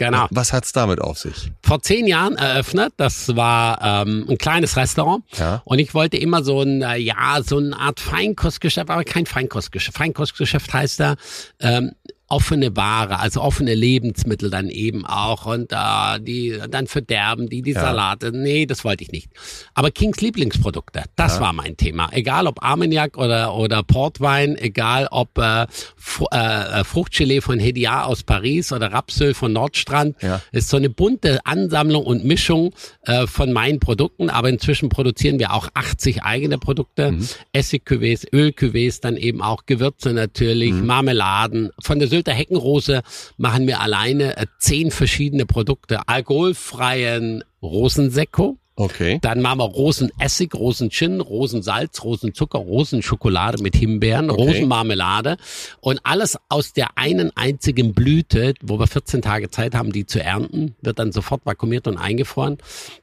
Genau. 0.00 0.28
Was 0.30 0.54
hat's 0.54 0.72
damit 0.72 1.00
auf 1.00 1.18
sich? 1.18 1.52
vor 1.62 1.82
zehn 1.82 2.06
Jahren 2.06 2.36
eröffnet. 2.36 2.94
Das 2.96 3.36
war 3.36 3.82
ähm, 3.82 4.24
ein 4.30 4.38
kleines 4.38 4.76
Restaurant. 4.76 5.24
Ja. 5.36 5.60
Und 5.66 5.78
ich 5.78 5.92
wollte 5.92 6.16
immer 6.16 6.42
so 6.42 6.62
ein, 6.62 6.80
äh, 6.80 6.96
ja, 6.96 7.42
so 7.44 7.58
eine 7.58 7.78
Art 7.78 8.00
Feinkostgeschäft, 8.00 8.88
aber 8.88 9.04
kein 9.04 9.26
Feinkostgeschäft. 9.26 9.98
Feinkostgeschäft 9.98 10.72
heißt 10.72 11.00
da, 11.00 11.16
ähm, 11.60 11.92
offene 12.30 12.74
Ware, 12.76 13.18
also 13.18 13.42
offene 13.42 13.74
Lebensmittel 13.74 14.48
dann 14.50 14.70
eben 14.70 15.04
auch 15.04 15.44
und 15.46 15.72
äh, 15.72 16.20
die 16.20 16.58
dann 16.70 16.86
verderben 16.86 17.48
die 17.48 17.60
die 17.62 17.72
Ja. 17.72 17.80
Salate. 17.82 18.32
Nee, 18.32 18.64
das 18.66 18.84
wollte 18.84 19.04
ich 19.04 19.12
nicht. 19.12 19.28
Aber 19.74 19.90
Kings 19.90 20.20
Lieblingsprodukte, 20.20 21.04
das 21.16 21.40
war 21.40 21.52
mein 21.52 21.76
Thema. 21.76 22.08
Egal 22.12 22.46
ob 22.46 22.62
Armagnac 22.64 23.18
oder 23.18 23.54
oder 23.54 23.82
Portwein, 23.82 24.56
egal 24.56 25.06
ob 25.10 25.36
äh, 25.38 25.66
Fr 25.96 26.26
äh, 26.32 26.84
Fruchtgelee 26.84 27.40
von 27.40 27.58
Hediard 27.58 28.06
aus 28.06 28.22
Paris 28.22 28.72
oder 28.72 28.92
Rapsöl 28.92 29.34
von 29.34 29.52
Nordstrand, 29.52 30.16
Ja. 30.22 30.40
ist 30.52 30.68
so 30.70 30.76
eine 30.76 30.88
bunte 30.88 31.40
Ansammlung 31.44 32.04
und 32.06 32.24
Mischung 32.24 32.72
äh, 33.02 33.26
von 33.26 33.52
meinen 33.52 33.80
Produkten, 33.80 34.30
aber 34.30 34.48
inzwischen 34.48 34.88
produzieren 34.88 35.38
wir 35.38 35.52
auch 35.52 35.68
80 35.74 36.22
eigene 36.22 36.58
Produkte, 36.58 37.12
Mhm. 37.12 37.28
Essigcuvées, 37.52 38.26
Ölcuvées, 38.32 39.00
dann 39.00 39.16
eben 39.16 39.42
auch 39.42 39.66
Gewürze 39.66 40.12
natürlich, 40.12 40.72
Mhm. 40.72 40.86
Marmeladen. 40.86 41.70
Von 41.82 41.98
der 41.98 42.08
Sylter 42.20 42.32
Heckenrose 42.34 43.00
machen 43.38 43.66
wir 43.66 43.80
alleine 43.80 44.36
äh, 44.36 44.46
zehn 44.58 44.90
verschiedene 44.90 45.46
Produkte. 45.46 46.06
Alkoholfreien 46.06 47.42
Rosensekko, 47.62 48.58
Okay. 48.80 49.18
dann 49.20 49.42
machen 49.42 49.58
wir 49.58 49.64
Rosenessig, 49.66 50.54
Rosengin, 50.54 51.20
Rosensalz, 51.20 52.02
Rosenzucker, 52.02 52.58
Rosenschokolade 52.58 53.62
mit 53.62 53.76
Himbeeren, 53.76 54.30
Okay. 54.30 54.42
Rosenmarmelade 54.42 55.36
und 55.80 56.00
alles 56.04 56.38
aus 56.48 56.72
der 56.72 56.96
einen 56.96 57.30
einzigen 57.36 57.92
Blüte, 57.92 58.54
wo 58.62 58.78
wir 58.78 58.86
14 58.86 59.20
Tage 59.20 59.50
Zeit 59.50 59.74
haben, 59.74 59.92
die 59.92 60.06
zu 60.06 60.22
ernten, 60.22 60.74
wird 60.80 60.98
dann 60.98 61.12
sofort 61.12 61.44
vakuumiert 61.44 61.86
und 61.88 61.98
eingefroren. 61.98 62.56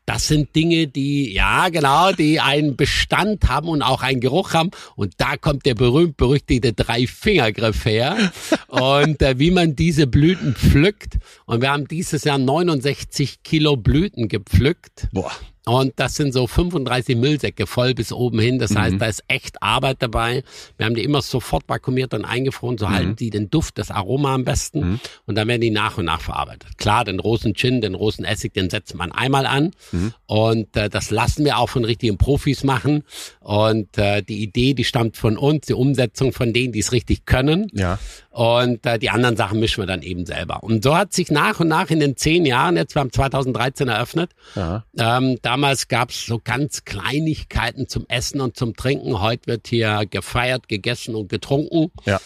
Das 0.05 0.27
sind 0.27 0.55
Dinge, 0.55 0.87
die, 0.87 1.31
ja 1.31 1.69
genau, 1.69 2.11
die 2.11 2.39
einen 2.39 2.75
Bestand 2.75 3.47
haben 3.47 3.67
und 3.67 3.81
auch 3.83 4.01
einen 4.01 4.19
Geruch 4.19 4.53
haben 4.53 4.71
und 4.95 5.13
da 5.17 5.37
kommt 5.37 5.65
der 5.65 5.75
berühmt-berüchtigte 5.75 6.73
Drei-Fingergriff 6.73 7.85
her 7.85 8.31
und 8.67 9.21
äh, 9.21 9.37
wie 9.37 9.51
man 9.51 9.75
diese 9.75 10.07
Blüten 10.07 10.55
pflückt 10.55 11.17
und 11.45 11.61
wir 11.61 11.71
haben 11.71 11.87
dieses 11.87 12.23
Jahr 12.23 12.39
69 12.39 13.43
Kilo 13.43 13.77
Blüten 13.77 14.27
gepflückt. 14.27 15.07
Boah. 15.11 15.31
Und 15.67 15.93
das 15.97 16.15
sind 16.15 16.33
so 16.33 16.47
35 16.47 17.15
Müllsäcke 17.17 17.67
voll 17.67 17.93
bis 17.93 18.11
oben 18.13 18.39
hin. 18.39 18.57
Das 18.59 18.71
Mhm. 18.71 18.77
heißt, 18.79 18.95
da 19.01 19.05
ist 19.07 19.23
echt 19.27 19.61
Arbeit 19.61 19.97
dabei. 19.99 20.43
Wir 20.77 20.85
haben 20.85 20.95
die 20.95 21.03
immer 21.03 21.21
sofort 21.21 21.63
vakuumiert 21.67 22.13
und 22.13 22.25
eingefroren. 22.25 22.75
Mhm. 22.75 22.79
So 22.79 22.89
halten 22.89 23.15
die 23.17 23.29
den 23.29 23.49
Duft, 23.49 23.77
das 23.77 23.91
Aroma 23.91 24.33
am 24.33 24.45
besten. 24.45 24.99
Und 25.25 25.35
dann 25.35 25.47
werden 25.47 25.61
die 25.61 25.69
nach 25.71 25.97
und 25.97 26.05
nach 26.05 26.21
verarbeitet. 26.21 26.77
Klar, 26.77 27.03
den 27.05 27.19
Rosen-Gin, 27.19 27.81
den 27.81 27.95
Rosenessig, 27.95 28.53
den 28.53 28.69
setzt 28.69 28.95
man 28.95 29.11
einmal 29.11 29.45
an. 29.45 29.71
Mhm. 29.91 30.13
Und 30.25 30.75
äh, 30.77 30.89
das 30.89 31.11
lassen 31.11 31.43
wir 31.45 31.57
auch 31.57 31.69
von 31.69 31.83
richtigen 31.85 32.17
Profis 32.17 32.63
machen. 32.63 33.03
Und 33.41 33.97
äh, 33.97 34.21
die 34.23 34.41
Idee, 34.43 34.73
die 34.73 34.83
stammt 34.83 35.17
von 35.17 35.37
uns, 35.37 35.65
die 35.67 35.73
Umsetzung 35.73 36.31
von 36.33 36.53
denen, 36.53 36.71
die 36.73 36.79
es 36.79 36.91
richtig 36.91 37.25
können. 37.25 37.67
Ja. 37.73 37.99
Und 38.37 38.85
äh, 38.85 38.99
die 38.99 39.09
anderen 39.09 39.35
Sachen 39.35 39.59
mischen 39.59 39.81
wir 39.81 39.87
dann 39.87 40.03
eben 40.03 40.27
selber. 40.27 40.61
Und 40.61 40.83
so 40.83 40.95
hat 40.95 41.11
sich 41.11 41.31
nach 41.31 41.59
und 41.59 41.69
nach 41.69 41.89
in 41.89 41.99
den 41.99 42.17
zehn 42.17 42.45
Jahren, 42.45 42.77
jetzt 42.77 42.93
wir 42.93 42.99
haben 42.99 43.11
2013 43.11 43.87
eröffnet, 43.87 44.29
ähm, 44.55 45.39
damals 45.41 45.87
gab's 45.87 46.27
so 46.27 46.39
ganz 46.43 46.85
Kleinigkeiten 46.85 47.87
zum 47.87 48.05
Essen 48.09 48.39
und 48.39 48.55
zum 48.55 48.75
Trinken. 48.75 49.21
Heute 49.21 49.47
wird 49.47 49.65
hier 49.65 50.03
gefeiert, 50.07 50.67
gegessen 50.67 51.15
und 51.15 51.29
getrunken. 51.29 51.91
Ja. 52.05 52.19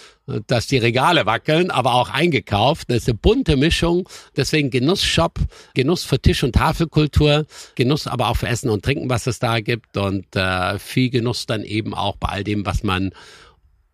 Dass 0.47 0.67
die 0.67 0.79
Regale 0.79 1.25
wackeln, 1.25 1.71
aber 1.71 1.93
auch 1.93 2.09
eingekauft. 2.09 2.89
Das 2.89 2.97
ist 2.97 3.07
eine 3.07 3.17
bunte 3.17 3.55
Mischung. 3.55 4.09
Deswegen 4.35 4.69
Genussshop, 4.69 5.39
Genuss 5.75 6.03
für 6.03 6.19
Tisch- 6.19 6.43
und 6.43 6.55
Tafelkultur, 6.55 7.45
Genuss 7.75 8.07
aber 8.07 8.27
auch 8.27 8.35
für 8.35 8.49
Essen 8.49 8.69
und 8.69 8.83
Trinken, 8.83 9.09
was 9.09 9.27
es 9.27 9.39
da 9.39 9.61
gibt. 9.61 9.95
Und 9.95 10.35
äh, 10.35 10.77
viel 10.77 11.09
Genuss 11.09 11.45
dann 11.45 11.63
eben 11.63 11.93
auch 11.93 12.17
bei 12.17 12.27
all 12.27 12.43
dem, 12.43 12.65
was 12.65 12.83
man 12.83 13.11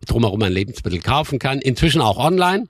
drumherum 0.06 0.42
an 0.42 0.52
Lebensmitteln 0.52 1.02
kaufen 1.02 1.38
kann. 1.38 1.58
Inzwischen 1.58 2.00
auch 2.00 2.18
online. 2.18 2.66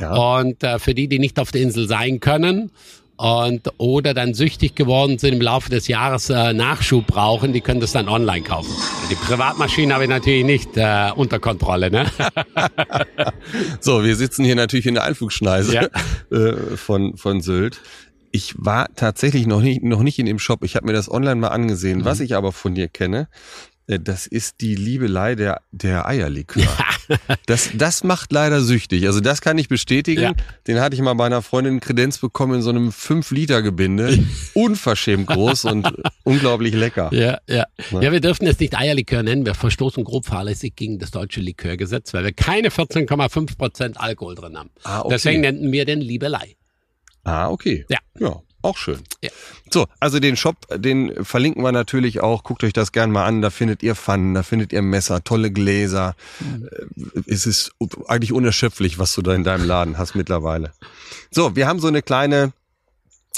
Ja. 0.00 0.38
Und 0.38 0.62
äh, 0.62 0.78
für 0.78 0.94
die, 0.94 1.08
die 1.08 1.18
nicht 1.18 1.38
auf 1.38 1.52
der 1.52 1.60
Insel 1.60 1.86
sein 1.86 2.20
können 2.20 2.70
und 3.20 3.70
oder 3.76 4.14
dann 4.14 4.32
süchtig 4.32 4.74
geworden 4.74 5.18
sind 5.18 5.34
im 5.34 5.42
Laufe 5.42 5.68
des 5.68 5.88
Jahres 5.88 6.30
äh, 6.30 6.54
Nachschub 6.54 7.06
brauchen, 7.06 7.52
die 7.52 7.60
können 7.60 7.80
das 7.80 7.92
dann 7.92 8.08
online 8.08 8.42
kaufen. 8.42 8.74
Die 9.10 9.14
Privatmaschinen 9.14 9.92
habe 9.92 10.04
ich 10.04 10.08
natürlich 10.08 10.44
nicht 10.44 10.70
äh, 10.76 11.10
unter 11.14 11.38
Kontrolle. 11.38 11.90
Ne? 11.90 12.06
So, 13.80 14.04
wir 14.04 14.16
sitzen 14.16 14.44
hier 14.44 14.54
natürlich 14.54 14.86
in 14.86 14.94
der 14.94 15.04
Einflugschneise 15.04 15.74
Ja. 15.74 15.88
äh, 16.30 16.76
von, 16.76 17.16
von 17.16 17.40
Sylt. 17.42 17.80
Ich 18.30 18.54
war 18.56 18.88
tatsächlich 18.94 19.46
noch 19.46 19.60
nicht, 19.60 19.82
noch 19.82 20.02
nicht 20.02 20.18
in 20.18 20.26
dem 20.26 20.38
Shop. 20.38 20.64
Ich 20.64 20.76
habe 20.76 20.86
mir 20.86 20.92
das 20.92 21.10
online 21.10 21.36
mal 21.36 21.48
angesehen. 21.48 22.04
Was 22.04 22.20
ich 22.20 22.36
aber 22.36 22.52
von 22.52 22.74
dir 22.74 22.88
kenne, 22.88 23.28
das 23.86 24.26
ist 24.26 24.60
die 24.60 24.74
Liebelei 24.74 25.34
der, 25.34 25.62
der 25.72 26.06
Eierlikör. 26.06 26.68
Das, 27.46 27.70
das 27.74 28.04
macht 28.04 28.30
leider 28.30 28.60
süchtig. 28.60 29.04
Also 29.06 29.18
das 29.18 29.40
kann 29.40 29.58
ich 29.58 29.68
bestätigen. 29.68 30.22
Ja. 30.22 30.32
Den 30.68 30.80
hatte 30.80 30.94
ich 30.94 31.02
mal 31.02 31.14
bei 31.14 31.26
einer 31.26 31.42
Freundin 31.42 31.74
in 31.74 31.80
Kredenz 31.80 32.18
bekommen 32.18 32.54
in 32.54 32.62
so 32.62 32.70
einem 32.70 32.90
5-Liter-Gebinde. 32.90 34.24
Unverschämt 34.54 35.26
groß 35.26 35.64
und 35.64 35.92
unglaublich 36.22 36.72
lecker. 36.72 37.10
Ja, 37.12 37.38
ja. 37.48 37.64
Ja, 37.90 38.12
wir 38.12 38.20
dürfen 38.20 38.46
es 38.46 38.60
nicht 38.60 38.76
Eierlikör 38.78 39.24
nennen. 39.24 39.44
Wir 39.44 39.54
verstoßen 39.54 40.04
grob 40.04 40.26
fahrlässig 40.26 40.76
gegen 40.76 41.00
das 41.00 41.10
deutsche 41.10 41.40
Likörgesetz, 41.40 42.14
weil 42.14 42.22
wir 42.22 42.32
keine 42.32 42.68
14,5 42.68 43.56
Prozent 43.56 44.00
Alkohol 44.00 44.36
drin 44.36 44.56
haben. 44.56 44.70
Ah, 44.84 45.00
okay. 45.00 45.08
Deswegen 45.10 45.40
nennen 45.40 45.72
wir 45.72 45.84
den 45.84 46.00
Liebelei. 46.00 46.54
Ah, 47.24 47.50
okay. 47.50 47.86
Ja. 47.88 47.98
Ja, 48.20 48.40
auch 48.62 48.76
schön. 48.76 49.00
Ja. 49.22 49.30
So, 49.70 49.86
also 50.00 50.20
den 50.20 50.36
Shop, 50.36 50.56
den 50.74 51.24
verlinken 51.24 51.62
wir 51.62 51.72
natürlich 51.72 52.20
auch. 52.20 52.42
Guckt 52.44 52.62
euch 52.64 52.72
das 52.72 52.92
gern 52.92 53.10
mal 53.10 53.24
an. 53.24 53.40
Da 53.42 53.50
findet 53.50 53.82
ihr 53.82 53.94
Pfannen, 53.94 54.34
da 54.34 54.42
findet 54.42 54.72
ihr 54.72 54.82
Messer, 54.82 55.22
tolle 55.24 55.50
Gläser. 55.50 56.14
Äh, 56.40 57.20
Es 57.26 57.46
ist 57.46 57.72
eigentlich 58.08 58.32
unerschöpflich, 58.32 58.98
was 58.98 59.14
du 59.14 59.22
da 59.22 59.34
in 59.34 59.44
deinem 59.44 59.66
Laden 59.66 59.96
hast 59.98 60.14
mittlerweile. 60.14 60.72
So, 61.30 61.56
wir 61.56 61.66
haben 61.66 61.80
so 61.80 61.88
eine 61.88 62.02
kleine 62.02 62.52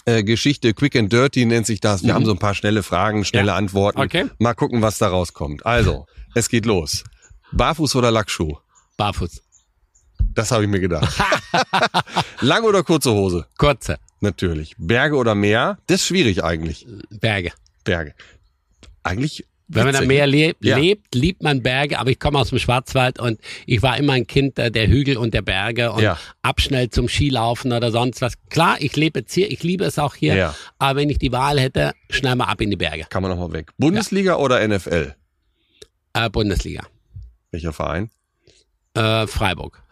äh, 0.07 0.25
Geschichte, 0.25 0.75
Quick 0.75 0.97
and 0.97 1.13
Dirty 1.13 1.47
nennt 1.47 1.67
sich 1.67 1.79
das. 1.81 2.03
Wir 2.03 2.15
haben 2.15 2.25
so 2.25 2.33
ein 2.33 2.39
paar 2.39 2.55
schnelle 2.55 2.83
Fragen, 2.83 3.25
schnelle 3.25 3.49
Ja. 3.49 3.57
Antworten. 3.57 4.01
Okay. 4.01 4.27
Mal 4.39 4.55
gucken, 4.55 4.83
was 4.83 4.99
da 4.99 5.09
rauskommt. 5.09 5.65
Also, 5.65 6.07
es 6.35 6.49
geht 6.49 6.67
los. 6.67 7.05
Barfuß 7.53 7.95
oder 7.97 8.11
Lackschuh? 8.11 8.57
Barfuß. 8.97 9.43
Das 10.35 10.51
habe 10.51 10.65
ich 10.65 10.69
mir 10.71 10.81
gedacht. 10.81 11.13
Lange 12.41 12.67
oder 12.67 12.83
kurze 12.83 13.13
Hose? 13.13 13.47
Kurze 13.59 13.99
Natürlich. 14.23 14.75
Berge 14.79 15.17
oder 15.17 15.35
Meer? 15.35 15.79
Das 15.89 16.01
ist 16.01 16.07
schwierig 16.07 16.43
eigentlich. 16.45 16.87
Berge. 17.11 17.53
Berge. 17.85 18.15
Eigentlich. 19.03 19.45
Wenn 19.69 19.87
man 19.87 19.97
am. 19.97 20.07
Meer 20.07 20.27
le 20.27 20.55
Ja. 20.61 20.77
lebt, 20.77 21.15
liebt 21.15 21.43
man 21.43 21.63
Berge, 21.63 21.99
aber 21.99 22.11
ich 22.11 22.19
komme 22.19 22.39
aus 22.39 22.51
dem 22.51 22.59
Schwarzwald 22.59 23.19
und 23.19 23.41
ich 23.67 23.81
war 23.83 23.97
immer 23.97 24.13
ein 24.13 24.27
Kind 24.27 24.59
der 24.59 24.87
Hügel 24.87 25.17
und 25.17 25.33
der 25.35 25.41
Berge 25.43 25.93
und 25.93 26.03
Ja. 26.03 26.19
abschnell 26.43 26.91
zum 26.91 27.09
Skilaufen 27.09 27.73
oder 27.73 27.91
sonst 27.91 28.21
was. 28.21 28.35
Klar, 28.51 28.77
ich 28.81 28.95
lebe 28.97 29.21
jetzt 29.21 29.33
hier, 29.33 29.51
ich 29.51 29.63
liebe 29.63 29.85
es 29.85 29.99
auch 29.99 30.15
hier, 30.15 30.35
Ja. 30.37 30.55
aber 30.79 31.01
wenn 31.01 31.09
ich 31.11 31.19
die 31.19 31.33
Wahl 31.33 31.59
hätte, 31.59 31.95
schnell 32.11 32.37
mal 32.37 32.45
ab 32.45 32.61
in 32.61 32.71
die 32.71 32.77
Berge. 32.77 33.07
Kann 33.09 33.23
man 33.23 33.31
nochmal 33.31 33.53
weg. 33.53 33.71
Bundesliga 33.79 34.37
oder 34.37 34.61
NFL? 34.61 35.15
Äh, 36.13 36.29
Bundesliga. 36.31 36.87
Welcher 37.51 37.73
Verein? 37.73 38.11
Äh, 38.95 39.27
Freiburg. 39.27 39.83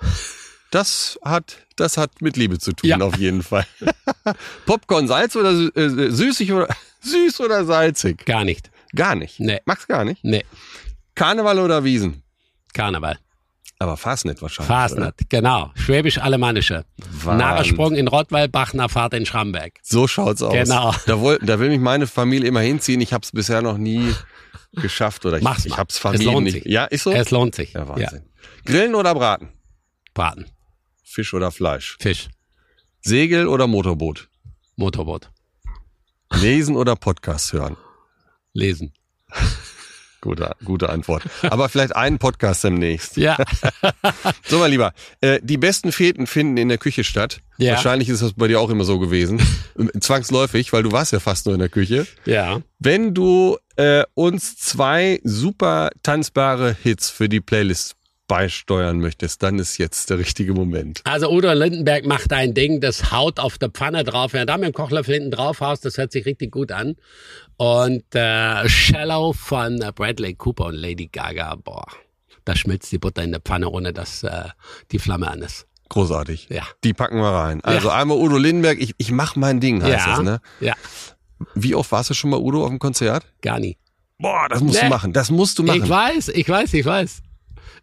Das 0.70 1.18
hat, 1.24 1.56
das 1.76 1.96
hat 1.96 2.22
mit 2.22 2.36
Liebe 2.36 2.58
zu 2.58 2.72
tun, 2.72 2.90
Ja. 2.90 2.98
auf 3.00 3.16
jeden 3.16 3.42
Fall. 3.42 3.66
Popcorn, 4.66 5.08
Salz 5.08 5.34
oder 5.36 5.50
äh, 5.50 6.10
süßig 6.10 6.52
oder 6.52 6.68
süß 7.00 7.40
oder 7.40 7.64
salzig? 7.64 8.24
Gar 8.24 8.44
nicht. 8.44 8.70
Gar 8.94 9.14
nicht. 9.16 9.40
Nee. 9.40 9.60
Magst 9.64 9.88
gar 9.88 10.04
nicht? 10.04 10.22
Nee. 10.24 10.44
Karneval 11.14 11.58
oder 11.58 11.82
Wiesen? 11.84 12.22
Karneval. 12.72 13.18
Aber 13.78 13.96
Fastnet 13.96 14.42
wahrscheinlich. 14.42 14.68
Fasnet. 14.68 15.14
Genau. 15.30 15.70
Schwäbisch-Alemannische. 15.74 16.84
Wahnsinn. 17.24 17.38
Narresprung 17.38 17.94
in 17.94 18.08
Rottweil, 18.08 18.48
nach 18.74 18.90
Fahrt 18.90 19.14
in 19.14 19.24
Schramberg. 19.24 19.72
So 19.82 20.06
schaut's 20.06 20.42
aus. 20.42 20.52
Genau. 20.52 20.94
Da, 21.06 21.18
woll, 21.20 21.38
da 21.40 21.58
will 21.58 21.70
mich 21.70 21.80
meine 21.80 22.06
Familie 22.06 22.46
immer 22.48 22.60
hinziehen. 22.60 23.00
Ich 23.00 23.12
habe 23.14 23.24
es 23.24 23.32
bisher 23.32 23.62
noch 23.62 23.78
nie 23.78 24.14
geschafft 24.72 25.24
oder 25.24 25.38
ich, 25.38 25.42
Mach's 25.42 25.64
ich 25.64 25.70
mal. 25.70 25.78
hab's 25.78 25.94
Es 25.94 26.00
Familien 26.00 26.32
lohnt 26.34 26.44
nicht. 26.44 26.62
sich. 26.62 26.64
Ja, 26.66 26.84
ist 26.84 27.04
so? 27.04 27.12
Es 27.12 27.30
lohnt 27.30 27.54
sich. 27.54 27.72
ja, 27.72 27.88
Wahnsinn. 27.88 28.22
Grillen 28.66 28.94
oder 28.94 29.14
braten? 29.14 29.48
Braten. 30.12 30.44
Fisch 31.10 31.34
oder 31.34 31.50
Fleisch? 31.50 31.96
Fisch. 31.98 32.28
Segel 33.00 33.48
oder 33.48 33.66
Motorboot? 33.66 34.28
Motorboot. 34.76 35.28
Lesen 36.32 36.76
oder 36.76 36.94
Podcast 36.94 37.52
hören? 37.52 37.76
Lesen. 38.52 38.92
Gute, 40.20 40.54
gute 40.64 40.90
Antwort. 40.90 41.22
Aber 41.42 41.70
vielleicht 41.70 41.96
einen 41.96 42.18
Podcast 42.18 42.62
demnächst. 42.62 43.16
Ja. 43.16 43.38
So, 44.46 44.58
mein 44.58 44.70
Lieber, 44.70 44.92
äh, 45.20 45.40
die 45.42 45.56
besten 45.56 45.92
Feten 45.92 46.26
finden 46.26 46.56
in 46.58 46.68
der 46.68 46.76
Küche 46.76 47.04
statt. 47.04 47.40
Ja. 47.56 47.74
Wahrscheinlich 47.74 48.08
ist 48.08 48.20
das 48.20 48.34
bei 48.34 48.48
dir 48.48 48.60
auch 48.60 48.68
immer 48.68 48.84
so 48.84 48.98
gewesen. 48.98 49.40
Zwangsläufig, 50.00 50.72
weil 50.72 50.82
du 50.82 50.92
warst 50.92 51.12
ja 51.12 51.20
fast 51.20 51.46
nur 51.46 51.54
in 51.54 51.60
der 51.60 51.68
Küche. 51.70 52.06
ja. 52.26 52.60
Wenn 52.78 53.14
du 53.14 53.56
äh, 53.76 54.04
uns 54.14 54.56
zwei 54.56 55.20
super 55.24 55.90
tanzbare 56.02 56.76
Hits 56.82 57.08
für 57.08 57.28
die 57.28 57.40
Playlist 57.40 57.96
beisteuern 58.30 59.00
möchtest, 59.00 59.42
dann 59.42 59.58
ist 59.58 59.76
jetzt 59.78 60.08
der 60.08 60.20
richtige 60.20 60.54
Moment. 60.54 61.00
Also 61.02 61.28
Udo 61.32 61.52
Lindenberg 61.52 62.06
macht 62.06 62.32
ein 62.32 62.54
Ding, 62.54 62.80
das 62.80 63.10
haut 63.10 63.40
auf 63.40 63.58
der 63.58 63.70
Pfanne 63.70 64.04
drauf. 64.04 64.34
Wenn 64.34 64.42
du 64.42 64.46
da 64.46 64.56
mit 64.56 64.68
dem 64.68 64.72
Kochlöffel 64.72 65.14
hinten 65.14 65.32
drauf 65.32 65.60
haust, 65.60 65.84
das 65.84 65.98
hört 65.98 66.12
sich 66.12 66.26
richtig 66.26 66.52
gut 66.52 66.70
an. 66.70 66.94
Und 67.56 68.04
äh, 68.14 68.68
Shallow 68.68 69.32
von 69.32 69.84
Bradley 69.96 70.34
Cooper 70.34 70.66
und 70.66 70.76
Lady 70.76 71.08
Gaga, 71.08 71.56
boah, 71.56 71.84
da 72.44 72.54
schmilzt 72.54 72.92
die 72.92 72.98
Butter 72.98 73.24
in 73.24 73.32
der 73.32 73.40
Pfanne, 73.40 73.68
ohne 73.68 73.92
dass 73.92 74.22
äh, 74.22 74.44
die 74.92 75.00
Flamme 75.00 75.28
an 75.28 75.42
ist. 75.42 75.66
Großartig. 75.88 76.46
Ja. 76.50 76.62
Die 76.84 76.94
packen 76.94 77.16
wir 77.16 77.32
rein. 77.32 77.60
Also 77.64 77.88
ja. 77.88 77.94
einmal 77.96 78.16
Udo 78.16 78.38
Lindenberg, 78.38 78.80
ich, 78.80 78.94
ich 78.98 79.10
mach 79.10 79.34
mein 79.34 79.58
Ding, 79.58 79.82
heißt 79.82 80.06
ja. 80.06 80.14
das, 80.14 80.22
ne? 80.22 80.40
Ja. 80.60 80.74
Wie 81.56 81.74
oft 81.74 81.90
warst 81.90 82.10
du 82.10 82.14
schon 82.14 82.30
mal 82.30 82.38
Udo 82.38 82.62
auf 82.62 82.68
dem 82.68 82.78
Konzert? 82.78 83.26
Gar 83.42 83.58
nie. 83.58 83.76
Boah, 84.20 84.46
das 84.48 84.60
musst 84.60 84.76
Nee. 84.76 84.84
du 84.84 84.88
machen. 84.88 85.12
Das 85.12 85.30
musst 85.32 85.58
du 85.58 85.64
machen. 85.64 85.82
Ich 85.82 85.88
weiß, 85.88 86.28
ich 86.28 86.48
weiß, 86.48 86.74
ich 86.74 86.84
weiß. 86.86 87.22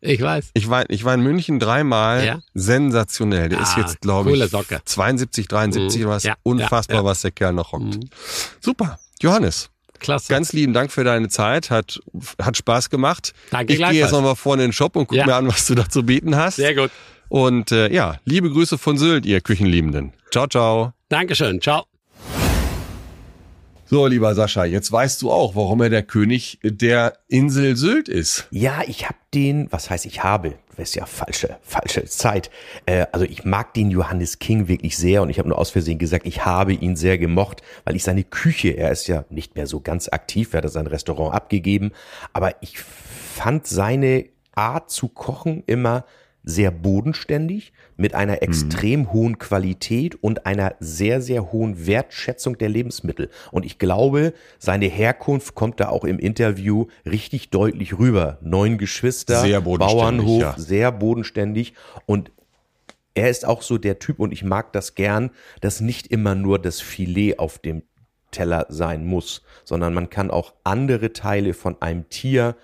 Ich 0.02 0.22
weiß. 0.22 0.52
Ich 0.54 0.70
war, 0.70 0.90
ich 0.90 1.04
war 1.06 1.14
in 1.14 1.22
München 1.22 1.60
dreimal. 1.60 2.26
Ja. 2.26 2.40
Sensationell. 2.54 3.50
Der 3.50 3.60
ist 3.62 3.76
Ah, 3.76 3.82
jetzt, 3.82 4.02
glaube 4.02 4.32
ich, 4.32 4.44
Socke. 4.50 4.80
72, 4.86 5.48
73 5.48 6.04
Mhm. 6.04 6.08
was. 6.08 6.24
Ja, 6.24 6.36
Unfassbar, 6.44 6.98
ja, 6.98 7.02
ja. 7.02 7.06
was 7.06 7.22
der 7.22 7.32
Kerl 7.32 7.54
noch 7.54 7.74
rockt. 7.74 7.96
Mhm. 7.96 8.10
Super. 8.60 9.00
Johannes, 9.22 9.70
Klasse. 10.00 10.28
ganz 10.32 10.54
lieben 10.54 10.74
Dank 10.74 10.92
für 10.92 11.04
deine 11.04 11.30
Zeit. 11.30 11.70
Hat, 11.72 12.00
hat 12.42 12.56
Spaß 12.58 12.90
gemacht. 12.90 13.34
Danke 13.50 13.74
ich 13.74 13.80
gehe 13.80 13.92
jetzt 13.92 14.12
nochmal 14.12 14.36
vorne 14.36 14.64
in 14.64 14.70
den 14.70 14.74
Shop 14.74 14.96
und 14.96 15.08
guck 15.08 15.18
Ja. 15.18 15.26
mir 15.26 15.36
an, 15.36 15.48
was 15.48 15.66
du 15.68 15.76
da 15.76 15.90
zu 15.90 16.04
bieten 16.04 16.36
hast. 16.36 16.58
Sehr 16.58 16.76
gut. 16.76 16.92
Und 17.30 17.72
äh, 17.72 17.92
ja, 17.92 18.18
liebe 18.26 18.50
Grüße 18.52 18.78
von 18.78 18.98
Sylt, 18.98 19.26
ihr 19.26 19.42
Küchenliebenden. 19.42 20.14
Ciao, 20.32 20.48
ciao. 20.48 20.94
Dankeschön. 21.10 21.60
Ciao. 21.62 21.86
So, 23.90 24.06
lieber 24.06 24.36
Sascha, 24.36 24.66
jetzt 24.66 24.92
weißt 24.92 25.22
du 25.22 25.32
auch, 25.32 25.56
warum 25.56 25.82
er 25.82 25.90
der 25.90 26.04
König 26.04 26.60
der 26.62 27.18
Insel 27.30 27.78
Sylt 27.78 28.10
ist. 28.10 28.48
Ja, 28.52 28.82
ich 28.86 29.06
habe 29.06 29.16
den, 29.38 29.72
was 29.72 29.92
heißt 29.92 30.08
ich 30.08 30.24
habe, 30.24 30.56
das 30.78 30.90
ist 30.90 30.96
ja 30.96 31.06
falsche, 31.06 31.58
falsche 31.62 32.06
Zeit. 32.06 32.50
Äh, 32.88 33.06
also 33.12 33.24
ich 33.24 33.46
mag 33.46 33.76
den 33.76 33.92
Johannes 33.92 34.40
King 34.40 34.68
wirklich 34.68 34.98
sehr 34.98 35.22
und 35.22 35.30
ich 35.30 35.38
habe 35.38 35.48
nur 35.48 35.60
aus 35.60 35.70
Versehen 35.70 36.00
gesagt, 36.00 36.26
ich 36.26 36.44
habe 36.44 36.74
ihn 36.74 36.96
sehr 36.96 37.20
gemocht, 37.20 37.62
weil 37.86 37.96
ich 37.96 38.04
seine 38.04 38.24
Küche, 38.24 38.70
er 38.70 38.92
ist 38.92 39.06
ja 39.06 39.26
nicht 39.30 39.56
mehr 39.56 39.68
so 39.68 39.80
ganz 39.80 40.10
aktiv, 40.10 40.56
er 40.56 40.64
hat 40.64 40.72
sein 40.72 40.88
Restaurant 40.88 41.36
abgegeben, 41.36 41.92
aber 42.34 42.56
ich 42.62 42.80
fand 42.80 43.68
seine 43.68 44.26
Art 44.56 44.90
zu 44.90 45.08
kochen 45.08 45.62
immer 45.68 46.04
sehr 46.48 46.72
bodenständig, 46.72 47.74
mit 47.98 48.16
einer 48.16 48.42
extrem 48.42 49.12
hohen 49.12 49.38
Qualität 49.38 50.16
und 50.24 50.46
einer 50.46 50.76
sehr, 50.80 51.22
sehr 51.22 51.52
hohen 51.52 51.86
Wertschätzung 51.86 52.58
der 52.58 52.70
Lebensmittel. 52.70 53.30
Und 53.52 53.66
ich 53.66 53.80
glaube, 53.80 54.34
seine 54.58 54.86
Herkunft 54.86 55.56
kommt 55.56 55.82
da 55.82 55.90
auch 55.90 56.06
im 56.06 56.20
Interview 56.20 56.88
richtig 57.06 57.50
deutlich 57.50 58.00
rüber. 58.00 58.38
Neun 58.42 58.78
Geschwister, 58.78 59.42
Sehr 59.42 59.60
Bauernhof, 59.60 60.42
ja. 60.42 60.56
sehr 60.58 60.92
bodenständig 60.94 61.74
und 62.06 62.32
er 63.14 63.30
ist 63.30 63.46
auch 63.46 63.62
so 63.62 63.78
der 63.78 64.00
Typ 64.00 64.20
und 64.20 64.32
ich 64.32 64.44
mag 64.44 64.72
das 64.72 64.96
gern, 64.96 65.32
dass 65.60 65.82
nicht 65.82 66.08
immer 66.08 66.36
nur 66.36 66.60
das 66.60 66.80
Filet 66.80 67.40
auf 67.40 67.60
dem 67.60 67.82
Teller 68.32 68.68
sein 68.70 69.06
muss, 69.06 69.42
sondern 69.66 69.94
man 69.94 70.10
kann 70.10 70.32
auch 70.32 70.54
andere 70.64 71.12
Teile 71.12 71.54
von 71.54 71.82
einem 71.82 72.08
Tier 72.10 72.56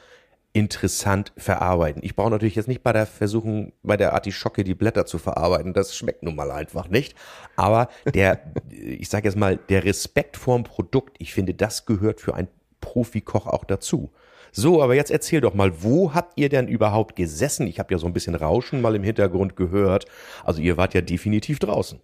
interessant 0.54 1.34
verarbeiten. 1.36 2.04
Ich 2.04 2.16
brauche 2.16 2.30
natürlich 2.30 2.56
jetzt 2.56 2.68
nicht 2.68 2.84
bei 2.84 2.94
der 2.94 3.08
Versuchung, 3.08 3.74
bei 3.82 3.98
der 3.98 4.14
Artischocke 4.14 4.64
die 4.64 4.76
Blätter 4.76 5.08
zu 5.08 5.18
verarbeiten. 5.18 5.74
Das 5.74 5.96
schmeckt 5.98 6.22
nun 6.22 6.36
mal 6.36 6.52
einfach 6.52 6.88
nicht. 6.88 7.16
Aber 7.56 7.90
der, 8.14 8.40
ich 8.70 9.10
sage 9.10 9.28
jetzt 9.28 9.36
mal, 9.36 9.58
der 9.58 9.84
Respekt 9.84 10.38
vorm 10.38 10.64
Produkt, 10.64 11.18
ich 11.20 11.34
finde, 11.34 11.56
das 11.56 11.86
gehört 11.86 12.22
für 12.22 12.36
einen 12.36 12.50
Profikoch 12.82 13.48
auch 13.48 13.66
dazu. 13.66 14.12
So, 14.52 14.84
aber 14.84 14.94
jetzt 14.94 15.10
erzähl 15.10 15.42
doch 15.42 15.56
mal, 15.56 15.82
wo 15.82 16.14
habt 16.14 16.34
ihr 16.38 16.48
denn 16.48 16.68
überhaupt 16.68 17.16
gesessen? 17.16 17.66
Ich 17.66 17.80
habe 17.80 17.92
ja 17.92 17.98
so 17.98 18.06
ein 18.06 18.14
bisschen 18.14 18.36
Rauschen 18.36 18.82
mal 18.82 18.96
im 18.96 19.02
Hintergrund 19.02 19.56
gehört. 19.56 20.06
Also 20.44 20.62
ihr 20.62 20.78
wart 20.78 20.94
ja 20.94 21.02
definitiv 21.02 21.58
draußen. 21.58 22.00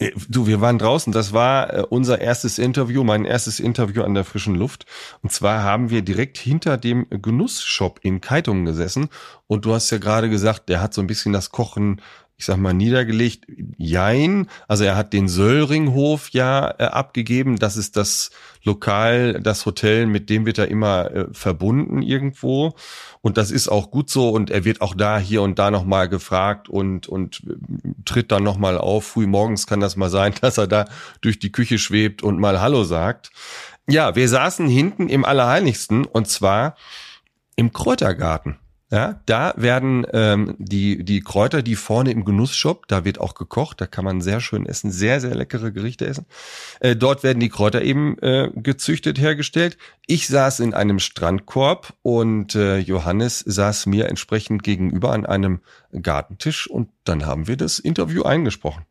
Äh, 0.00 0.12
Du, 0.28 0.46
wir 0.46 0.60
waren 0.60 0.78
draußen. 0.78 1.12
Das 1.12 1.32
war 1.32 1.72
äh, 1.72 1.82
unser 1.88 2.20
erstes 2.20 2.58
Interview, 2.58 3.04
mein 3.04 3.24
erstes 3.24 3.60
Interview 3.60 4.02
an 4.02 4.14
der 4.14 4.24
frischen 4.24 4.54
Luft. 4.56 4.86
Und 5.22 5.30
zwar 5.30 5.62
haben 5.62 5.90
wir 5.90 6.02
direkt 6.02 6.38
hinter 6.38 6.76
dem 6.76 7.06
Genussshop 7.10 8.00
in 8.02 8.20
Keitum 8.20 8.64
gesessen. 8.64 9.08
Und 9.46 9.64
du 9.64 9.74
hast 9.74 9.90
ja 9.90 9.98
gerade 9.98 10.30
gesagt, 10.30 10.68
der 10.68 10.80
hat 10.80 10.94
so 10.94 11.00
ein 11.00 11.06
bisschen 11.06 11.32
das 11.32 11.50
Kochen, 11.50 12.00
ich 12.40 12.46
sag 12.46 12.56
mal, 12.56 12.72
niedergelegt. 12.72 13.46
Jein. 13.76 14.46
Also 14.66 14.84
er 14.84 14.96
hat 14.96 15.12
den 15.12 15.28
Söllringhof 15.28 16.30
ja 16.30 16.74
äh, 16.78 16.84
abgegeben. 16.84 17.58
Das 17.58 17.76
ist 17.76 17.98
das 17.98 18.30
Lokal, 18.64 19.40
das 19.42 19.66
Hotel, 19.66 20.06
mit 20.06 20.30
dem 20.30 20.46
wird 20.46 20.56
er 20.56 20.68
immer 20.68 21.10
äh, 21.10 21.26
verbunden 21.32 22.00
irgendwo. 22.00 22.74
Und 23.20 23.36
das 23.36 23.50
ist 23.50 23.68
auch 23.68 23.90
gut 23.90 24.08
so. 24.08 24.30
Und 24.30 24.48
er 24.48 24.64
wird 24.64 24.80
auch 24.80 24.94
da 24.94 25.18
hier 25.18 25.42
und 25.42 25.58
da 25.58 25.70
nochmal 25.70 26.08
gefragt 26.08 26.70
und, 26.70 27.08
und 27.08 27.42
äh, 27.46 27.92
tritt 28.06 28.32
dann 28.32 28.42
nochmal 28.42 28.78
auf. 28.78 29.04
Früh 29.04 29.26
morgens 29.26 29.66
kann 29.66 29.80
das 29.80 29.96
mal 29.96 30.08
sein, 30.08 30.32
dass 30.40 30.56
er 30.56 30.66
da 30.66 30.86
durch 31.20 31.38
die 31.40 31.52
Küche 31.52 31.76
schwebt 31.76 32.22
und 32.22 32.40
mal 32.40 32.58
Hallo 32.62 32.84
sagt. 32.84 33.32
Ja, 33.86 34.16
wir 34.16 34.30
saßen 34.30 34.66
hinten 34.66 35.10
im 35.10 35.26
Allerheiligsten 35.26 36.06
und 36.06 36.26
zwar 36.26 36.74
im 37.56 37.70
Kräutergarten. 37.74 38.56
Ja, 38.92 39.20
da 39.26 39.54
werden 39.56 40.04
ähm, 40.12 40.56
die, 40.58 41.04
die 41.04 41.20
Kräuter, 41.20 41.62
die 41.62 41.76
vorne 41.76 42.10
im 42.10 42.24
Genussshop, 42.24 42.88
da 42.88 43.04
wird 43.04 43.20
auch 43.20 43.34
gekocht, 43.34 43.80
da 43.80 43.86
kann 43.86 44.04
man 44.04 44.20
sehr 44.20 44.40
schön 44.40 44.66
essen, 44.66 44.90
sehr, 44.90 45.20
sehr 45.20 45.34
leckere 45.36 45.70
Gerichte 45.70 46.06
essen. 46.06 46.26
Äh, 46.80 46.96
dort 46.96 47.22
werden 47.22 47.38
die 47.38 47.50
Kräuter 47.50 47.82
eben 47.82 48.18
äh, 48.18 48.50
gezüchtet, 48.52 49.20
hergestellt. 49.20 49.78
Ich 50.08 50.26
saß 50.26 50.58
in 50.58 50.74
einem 50.74 50.98
Strandkorb 50.98 51.94
und 52.02 52.56
äh, 52.56 52.78
Johannes 52.78 53.38
saß 53.38 53.86
mir 53.86 54.08
entsprechend 54.08 54.64
gegenüber 54.64 55.12
an 55.12 55.24
einem 55.24 55.60
Gartentisch 56.02 56.68
und 56.68 56.88
dann 57.04 57.26
haben 57.26 57.46
wir 57.46 57.56
das 57.56 57.78
Interview 57.78 58.24
eingesprochen. 58.24 58.86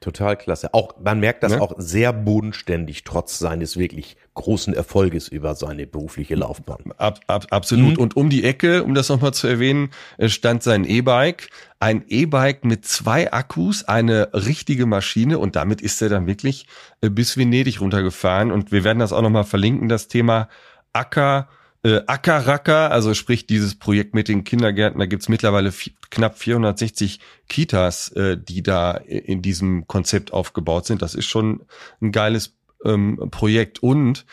Total 0.00 0.36
klasse. 0.36 0.74
Auch 0.74 0.94
man 1.00 1.20
merkt 1.20 1.44
das 1.44 1.52
Ne? 1.52 1.62
auch 1.62 1.74
sehr 1.78 2.12
bodenständig, 2.12 3.04
trotz 3.04 3.38
seines 3.38 3.76
wirklich 3.76 4.16
großen 4.34 4.72
Erfolges 4.72 5.28
über 5.28 5.54
seine 5.54 5.86
berufliche 5.86 6.34
Laufbahn. 6.34 6.92
Ab, 6.96 7.20
ab, 7.26 7.46
absolut. 7.50 7.96
Mhm. 7.96 7.98
Und 7.98 8.16
um 8.16 8.30
die 8.30 8.44
Ecke, 8.44 8.82
um 8.82 8.94
das 8.94 9.08
nochmal 9.08 9.34
zu 9.34 9.46
erwähnen, 9.46 9.90
äh, 10.16 10.28
stand 10.28 10.62
sein 10.62 10.84
E-Bike. 10.84 11.50
Ein 11.80 12.04
E-Bike 12.08 12.64
mit 12.64 12.86
zwei 12.86 13.32
Akkus, 13.32 13.84
eine 13.84 14.30
richtige 14.32 14.86
Maschine 14.86 15.38
und 15.38 15.56
damit 15.56 15.80
ist 15.80 16.00
er 16.00 16.08
dann 16.08 16.26
wirklich 16.26 16.66
äh, 17.00 17.10
bis 17.10 17.36
Venedig 17.36 17.80
runtergefahren. 17.80 18.52
Und 18.52 18.72
wir 18.72 18.84
werden 18.84 19.00
das 19.00 19.12
auch 19.12 19.22
nochmal 19.22 19.44
verlinken, 19.44 19.88
das 19.88 20.08
Thema 20.08 20.48
Acker, 20.92 21.48
äh, 21.84 22.00
Ackerracker, 22.06 22.90
also 22.90 23.12
sprich 23.12 23.46
dieses 23.46 23.74
Projekt 23.74 24.14
mit 24.14 24.28
den 24.28 24.44
Kindergärten. 24.44 25.00
Da 25.00 25.06
gibt's 25.06 25.28
mittlerweile 25.28 25.72
knapp 26.10 26.38
460 26.38 27.20
Kitas, 27.48 28.08
äh, 28.12 28.38
die 28.38 28.62
da 28.62 28.92
in 28.92 29.42
diesem 29.42 29.86
Konzept 29.88 30.32
aufgebaut 30.32 30.86
sind. 30.86 31.02
Das 31.02 31.14
ist 31.14 31.26
schon 31.26 31.62
ein 32.00 32.12
geiles 32.12 32.54
ähm, 32.84 33.28
Projekt. 33.30 33.82
Und 33.82 34.26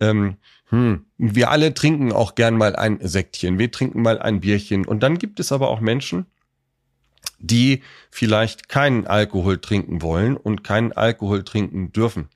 ähm, 0.00 0.36
hm, 0.68 1.04
wir 1.18 1.50
alle 1.50 1.74
trinken 1.74 2.12
auch 2.12 2.34
gern 2.34 2.56
mal 2.56 2.76
ein 2.76 2.98
Sektchen, 3.00 3.58
wir 3.58 3.70
trinken 3.70 4.02
mal 4.02 4.18
ein 4.18 4.40
Bierchen. 4.40 4.86
Und 4.86 5.02
dann 5.02 5.18
gibt 5.18 5.40
es 5.40 5.52
aber 5.52 5.68
auch 5.68 5.80
Menschen, 5.80 6.26
die 7.38 7.82
vielleicht 8.10 8.68
keinen 8.68 9.06
Alkohol 9.06 9.58
trinken 9.58 10.02
wollen 10.02 10.36
und 10.36 10.64
keinen 10.64 10.92
Alkohol 10.92 11.44
trinken 11.44 11.92
dürfen. 11.92 12.28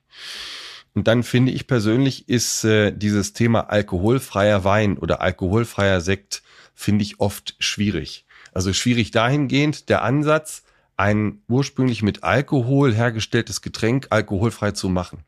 Und 0.95 1.07
dann 1.07 1.23
finde 1.23 1.53
ich 1.53 1.67
persönlich 1.67 2.29
ist 2.29 2.65
äh, 2.65 2.93
dieses 2.93 3.33
Thema 3.33 3.71
alkoholfreier 3.71 4.65
Wein 4.65 4.99
oder 4.99 5.21
alkoholfreier 5.21 6.01
Sekt 6.01 6.43
finde 6.75 7.05
ich 7.05 7.21
oft 7.21 7.55
schwierig. 7.59 8.27
Also 8.53 8.73
schwierig 8.73 9.11
dahingehend 9.11 9.89
der 9.89 10.03
Ansatz, 10.03 10.65
ein 10.97 11.43
ursprünglich 11.49 12.03
mit 12.03 12.25
Alkohol 12.25 12.93
hergestelltes 12.93 13.63
Getränk 13.63 14.09
alkoholfrei 14.11 14.73
zu 14.73 14.89
machen. 14.89 15.25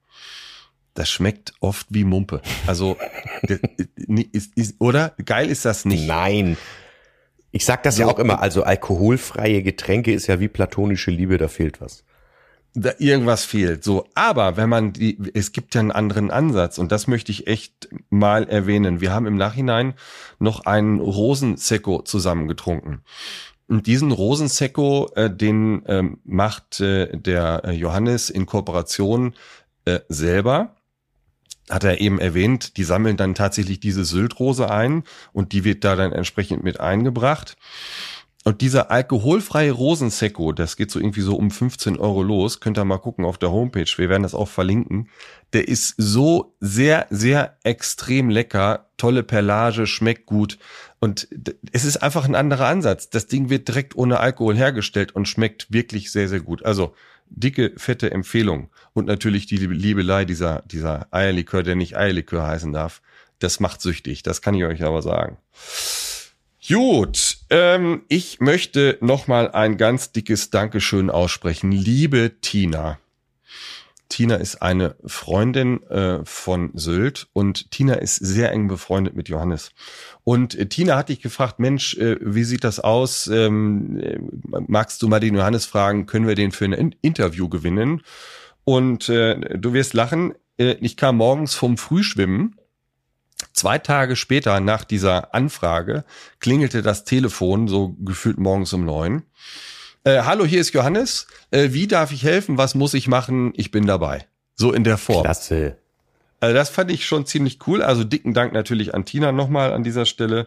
Das 0.95 1.09
schmeckt 1.09 1.53
oft 1.61 1.87
wie 1.91 2.05
Mumpe. 2.05 2.43
Also 2.67 2.97
ist, 4.33 4.57
ist, 4.57 4.75
oder 4.81 5.15
geil 5.25 5.49
ist 5.51 5.65
das 5.65 5.85
nicht. 5.85 6.07
Nein. 6.07 6.57
Ich 7.53 7.65
sag 7.65 7.83
das 7.85 7.99
ja 7.99 8.07
So. 8.07 8.13
auch 8.13 8.19
immer, 8.19 8.41
also 8.41 8.63
alkoholfreie 8.65 9.63
Getränke 9.63 10.13
ist 10.13 10.27
ja 10.27 10.41
wie 10.41 10.49
platonische 10.49 11.11
Liebe, 11.11 11.39
da 11.39 11.49
fehlt 11.49 11.81
was. 11.81 12.05
da 12.75 12.93
irgendwas 12.99 13.45
fehlt. 13.45 13.83
So, 13.83 14.07
aber 14.15 14.57
wenn 14.57 14.69
man 14.69 14.93
die, 14.93 15.19
es 15.35 15.51
gibt 15.53 15.75
ja 15.75 15.81
einen 15.81 15.91
anderen 15.91 16.31
Ansatz 16.31 16.79
und 16.79 16.93
das 16.93 17.07
möchte 17.09 17.33
ich 17.33 17.47
echt 17.49 17.89
mal 18.11 18.49
erwähnen. 18.49 19.01
Wir 19.01 19.13
haben 19.13 19.27
im 19.27 19.37
Nachhinein 19.37 19.95
noch 20.39 20.67
einen 20.67 21.01
Rosensekko 21.01 22.03
zusammengetrunken. 22.03 23.01
Und 23.69 23.87
diesen 23.87 24.11
Rosensekko, 24.11 25.11
äh, 25.15 25.31
den 25.31 25.83
ähm, 25.87 26.19
macht 26.25 26.81
äh, 26.81 27.17
der 27.17 27.63
äh, 27.65 27.71
Johannes 27.73 28.29
in 28.29 28.47
Kooperation 28.47 29.35
äh, 29.85 30.01
selber. 30.09 30.77
Hat 31.69 31.85
er 31.85 32.01
eben 32.01 32.19
erwähnt, 32.19 32.77
die 32.77 32.85
sammeln 32.85 33.17
dann 33.17 33.35
tatsächlich 33.35 33.79
diese 33.79 34.05
Syltrose 34.05 34.71
ein 34.71 35.05
und 35.33 35.53
die 35.53 35.65
wird 35.65 35.85
da 35.85 35.95
dann 35.95 36.13
entsprechend 36.13 36.65
mit 36.65 36.81
eingebracht. 36.81 37.57
Und 38.43 38.63
dieser 38.63 38.91
alkoholfreie 38.91 39.71
Rosensekko, 39.71 40.53
das 40.53 40.77
geht 40.77 40.91
so 40.91 40.99
irgendwie 40.99 41.21
so 41.21 41.37
um 41.37 41.51
15 41.51 41.99
Euro 41.99 42.23
los, 42.23 42.61
könnt 42.61 42.79
ihr 42.79 42.85
mal 42.87 42.97
gucken 42.97 43.27
auf 43.27 43.37
der 43.37 43.51
Homepage, 43.53 43.91
wir 43.97 44.09
werden 44.09 44.23
das 44.23 44.35
auch 44.35 44.49
verlinken. 44.49 45.11
Der 45.53 45.69
ist 45.69 45.95
so 45.99 46.55
sehr, 46.59 47.07
sehr 47.11 47.59
extrem 47.65 48.31
lecker, 48.31 48.89
tolle 48.97 49.23
Perlage, 49.25 49.87
schmeckt 49.87 50.25
gut. 50.25 50.59
Und 51.01 51.29
es 51.73 51.85
ist 51.85 51.99
einfach 51.99 52.25
ein 52.25 52.35
anderer 52.35 52.67
Ansatz. 52.67 53.11
Das 53.11 53.27
Ding 53.27 53.51
wird 53.51 53.69
direkt 53.69 53.95
ohne 53.95 54.21
Alkohol 54.21 54.57
hergestellt 54.57 55.15
und 55.15 55.29
schmeckt 55.29 55.71
wirklich 55.71 56.11
sehr, 56.11 56.29
sehr 56.29 56.41
gut. 56.41 56.65
Also 56.65 56.95
dicke, 57.29 57.75
fette 57.77 58.11
Empfehlung. 58.11 58.71
Und 58.93 59.07
natürlich 59.07 59.47
die 59.47 59.57
Liebelei 59.57 60.25
dieser, 60.25 60.63
dieser 60.67 61.07
Eierlikör, 61.11 61.63
der 61.63 61.77
nicht 61.77 61.97
Eierlikör 61.97 62.47
heißen 62.47 62.73
darf. 62.73 63.03
Das 63.39 63.61
macht 63.61 63.81
süchtig, 63.81 64.23
das 64.23 64.43
kann 64.43 64.55
ich 64.55 64.65
euch 64.65 64.83
aber 64.83 65.03
sagen. 65.03 65.39
Gut, 66.69 67.39
ähm, 67.49 68.03
ich 68.09 68.41
möchte 68.41 68.99
nochmal 69.01 69.51
ein 69.51 69.77
ganz 69.77 70.13
dickes 70.13 70.51
Dankeschön 70.51 71.11
aussprechen. 71.11 71.73
Liebe 71.73 72.33
Tina. 72.41 72.99
Tina 74.11 74.35
ist 74.35 74.61
eine 74.61 74.97
Freundin 75.07 75.83
äh, 75.85 76.19
von 76.25 76.71
Sylt 76.75 77.29
und 77.33 77.71
Tina 77.71 77.95
ist 77.95 78.17
sehr 78.17 78.53
eng 78.53 78.69
befreundet 78.69 79.15
mit 79.15 79.29
Johannes. 79.29 79.71
Und 80.25 80.55
äh, 80.57 80.67
Tina 80.67 80.97
hat 80.97 81.09
dich 81.09 81.23
gefragt, 81.23 81.61
Mensch, 81.61 81.97
äh, 81.97 82.19
wie 82.21 82.45
sieht 82.45 82.65
das 82.65 82.81
aus? 82.81 83.29
Ähm, 83.29 83.99
äh, 84.01 84.19
magst 84.67 85.01
du 85.01 85.09
mal 85.09 85.21
den 85.21 85.37
Johannes 85.37 85.65
fragen, 85.65 86.07
können 86.07 86.27
wir 86.27 86.35
den 86.35 86.53
für 86.53 86.67
ein 86.67 86.73
In 86.73 86.95
Interview 87.01 87.49
gewinnen? 87.49 88.03
Und 88.71 89.09
äh, 89.09 89.59
du 89.59 89.73
wirst 89.73 89.95
lachen, 89.95 90.33
äh, 90.57 90.77
ich 90.81 90.97
kam 90.97 91.17
morgens 91.17 91.57
vom 91.57 91.77
Frühschwimmen 91.77 92.55
Zwei 93.53 93.79
Tage 93.79 94.15
später 94.17 94.61
nach 94.61 94.85
dieser 94.85 95.35
Anfrage 95.35 96.05
klingelte 96.39 96.83
das 96.83 97.05
Telefon, 97.05 97.67
so 97.67 97.97
gefühlt 97.99 98.39
morgens 98.39 98.73
um 98.73 98.85
neun. 98.85 99.25
Äh, 100.05 100.23
Hallo, 100.23 100.45
hier 100.45 100.61
ist 100.61 100.73
Johannes. 100.73 101.27
Äh, 101.51 101.71
wie 101.73 101.89
darf 101.89 102.13
ich 102.13 102.23
helfen? 102.23 102.59
Was 102.59 102.77
muss 102.77 102.95
ich 102.95 103.09
machen? 103.09 103.53
Ich 103.57 103.73
bin 103.73 103.87
dabei. 103.87 104.27
So 104.55 104.73
in 104.73 104.85
der 104.85 104.99
Form. 104.99 105.25
Klasse. 105.25 105.77
Also 106.39 106.55
das 106.55 106.71
fand 106.71 106.93
ich 106.93 107.07
schon 107.07 107.27
ziemlich 107.27 107.59
cool. 107.67 107.83
Also 107.83 108.05
dicken 108.05 108.35
Dank 108.35 108.53
natürlich 108.53 108.95
an 108.95 109.05
Tina 109.05 109.33
nochmal 109.33 109.73
an 109.73 109.83
dieser 109.83 110.07
Stelle 110.07 110.47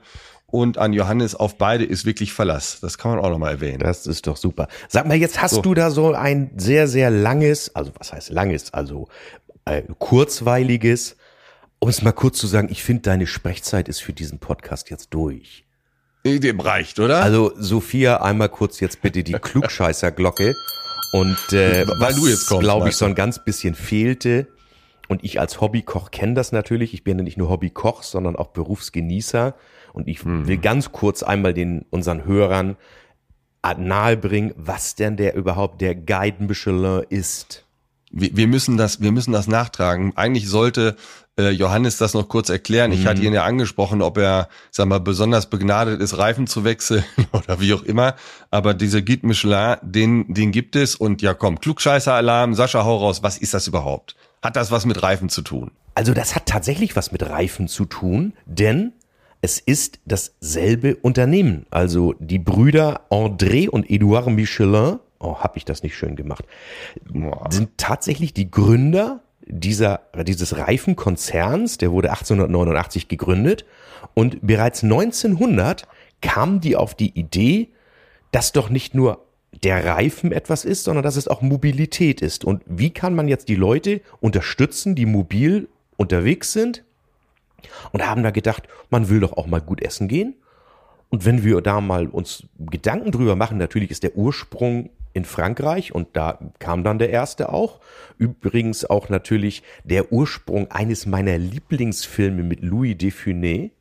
und 0.53 0.77
an 0.77 0.93
Johannes. 0.93 1.33
Auf 1.33 1.57
beide 1.57 1.83
ist 1.83 2.05
wirklich 2.05 2.31
Verlass. 2.31 2.79
Das 2.79 2.99
kann 2.99 3.11
man 3.11 3.19
auch 3.19 3.29
nochmal 3.29 3.53
erwähnen. 3.53 3.79
Das 3.79 4.05
ist 4.05 4.27
doch 4.27 4.37
super. 4.37 4.67
Sag 4.87 5.07
mal, 5.07 5.17
jetzt 5.17 5.41
hast 5.41 5.55
so. 5.55 5.61
du 5.61 5.73
da 5.73 5.89
so 5.89 6.13
ein 6.13 6.51
sehr, 6.57 6.87
sehr 6.87 7.09
langes, 7.09 7.75
also 7.75 7.91
was 7.97 8.13
heißt 8.13 8.29
langes, 8.29 8.73
also 8.73 9.07
äh, 9.65 9.81
kurzweiliges 9.97 11.17
um 11.79 11.89
es 11.89 12.01
mal 12.01 12.13
kurz 12.13 12.37
zu 12.37 12.47
sagen, 12.47 12.69
ich 12.71 12.81
finde, 12.81 13.01
deine 13.01 13.27
Sprechzeit 13.27 13.89
ist 13.89 14.01
für 14.01 14.13
diesen 14.13 14.39
Podcast 14.39 14.89
jetzt 14.89 15.09
durch. 15.09 15.65
Dem 16.23 16.61
reicht, 16.61 16.97
oder? 17.01 17.21
Also, 17.21 17.51
Sophia, 17.57 18.21
einmal 18.21 18.47
kurz 18.47 18.79
jetzt 18.79 19.01
bitte 19.01 19.21
die 19.21 19.33
Klugscheißer-Glocke. 19.33 20.55
Und 21.11 21.51
äh, 21.51 21.85
Weil 21.85 21.99
was, 21.99 22.15
du 22.15 22.27
jetzt 22.27 22.47
kommst, 22.47 22.61
glaube 22.61 22.87
ich, 22.87 22.95
so 22.95 23.03
ein 23.03 23.15
ganz 23.15 23.43
bisschen 23.43 23.75
fehlte, 23.75 24.47
und 25.09 25.23
ich 25.23 25.39
als 25.41 25.59
Hobbykoch 25.59 26.11
kenne 26.11 26.33
das 26.33 26.53
natürlich, 26.53 26.93
ich 26.93 27.03
bin 27.03 27.17
ja 27.17 27.23
nicht 27.23 27.37
nur 27.37 27.49
Hobbykoch, 27.49 28.03
sondern 28.03 28.37
auch 28.37 28.47
Berufsgenießer. 28.47 29.53
Und 29.93 30.07
ich 30.07 30.25
mhm. 30.25 30.47
will 30.47 30.57
ganz 30.57 30.91
kurz 30.91 31.23
einmal 31.23 31.53
den 31.53 31.85
unseren 31.89 32.25
Hörern 32.25 32.75
nahebringen, 33.77 34.53
was 34.57 34.95
denn 34.95 35.15
der 35.15 35.35
überhaupt 35.35 35.79
der 35.79 35.95
Guide 35.95 36.43
Michelin 36.43 37.03
ist. 37.07 37.63
Wir, 38.11 38.35
wir 38.35 38.47
müssen 38.47 38.75
das, 38.77 39.01
wir 39.01 39.11
müssen 39.11 39.31
das 39.31 39.47
nachtragen. 39.47 40.11
Eigentlich 40.17 40.49
sollte 40.49 40.97
äh, 41.37 41.49
Johannes 41.49 41.97
das 41.97 42.13
noch 42.13 42.27
kurz 42.27 42.49
erklären. 42.49 42.91
Ich 42.91 43.07
hatte 43.07 43.21
mhm. 43.21 43.27
ihn 43.27 43.33
ja 43.33 43.43
angesprochen, 43.43 44.01
ob 44.01 44.17
er, 44.17 44.49
sag 44.69 44.87
mal, 44.87 44.99
besonders 44.99 45.49
begnadet 45.49 46.01
ist, 46.01 46.17
Reifen 46.17 46.45
zu 46.45 46.63
wechseln 46.63 47.03
oder 47.31 47.59
wie 47.59 47.73
auch 47.73 47.83
immer. 47.83 48.15
Aber 48.51 48.73
diese 48.73 49.03
Guide 49.03 49.25
Michelin, 49.25 49.77
den, 49.81 50.31
den 50.33 50.51
gibt 50.51 50.75
es. 50.75 50.95
Und 50.95 51.21
ja, 51.21 51.33
komm, 51.33 51.59
Klugscheißer-Alarm, 51.59 52.53
Sascha, 52.53 52.83
hau 52.83 52.97
raus. 52.97 53.23
Was 53.23 53.37
ist 53.37 53.53
das 53.53 53.67
überhaupt? 53.67 54.15
Hat 54.41 54.55
das 54.57 54.71
was 54.71 54.85
mit 54.85 55.01
Reifen 55.01 55.29
zu 55.29 55.41
tun? 55.41 55.71
Also 55.95 56.13
das 56.13 56.35
hat 56.35 56.47
tatsächlich 56.47 56.95
was 56.95 57.11
mit 57.11 57.23
Reifen 57.23 57.67
zu 57.67 57.85
tun, 57.85 58.33
denn 58.45 58.93
es 59.43 59.59
ist 59.59 59.99
dasselbe 60.05 60.95
Unternehmen. 60.95 61.65
Also 61.69 62.13
die 62.17 62.39
Brüder 62.39 63.01
André 63.09 63.67
und 63.67 63.89
Edouard 63.89 64.27
Michelin, 64.27 64.99
oh, 65.19 65.35
hab 65.35 65.57
ich 65.57 65.65
das 65.65 65.83
nicht 65.83 65.97
schön 65.97 66.15
gemacht, 66.15 66.45
sind 67.49 67.77
tatsächlich 67.77 68.33
die 68.33 68.49
Gründer 68.49 69.21
dieser, 69.45 69.99
dieses 70.25 70.55
Reifenkonzerns, 70.55 71.77
der 71.77 71.91
wurde 71.91 72.11
1889 72.11 73.09
gegründet 73.09 73.65
und 74.13 74.37
bereits 74.41 74.81
1900 74.81 75.89
kamen 76.21 76.61
die 76.61 76.77
auf 76.77 76.95
die 76.95 77.19
Idee, 77.19 77.67
dass 78.31 78.53
doch 78.53 78.69
nicht 78.69 78.95
nur 78.95 79.25
der 79.61 79.85
Reifen 79.85 80.31
etwas 80.31 80.63
ist, 80.63 80.85
sondern 80.85 81.03
dass 81.03 81.17
es 81.17 81.27
auch 81.27 81.41
Mobilität 81.41 82.21
ist. 82.21 82.45
Und 82.45 82.63
wie 82.65 82.91
kann 82.91 83.13
man 83.13 83.27
jetzt 83.27 83.49
die 83.49 83.55
Leute 83.55 83.99
unterstützen, 84.21 84.95
die 84.95 85.05
mobil 85.05 85.67
unterwegs 85.97 86.53
sind? 86.53 86.85
Und 87.91 88.05
haben 88.05 88.23
da 88.23 88.31
gedacht, 88.31 88.67
man 88.89 89.09
will 89.09 89.19
doch 89.19 89.33
auch 89.33 89.47
mal 89.47 89.61
gut 89.61 89.81
essen 89.81 90.07
gehen. 90.07 90.35
Und 91.09 91.25
wenn 91.25 91.43
wir 91.43 91.61
da 91.61 91.79
mal 91.79 92.07
uns 92.07 92.43
Gedanken 92.57 93.11
drüber 93.11 93.35
machen, 93.35 93.57
natürlich 93.57 93.91
ist 93.91 94.03
der 94.03 94.15
Ursprung 94.15 94.89
in 95.13 95.25
Frankreich 95.25 95.93
und 95.93 96.07
da 96.13 96.39
kam 96.59 96.83
dann 96.83 96.97
der 96.97 97.11
erste 97.11 97.53
auch. 97.53 97.79
Übrigens 98.17 98.83
auch 98.85 99.09
natürlich 99.09 99.61
der 99.83 100.11
Ursprung 100.11 100.71
eines 100.71 101.05
meiner 101.05 101.37
Lieblingsfilme 101.37 102.41
mit 102.41 102.63
Louis 102.63 102.95
Defuné. 102.95 103.71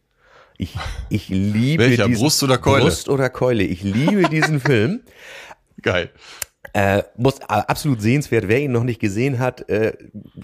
Ich, 0.58 0.76
ich 1.08 1.28
liebe 1.30 1.84
Welcher, 1.84 2.06
diesen, 2.06 2.22
Brust 2.22 2.42
oder 2.42 2.58
Keule? 2.58 2.84
Brust 2.84 3.08
oder 3.08 3.30
Keule. 3.30 3.64
Ich 3.64 3.82
liebe 3.82 4.28
diesen 4.28 4.60
Film. 4.60 5.00
Geil. 5.82 6.10
Äh, 6.74 7.02
muss 7.16 7.40
äh, 7.40 7.44
absolut 7.48 8.00
sehenswert, 8.00 8.48
wer 8.48 8.60
ihn 8.60 8.72
noch 8.72 8.84
nicht 8.84 8.98
gesehen 8.98 9.38
hat. 9.38 9.68
Äh, 9.68 9.92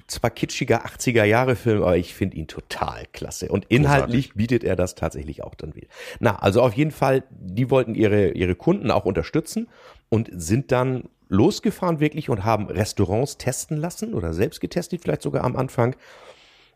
zwar 0.06 0.30
kitschiger 0.30 0.84
80er 0.84 1.24
Jahre 1.24 1.56
Film, 1.56 1.82
aber 1.82 1.96
ich 1.96 2.14
finde 2.14 2.36
ihn 2.36 2.46
total 2.46 3.04
klasse. 3.12 3.48
Und 3.48 3.64
inhaltlich 3.68 4.26
Großartig. 4.26 4.34
bietet 4.34 4.64
er 4.64 4.76
das 4.76 4.94
tatsächlich 4.94 5.42
auch 5.42 5.54
dann 5.54 5.74
wieder. 5.74 5.86
Na, 6.20 6.36
also 6.36 6.60
auf 6.60 6.74
jeden 6.74 6.90
Fall, 6.90 7.24
die 7.30 7.70
wollten 7.70 7.94
ihre, 7.94 8.32
ihre 8.32 8.54
Kunden 8.54 8.90
auch 8.90 9.06
unterstützen 9.06 9.68
und 10.10 10.30
sind 10.32 10.70
dann 10.70 11.08
losgefahren 11.28 12.00
wirklich 12.00 12.28
und 12.28 12.44
haben 12.44 12.66
Restaurants 12.66 13.38
testen 13.38 13.78
lassen 13.78 14.12
oder 14.12 14.34
selbst 14.34 14.60
getestet, 14.60 15.02
vielleicht 15.02 15.22
sogar 15.22 15.44
am 15.44 15.56
Anfang 15.56 15.96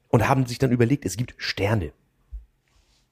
und 0.08 0.28
haben 0.28 0.46
sich 0.46 0.58
dann 0.58 0.72
überlegt, 0.72 1.04
es 1.04 1.16
gibt 1.16 1.34
Sterne. 1.36 1.92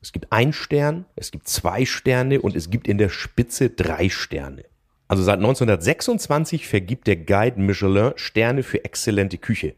Es 0.02 0.12
gibt 0.12 0.32
ein 0.32 0.54
Stern, 0.54 1.04
es 1.16 1.30
gibt 1.30 1.48
zwei 1.48 1.84
Sterne 1.84 2.40
und 2.40 2.56
es 2.56 2.70
gibt 2.70 2.88
in 2.88 2.96
der 2.96 3.10
Spitze 3.10 3.68
drei 3.68 4.08
Sterne. 4.08 4.64
Also 5.10 5.24
seit 5.24 5.40
1926 5.40 6.68
vergibt 6.68 7.08
der 7.08 7.16
Guide 7.16 7.60
Michelin 7.60 8.12
Sterne 8.14 8.62
für 8.62 8.84
exzellente 8.84 9.38
Küche. 9.38 9.74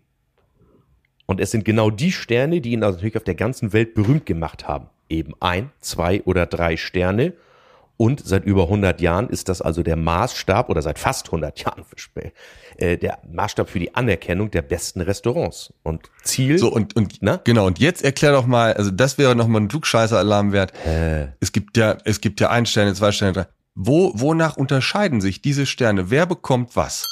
Und 1.24 1.40
es 1.40 1.50
sind 1.50 1.64
genau 1.64 1.88
die 1.88 2.12
Sterne, 2.12 2.60
die 2.60 2.72
ihn 2.72 2.84
also 2.84 2.96
natürlich 2.96 3.16
auf 3.16 3.24
der 3.24 3.34
ganzen 3.34 3.72
Welt 3.72 3.94
berühmt 3.94 4.26
gemacht 4.26 4.68
haben. 4.68 4.90
Eben 5.08 5.32
ein, 5.40 5.70
zwei 5.80 6.22
oder 6.24 6.44
drei 6.44 6.76
Sterne. 6.76 7.32
Und 7.96 8.20
seit 8.22 8.44
über 8.44 8.64
100 8.64 9.00
Jahren 9.00 9.30
ist 9.30 9.48
das 9.48 9.62
also 9.62 9.82
der 9.82 9.96
Maßstab, 9.96 10.68
oder 10.68 10.82
seit 10.82 10.98
fast 10.98 11.28
100 11.28 11.60
Jahren, 11.60 11.86
äh, 12.76 12.98
der 12.98 13.18
Maßstab 13.32 13.70
für 13.70 13.78
die 13.78 13.94
Anerkennung 13.94 14.50
der 14.50 14.60
besten 14.60 15.00
Restaurants. 15.00 15.72
Und 15.82 16.10
Ziel. 16.24 16.58
So, 16.58 16.70
und, 16.70 16.94
und, 16.94 17.14
Na? 17.22 17.40
genau. 17.42 17.66
Und 17.66 17.78
jetzt 17.78 18.04
erklär 18.04 18.32
doch 18.32 18.44
mal, 18.44 18.74
also 18.74 18.90
das 18.90 19.16
wäre 19.16 19.34
noch 19.34 19.46
mal 19.46 19.62
ein 19.62 19.68
Klugscheißer-Alarm 19.68 20.52
wert. 20.52 20.74
Äh. 20.86 21.28
Es 21.40 21.52
gibt 21.52 21.78
ja, 21.78 21.96
es 22.04 22.20
gibt 22.20 22.38
ja 22.40 22.50
ein 22.50 22.66
Sterne, 22.66 22.92
zwei 22.92 23.12
Sterne, 23.12 23.32
drei. 23.32 23.46
Wo, 23.74 24.12
wonach 24.14 24.58
unterscheiden 24.58 25.22
sich 25.22 25.40
diese 25.40 25.64
Sterne? 25.64 26.10
Wer 26.10 26.26
bekommt 26.26 26.76
was? 26.76 27.08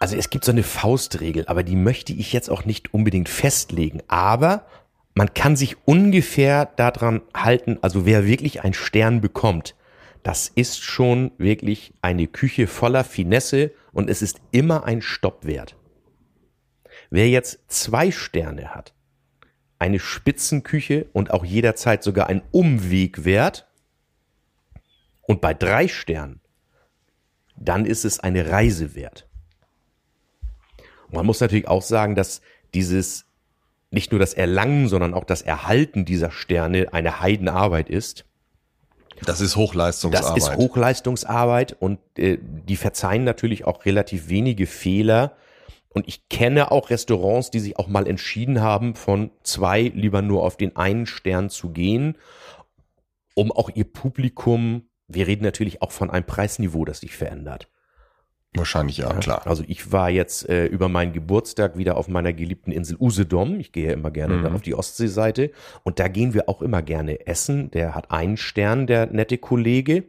Also 0.00 0.16
es 0.16 0.30
gibt 0.30 0.44
so 0.44 0.50
eine 0.50 0.62
Faustregel, 0.62 1.46
aber 1.46 1.62
die 1.62 1.76
möchte 1.76 2.12
ich 2.12 2.32
jetzt 2.32 2.50
auch 2.50 2.64
nicht 2.64 2.94
unbedingt 2.94 3.28
festlegen. 3.28 4.02
Aber 4.08 4.66
man 5.14 5.34
kann 5.34 5.56
sich 5.56 5.76
ungefähr 5.84 6.66
daran 6.66 7.20
halten, 7.34 7.78
also 7.82 8.06
wer 8.06 8.26
wirklich 8.26 8.64
einen 8.64 8.74
Stern 8.74 9.20
bekommt, 9.20 9.74
das 10.22 10.48
ist 10.48 10.82
schon 10.82 11.32
wirklich 11.36 11.92
eine 12.00 12.28
Küche 12.28 12.66
voller 12.68 13.04
Finesse 13.04 13.72
und 13.92 14.08
es 14.08 14.22
ist 14.22 14.40
immer 14.52 14.84
ein 14.84 15.02
Stoppwert. 15.02 15.76
Wer 17.10 17.28
jetzt 17.28 17.60
zwei 17.68 18.10
Sterne 18.10 18.74
hat, 18.74 18.94
eine 19.78 19.98
Spitzenküche 19.98 21.06
und 21.12 21.30
auch 21.30 21.44
jederzeit 21.44 22.02
sogar 22.02 22.28
ein 22.28 22.42
Umwegwert, 22.52 23.68
und 25.32 25.40
bei 25.40 25.54
drei 25.54 25.88
Sternen, 25.88 26.42
dann 27.56 27.86
ist 27.86 28.04
es 28.04 28.20
eine 28.20 28.50
Reise 28.50 28.94
wert. 28.94 29.26
Man 31.10 31.24
muss 31.24 31.40
natürlich 31.40 31.68
auch 31.68 31.80
sagen, 31.80 32.14
dass 32.14 32.42
dieses 32.74 33.24
nicht 33.90 34.10
nur 34.10 34.20
das 34.20 34.34
Erlangen, 34.34 34.88
sondern 34.88 35.14
auch 35.14 35.24
das 35.24 35.40
Erhalten 35.40 36.04
dieser 36.04 36.30
Sterne 36.30 36.92
eine 36.92 37.20
Heidenarbeit 37.20 37.88
ist. 37.88 38.26
Das 39.24 39.40
ist 39.40 39.56
Hochleistungsarbeit. 39.56 40.36
Das 40.36 40.48
ist 40.48 40.56
Hochleistungsarbeit 40.56 41.76
und 41.80 41.98
äh, 42.18 42.38
die 42.42 42.76
verzeihen 42.76 43.24
natürlich 43.24 43.64
auch 43.64 43.86
relativ 43.86 44.28
wenige 44.28 44.66
Fehler. 44.66 45.36
Und 45.88 46.08
ich 46.08 46.28
kenne 46.28 46.70
auch 46.70 46.90
Restaurants, 46.90 47.50
die 47.50 47.60
sich 47.60 47.78
auch 47.78 47.88
mal 47.88 48.06
entschieden 48.06 48.60
haben, 48.60 48.94
von 48.94 49.30
zwei 49.44 49.80
lieber 49.82 50.20
nur 50.20 50.42
auf 50.42 50.58
den 50.58 50.76
einen 50.76 51.06
Stern 51.06 51.48
zu 51.48 51.70
gehen 51.70 52.18
um 53.34 53.52
auch 53.52 53.70
ihr 53.74 53.84
Publikum, 53.84 54.88
wir 55.08 55.26
reden 55.26 55.44
natürlich 55.44 55.82
auch 55.82 55.92
von 55.92 56.10
einem 56.10 56.24
Preisniveau, 56.24 56.84
das 56.84 57.00
sich 57.00 57.16
verändert. 57.16 57.68
Wahrscheinlich 58.54 58.98
ja, 58.98 59.12
klar. 59.14 59.46
Also 59.46 59.64
ich 59.66 59.92
war 59.92 60.10
jetzt 60.10 60.46
äh, 60.48 60.66
über 60.66 60.90
meinen 60.90 61.14
Geburtstag 61.14 61.78
wieder 61.78 61.96
auf 61.96 62.08
meiner 62.08 62.34
geliebten 62.34 62.70
Insel 62.70 62.98
Usedom. 63.00 63.58
Ich 63.58 63.72
gehe 63.72 63.86
ja 63.86 63.92
immer 63.94 64.10
gerne 64.10 64.34
Mhm. 64.36 64.54
auf 64.54 64.60
die 64.60 64.74
Ostseeseite. 64.74 65.52
Und 65.84 65.98
da 65.98 66.08
gehen 66.08 66.34
wir 66.34 66.50
auch 66.50 66.60
immer 66.60 66.82
gerne 66.82 67.26
essen. 67.26 67.70
Der 67.70 67.94
hat 67.94 68.10
einen 68.10 68.36
Stern, 68.36 68.86
der 68.86 69.06
nette 69.06 69.38
Kollege. 69.38 70.04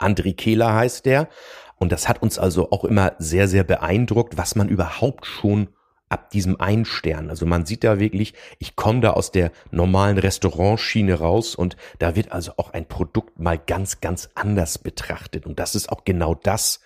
André 0.00 0.34
Kehler 0.34 0.74
heißt 0.74 1.06
der. 1.06 1.28
Und 1.76 1.92
das 1.92 2.08
hat 2.08 2.22
uns 2.22 2.40
also 2.40 2.72
auch 2.72 2.84
immer 2.84 3.12
sehr, 3.18 3.46
sehr 3.46 3.62
beeindruckt, 3.62 4.36
was 4.36 4.56
man 4.56 4.68
überhaupt 4.68 5.24
schon 5.24 5.68
ab 6.08 6.30
diesem 6.30 6.60
einen 6.60 6.84
Stern. 6.84 7.30
Also 7.30 7.46
man 7.46 7.66
sieht 7.66 7.84
da 7.84 7.98
wirklich, 7.98 8.34
ich 8.58 8.76
komme 8.76 9.00
da 9.00 9.10
aus 9.10 9.30
der 9.30 9.52
normalen 9.70 10.18
Restaurantschiene 10.18 11.14
raus 11.14 11.54
und 11.54 11.76
da 11.98 12.16
wird 12.16 12.32
also 12.32 12.52
auch 12.56 12.70
ein 12.72 12.86
Produkt 12.86 13.38
mal 13.38 13.58
ganz, 13.58 14.00
ganz 14.00 14.30
anders 14.34 14.78
betrachtet. 14.78 15.46
Und 15.46 15.58
das 15.58 15.74
ist 15.74 15.90
auch 15.90 16.04
genau 16.04 16.34
das, 16.34 16.80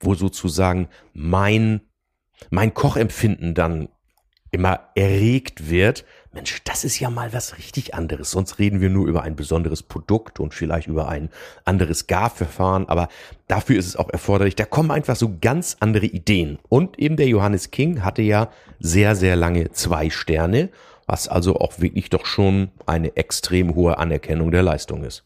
wo 0.00 0.14
sozusagen 0.14 0.88
mein, 1.12 1.80
mein 2.50 2.74
Kochempfinden 2.74 3.54
dann 3.54 3.88
immer 4.50 4.80
erregt 4.94 5.70
wird. 5.70 6.04
Mensch, 6.32 6.62
das 6.64 6.84
ist 6.84 7.00
ja 7.00 7.10
mal 7.10 7.32
was 7.32 7.58
richtig 7.58 7.94
anderes. 7.94 8.30
Sonst 8.30 8.58
reden 8.58 8.80
wir 8.80 8.90
nur 8.90 9.06
über 9.06 9.22
ein 9.22 9.36
besonderes 9.36 9.82
Produkt 9.82 10.40
und 10.40 10.54
vielleicht 10.54 10.86
über 10.86 11.08
ein 11.08 11.30
anderes 11.64 12.06
Garverfahren. 12.06 12.88
Aber 12.88 13.08
dafür 13.46 13.78
ist 13.78 13.86
es 13.86 13.96
auch 13.96 14.10
erforderlich. 14.10 14.54
Da 14.54 14.64
kommen 14.64 14.90
einfach 14.90 15.16
so 15.16 15.36
ganz 15.40 15.76
andere 15.80 16.06
Ideen. 16.06 16.58
Und 16.68 16.98
eben 16.98 17.16
der 17.16 17.28
Johannes 17.28 17.70
King 17.70 18.04
hatte 18.04 18.22
ja 18.22 18.50
sehr, 18.78 19.16
sehr 19.16 19.36
lange 19.36 19.72
zwei 19.72 20.10
Sterne, 20.10 20.70
was 21.06 21.28
also 21.28 21.56
auch 21.56 21.80
wirklich 21.80 22.10
doch 22.10 22.26
schon 22.26 22.70
eine 22.86 23.16
extrem 23.16 23.74
hohe 23.74 23.98
Anerkennung 23.98 24.50
der 24.50 24.62
Leistung 24.62 25.04
ist. 25.04 25.24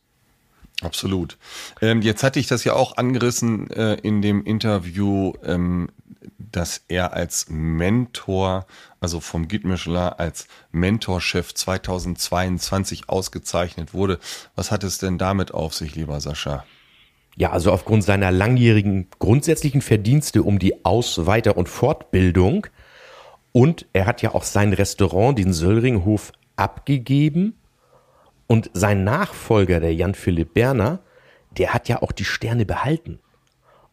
Absolut. 0.82 1.38
Ähm, 1.80 2.02
jetzt 2.02 2.22
hatte 2.22 2.40
ich 2.40 2.46
das 2.46 2.64
ja 2.64 2.74
auch 2.74 2.96
angerissen 2.96 3.70
äh, 3.70 3.94
in 3.94 4.22
dem 4.22 4.44
Interview, 4.44 5.32
ähm, 5.44 5.88
dass 6.38 6.82
er 6.88 7.12
als 7.12 7.46
Mentor, 7.48 8.66
also 9.02 9.20
vom 9.20 9.48
Michelin 9.50 9.96
als 9.96 10.46
Mentorchef 10.70 11.52
2022 11.54 13.08
ausgezeichnet 13.08 13.94
wurde. 13.94 14.18
Was 14.54 14.70
hat 14.70 14.84
es 14.84 14.98
denn 14.98 15.18
damit 15.18 15.52
auf 15.52 15.74
sich, 15.74 15.96
lieber 15.96 16.20
Sascha? 16.20 16.64
Ja, 17.36 17.50
also 17.50 17.72
aufgrund 17.72 18.04
seiner 18.04 18.30
langjährigen 18.30 19.08
grundsätzlichen 19.18 19.80
Verdienste 19.80 20.42
um 20.42 20.58
die 20.58 20.84
Aus-, 20.84 21.26
Weiter- 21.26 21.56
und 21.56 21.68
Fortbildung. 21.68 22.68
Und 23.50 23.86
er 23.92 24.06
hat 24.06 24.22
ja 24.22 24.34
auch 24.34 24.44
sein 24.44 24.72
Restaurant, 24.72 25.38
den 25.38 25.52
Söllringhof, 25.52 26.32
abgegeben. 26.56 27.56
Und 28.46 28.70
sein 28.72 29.02
Nachfolger, 29.02 29.80
der 29.80 29.94
Jan-Philipp 29.94 30.54
Berner, 30.54 31.00
der 31.50 31.74
hat 31.74 31.88
ja 31.88 32.02
auch 32.02 32.12
die 32.12 32.24
Sterne 32.24 32.66
behalten. 32.66 33.18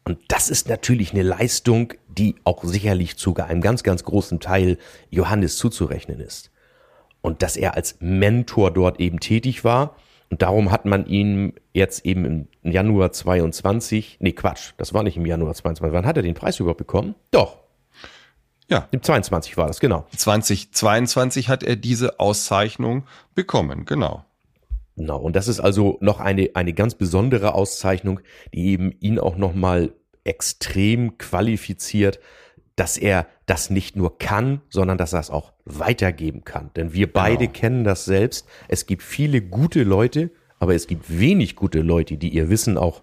Und 0.09 0.17
das 0.27 0.49
ist 0.49 0.67
natürlich 0.67 1.13
eine 1.13 1.21
Leistung, 1.21 1.93
die 2.07 2.33
auch 2.43 2.63
sicherlich 2.63 3.13
sogar 3.17 3.45
einem 3.45 3.61
ganz, 3.61 3.83
ganz 3.83 4.03
großen 4.03 4.39
Teil 4.39 4.79
Johannes 5.11 5.55
zuzurechnen 5.57 6.19
ist. 6.19 6.49
Und 7.21 7.43
dass 7.43 7.55
er 7.55 7.75
als 7.75 7.97
Mentor 7.99 8.71
dort 8.71 8.99
eben 8.99 9.19
tätig 9.19 9.63
war. 9.63 9.95
Und 10.31 10.41
darum 10.41 10.71
hat 10.71 10.85
man 10.85 11.05
ihn 11.05 11.53
jetzt 11.73 12.07
eben 12.07 12.47
im 12.63 12.71
Januar 12.71 13.11
22, 13.11 14.17
nee 14.19 14.31
Quatsch, 14.31 14.71
das 14.77 14.95
war 14.95 15.03
nicht 15.03 15.15
im 15.15 15.27
Januar 15.27 15.53
22, 15.53 15.93
wann 15.93 16.07
hat 16.07 16.17
er 16.17 16.23
den 16.23 16.33
Preis 16.33 16.59
überhaupt 16.59 16.79
bekommen? 16.79 17.13
Doch, 17.29 17.59
Ja, 18.67 18.87
im 18.89 19.03
22 19.03 19.57
war 19.57 19.67
das, 19.67 19.79
genau. 19.79 20.07
2022 20.17 21.49
hat 21.49 21.61
er 21.61 21.75
diese 21.75 22.19
Auszeichnung 22.19 23.03
bekommen, 23.35 23.85
genau. 23.85 24.25
Genau, 24.95 25.17
und 25.17 25.35
das 25.35 25.47
ist 25.47 25.59
also 25.59 25.97
noch 26.01 26.19
eine, 26.19 26.49
eine 26.55 26.73
ganz 26.73 26.95
besondere 26.95 27.53
Auszeichnung, 27.53 28.19
die 28.53 28.71
eben 28.71 28.91
ihn 28.99 29.17
auch 29.17 29.37
nochmal 29.37 29.93
extrem 30.29 31.17
qualifiziert, 31.17 32.19
dass 32.75 32.97
er 32.97 33.27
das 33.45 33.69
nicht 33.69 33.95
nur 33.97 34.17
kann, 34.19 34.61
sondern 34.69 34.97
dass 34.97 35.11
er 35.13 35.19
es 35.19 35.29
auch 35.29 35.51
weitergeben 35.65 36.45
kann. 36.45 36.71
Denn 36.75 36.93
wir 36.93 37.11
beide 37.11 37.47
Genau. 37.47 37.59
kennen 37.59 37.83
das 37.83 38.05
selbst. 38.05 38.47
Es 38.69 38.85
gibt 38.85 39.03
viele 39.03 39.41
gute 39.41 39.83
Leute, 39.83 40.31
aber 40.59 40.75
es 40.75 40.87
gibt 40.87 41.19
wenig 41.19 41.55
gute 41.57 41.81
Leute, 41.81 42.15
die 42.17 42.29
ihr 42.29 42.49
Wissen 42.49 42.77
auch 42.77 43.01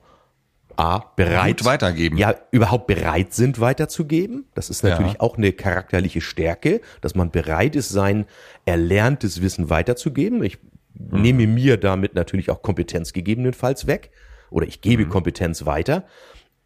A, 0.79 0.99
bereit 1.16 1.59
Gut 1.59 1.64
weitergeben. 1.64 2.18
Ja, 2.18 2.35
überhaupt 2.51 2.87
bereit 2.87 3.33
sind 3.33 3.61
weiterzugeben. 3.61 4.45
Das 4.55 4.68
ist 4.68 4.83
natürlich 4.85 5.14
Ja. 5.14 5.20
auch 5.20 5.39
eine 5.39 5.53
charakterliche 5.53 6.20
Stärke, 6.20 6.83
dass 7.01 7.14
man 7.14 7.31
bereit 7.31 7.77
ist, 7.77 7.89
sein 7.89 8.27
erlerntes 8.66 9.41
Wissen 9.41 9.70
weiterzugeben. 9.70 10.43
Ich 10.45 10.59
Mhm. 10.93 11.22
nehme 11.22 11.47
mir 11.47 11.79
damit 11.79 12.14
natürlich 12.14 12.51
auch 12.51 12.61
Kompetenz 12.61 13.14
gegebenenfalls 13.14 13.87
weg 13.87 14.11
oder 14.51 14.66
ich 14.66 14.83
gebe 14.83 15.07
Mhm. 15.07 15.09
Kompetenz 15.11 15.64
weiter 15.64 16.05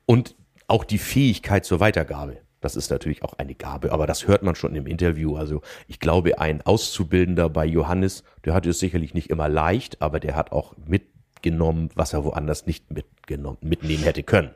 und 0.06 0.34
auch 0.70 0.84
die 0.84 0.98
Fähigkeit 0.98 1.64
zur 1.64 1.80
Weitergabe. 1.80 2.38
Das 2.60 2.76
ist 2.76 2.90
natürlich 2.90 3.22
auch 3.22 3.34
eine 3.34 3.54
Gabe, 3.54 3.90
aber 3.92 4.06
das 4.06 4.26
hört 4.26 4.42
man 4.42 4.54
schon 4.54 4.74
im 4.74 4.86
Interview. 4.86 5.36
Also 5.36 5.62
ich 5.88 5.98
glaube, 5.98 6.38
ein 6.38 6.62
Auszubildender 6.62 7.48
bei 7.48 7.64
Johannes, 7.64 8.22
der 8.44 8.54
hatte 8.54 8.70
es 8.70 8.78
sicherlich 8.78 9.14
nicht 9.14 9.30
immer 9.30 9.48
leicht, 9.48 10.02
aber 10.02 10.20
der 10.20 10.36
hat 10.36 10.52
auch 10.52 10.74
mitgenommen, 10.86 11.88
was 11.94 12.12
er 12.12 12.24
woanders 12.24 12.66
nicht 12.66 12.90
mitgenommen, 12.90 13.58
mitnehmen 13.62 14.02
hätte 14.02 14.22
können. 14.22 14.50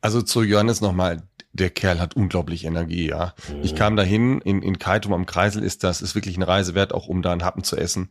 Also 0.00 0.22
zu 0.22 0.42
Johannes 0.42 0.80
nochmal, 0.80 1.22
der 1.54 1.70
Kerl 1.70 1.98
hat 1.98 2.14
unglaublich 2.14 2.64
Energie, 2.64 3.08
ja. 3.08 3.34
Mhm. 3.48 3.62
Ich 3.62 3.74
kam 3.74 3.96
dahin, 3.96 4.40
in, 4.42 4.62
in 4.62 4.78
Kaitum 4.78 5.12
am 5.12 5.24
Kreisel 5.24 5.62
ist 5.62 5.82
das, 5.82 6.02
ist 6.02 6.14
wirklich 6.14 6.36
eine 6.36 6.46
Reise 6.46 6.74
wert, 6.74 6.92
auch 6.92 7.08
um 7.08 7.22
da 7.22 7.32
einen 7.32 7.44
Happen 7.44 7.64
zu 7.64 7.76
essen. 7.76 8.10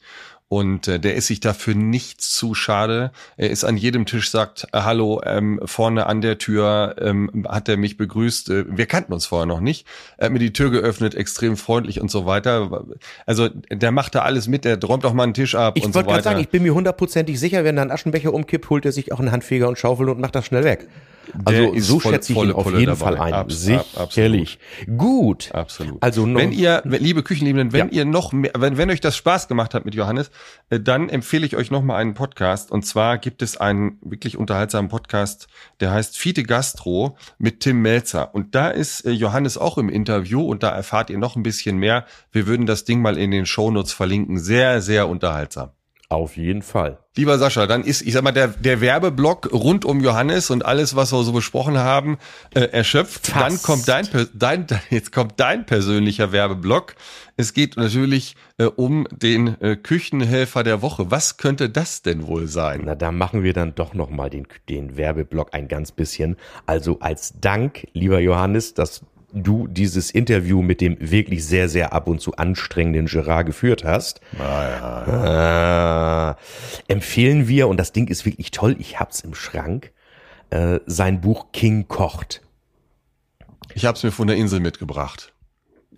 Und 0.49 0.87
äh, 0.87 0.99
der 0.99 1.15
ist 1.15 1.27
sich 1.27 1.39
dafür 1.39 1.73
nichts 1.73 2.31
zu 2.31 2.53
schade. 2.53 3.11
Er 3.37 3.49
ist 3.49 3.63
an 3.63 3.75
jedem 3.75 4.05
Tisch, 4.05 4.29
sagt, 4.29 4.67
äh, 4.71 4.81
hallo, 4.81 5.21
ähm, 5.25 5.59
vorne 5.65 6.05
an 6.05 6.21
der 6.21 6.37
Tür 6.37 6.95
ähm, 6.99 7.45
hat 7.49 7.67
er 7.69 7.77
mich 7.77 7.97
begrüßt. 7.97 8.49
Äh, 8.51 8.65
wir 8.67 8.85
kannten 8.85 9.13
uns 9.13 9.25
vorher 9.25 9.47
noch 9.47 9.61
nicht. 9.61 9.87
Er 10.17 10.25
hat 10.25 10.33
mir 10.33 10.39
die 10.39 10.53
Tür 10.53 10.69
geöffnet, 10.69 11.15
extrem 11.15 11.57
freundlich 11.57 11.99
und 12.01 12.11
so 12.11 12.25
weiter. 12.27 12.85
Also 13.25 13.49
der 13.71 13.91
macht 13.91 14.13
da 14.15 14.21
alles 14.21 14.47
mit, 14.47 14.63
der 14.63 14.79
räumt 14.83 15.05
auch 15.05 15.13
mal 15.13 15.23
einen 15.23 15.33
Tisch 15.33 15.55
ab 15.55 15.73
Ich 15.75 15.85
und 15.85 15.95
wollte 15.95 16.05
so 16.05 16.09
gerade 16.11 16.19
weiter. 16.19 16.29
sagen, 16.31 16.41
ich 16.41 16.49
bin 16.49 16.61
mir 16.61 16.73
hundertprozentig 16.73 17.39
sicher, 17.39 17.63
wenn 17.63 17.75
da 17.75 17.81
ein 17.81 17.91
Aschenbecher 17.91 18.33
umkippt, 18.33 18.69
holt 18.69 18.85
er 18.85 18.91
sich 18.91 19.11
auch 19.11 19.19
einen 19.19 19.31
Handfeger 19.31 19.67
und 19.67 19.79
Schaufel 19.79 20.09
und 20.09 20.19
macht 20.19 20.35
das 20.35 20.45
schnell 20.45 20.63
weg. 20.63 20.87
Also 21.45 21.79
so 21.79 21.99
schätze 21.99 22.33
ich 22.33 22.37
ihn 22.39 22.51
auf 22.51 22.63
Pulle 22.63 22.79
jeden 22.79 22.97
dabei. 22.97 22.99
Fall 23.05 23.17
ein. 23.17 23.33
Abs- 23.33 23.69
ab- 23.95 24.11
Sicherlich. 24.13 24.59
Gut. 24.97 25.51
Absolut. 25.53 26.01
Also 26.01 26.25
noch, 26.25 26.39
wenn 26.39 26.51
ihr, 26.51 26.81
liebe 26.85 27.23
Küchenliebenden, 27.23 27.71
wenn 27.73 27.87
Ja. 27.87 27.93
ihr 27.93 28.05
noch 28.05 28.31
mehr, 28.33 28.51
wenn, 28.57 28.77
wenn 28.77 28.89
euch 28.89 29.01
das 29.01 29.15
Spaß 29.17 29.47
gemacht 29.47 29.73
hat 29.73 29.85
mit 29.85 29.95
Johannes, 29.95 30.31
äh, 30.69 30.79
dann 30.79 31.09
empfehle 31.09 31.45
ich 31.45 31.55
euch 31.55 31.71
noch 31.71 31.81
mal 31.81 31.95
einen 31.97 32.13
Podcast. 32.13 32.71
Und 32.71 32.85
zwar 32.85 33.17
gibt 33.17 33.41
es 33.41 33.57
einen 33.57 33.97
wirklich 34.01 34.37
unterhaltsamen 34.37 34.89
Podcast, 34.89 35.47
der 35.79 35.91
heißt 35.91 36.17
Fiete 36.17 36.43
Gastro 36.43 37.17
mit 37.37 37.61
Tim 37.61 37.81
Melzer. 37.81 38.33
Und 38.35 38.55
da 38.55 38.69
ist 38.69 39.05
äh, 39.05 39.11
Johannes 39.11 39.57
auch 39.57 39.77
im 39.77 39.89
Interview 39.89 40.41
und 40.41 40.63
da 40.63 40.69
erfahrt 40.69 41.09
ihr 41.09 41.17
noch 41.17 41.35
ein 41.35 41.43
bisschen 41.43 41.77
mehr. 41.77 42.05
Wir 42.31 42.47
würden 42.47 42.65
das 42.65 42.83
Ding 42.85 43.01
mal 43.01 43.17
in 43.17 43.31
den 43.31 43.45
Shownotes 43.45 43.93
verlinken. 43.93 44.39
Sehr, 44.39 44.81
sehr 44.81 45.07
unterhaltsam. 45.07 45.69
Auf 46.15 46.37
jeden 46.37 46.61
Fall. 46.61 46.99
Lieber 47.15 47.37
Sascha, 47.37 47.67
dann 47.67 47.83
ist, 47.83 48.01
ich 48.01 48.13
sag 48.13 48.23
mal, 48.23 48.31
der, 48.31 48.47
der 48.47 48.81
Werbeblock 48.81 49.53
rund 49.53 49.85
um 49.85 50.01
Johannes 50.01 50.49
und 50.49 50.65
alles, 50.65 50.95
was 50.95 51.13
wir 51.13 51.23
so 51.23 51.31
besprochen 51.31 51.77
haben, 51.77 52.17
äh, 52.55 52.61
erschöpft. 52.61 53.27
Fast. 53.27 53.45
Dann 53.45 53.61
kommt 53.61 53.87
dein, 53.87 54.07
dein, 54.33 54.65
jetzt 54.89 55.11
kommt 55.11 55.39
dein 55.39 55.65
persönlicher 55.65 56.31
Werbeblock. 56.31 56.95
Es 57.37 57.53
geht 57.53 57.77
natürlich 57.77 58.35
äh, 58.57 58.65
um 58.65 59.07
den 59.11 59.61
äh, 59.61 59.75
Küchenhelfer 59.75 60.63
der 60.63 60.81
Woche. 60.81 61.11
Was 61.11 61.37
könnte 61.37 61.69
das 61.69 62.01
denn 62.01 62.25
wohl 62.25 62.47
sein? 62.47 62.81
Na, 62.85 62.95
da 62.95 63.11
machen 63.11 63.43
wir 63.43 63.53
dann 63.53 63.75
doch 63.75 63.93
noch 63.93 64.09
mal 64.09 64.31
den, 64.31 64.47
den 64.67 64.97
Werbeblock 64.97 65.53
ein 65.53 65.67
ganz 65.67 65.91
bisschen. 65.91 66.37
Also 66.65 66.99
als 66.99 67.33
Dank, 67.39 67.87
lieber 67.93 68.19
Johannes, 68.19 68.73
dass 68.73 69.01
du 69.33 69.67
dieses 69.67 70.11
Interview 70.11 70.61
mit 70.61 70.79
dem 70.79 70.97
wirklich 70.99 71.45
sehr, 71.45 71.67
sehr 71.67 71.91
ab 71.91 72.07
und 72.07 72.21
zu 72.21 72.35
anstrengenden 72.35 73.07
Gerard 73.07 73.47
geführt 73.47 73.83
hast. 73.83 74.21
Ah, 74.39 76.35
empfehlen 76.87 77.47
wir, 77.47 77.67
und 77.67 77.77
das 77.77 77.91
Ding 77.91 78.07
ist 78.07 78.25
wirklich 78.25 78.51
toll, 78.51 78.75
ich 78.79 78.99
hab's 78.99 79.21
im 79.21 79.33
Schrank, 79.33 79.91
äh, 80.51 80.79
sein 80.85 81.19
Buch 81.21 81.47
King 81.51 81.87
kocht. 81.87 82.41
Ich 83.73 83.85
habe 83.85 83.97
es 83.97 84.03
mir 84.03 84.11
von 84.11 84.27
der 84.27 84.37
Insel 84.37 84.59
mitgebracht. 84.59 85.33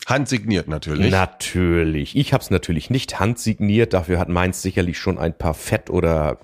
Handsigniert 0.07 0.67
natürlich. 0.67 1.11
Natürlich. 1.11 2.15
Ich 2.15 2.31
habe 2.31 2.43
es 2.43 2.51
natürlich 2.51 2.89
nicht 2.89 3.19
handsigniert. 3.19 3.93
Dafür 3.93 4.19
hat 4.19 4.29
meins 4.29 4.61
sicherlich 4.61 4.99
schon 4.99 5.17
ein 5.17 5.35
paar 5.35 5.53
Fett 5.53 5.89
oder 5.89 6.37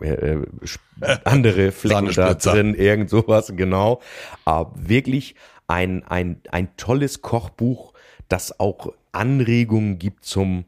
äh, 0.00 0.08
äh, 0.08 0.42
sp- 0.66 0.82
andere 1.24 1.70
Flecken 1.70 2.12
da 2.14 2.34
drin, 2.34 2.74
irgend 2.74 3.10
sowas, 3.10 3.52
genau. 3.54 4.00
Aber 4.44 4.72
wirklich 4.76 5.36
ein, 5.66 6.04
ein, 6.04 6.40
ein 6.50 6.76
tolles 6.76 7.22
Kochbuch, 7.22 7.94
das 8.28 8.58
auch 8.58 8.92
Anregungen 9.12 9.98
gibt 9.98 10.24
zum 10.24 10.64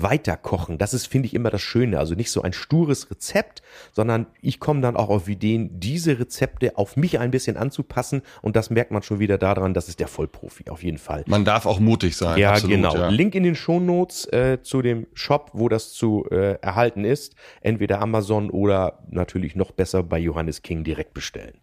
weiterkochen. 0.00 0.78
Das 0.78 0.94
ist, 0.94 1.06
finde 1.06 1.26
ich, 1.26 1.34
immer 1.34 1.50
das 1.50 1.60
Schöne. 1.60 1.98
Also 1.98 2.14
nicht 2.14 2.30
so 2.30 2.42
ein 2.42 2.52
stures 2.52 3.10
Rezept, 3.10 3.62
sondern 3.92 4.26
ich 4.40 4.60
komme 4.60 4.80
dann 4.80 4.96
auch 4.96 5.08
auf 5.08 5.28
Ideen, 5.28 5.80
diese 5.80 6.18
Rezepte 6.18 6.76
auf 6.78 6.96
mich 6.96 7.18
ein 7.18 7.30
bisschen 7.30 7.56
anzupassen. 7.56 8.22
Und 8.42 8.56
das 8.56 8.70
merkt 8.70 8.90
man 8.90 9.02
schon 9.02 9.18
wieder 9.18 9.38
daran, 9.38 9.74
das 9.74 9.88
ist 9.88 10.00
der 10.00 10.08
Vollprofi, 10.08 10.70
auf 10.70 10.82
jeden 10.82 10.98
Fall. 10.98 11.24
Man 11.26 11.44
darf 11.44 11.66
auch 11.66 11.80
mutig 11.80 12.16
sein. 12.16 12.38
Ja, 12.38 12.52
absolut, 12.52 12.76
genau. 12.76 12.94
Ja. 12.94 13.08
Link 13.08 13.34
in 13.34 13.42
den 13.42 13.54
Shownotes 13.54 14.26
äh, 14.26 14.58
zu 14.62 14.82
dem 14.82 15.06
Shop, 15.14 15.50
wo 15.52 15.68
das 15.68 15.92
zu 15.92 16.26
äh, 16.30 16.58
erhalten 16.60 17.04
ist. 17.04 17.34
Entweder 17.60 18.00
Amazon 18.00 18.50
oder 18.50 19.00
natürlich 19.10 19.56
noch 19.56 19.72
besser 19.72 20.02
bei 20.02 20.18
Johannes 20.18 20.62
King 20.62 20.84
direkt 20.84 21.14
bestellen. 21.14 21.58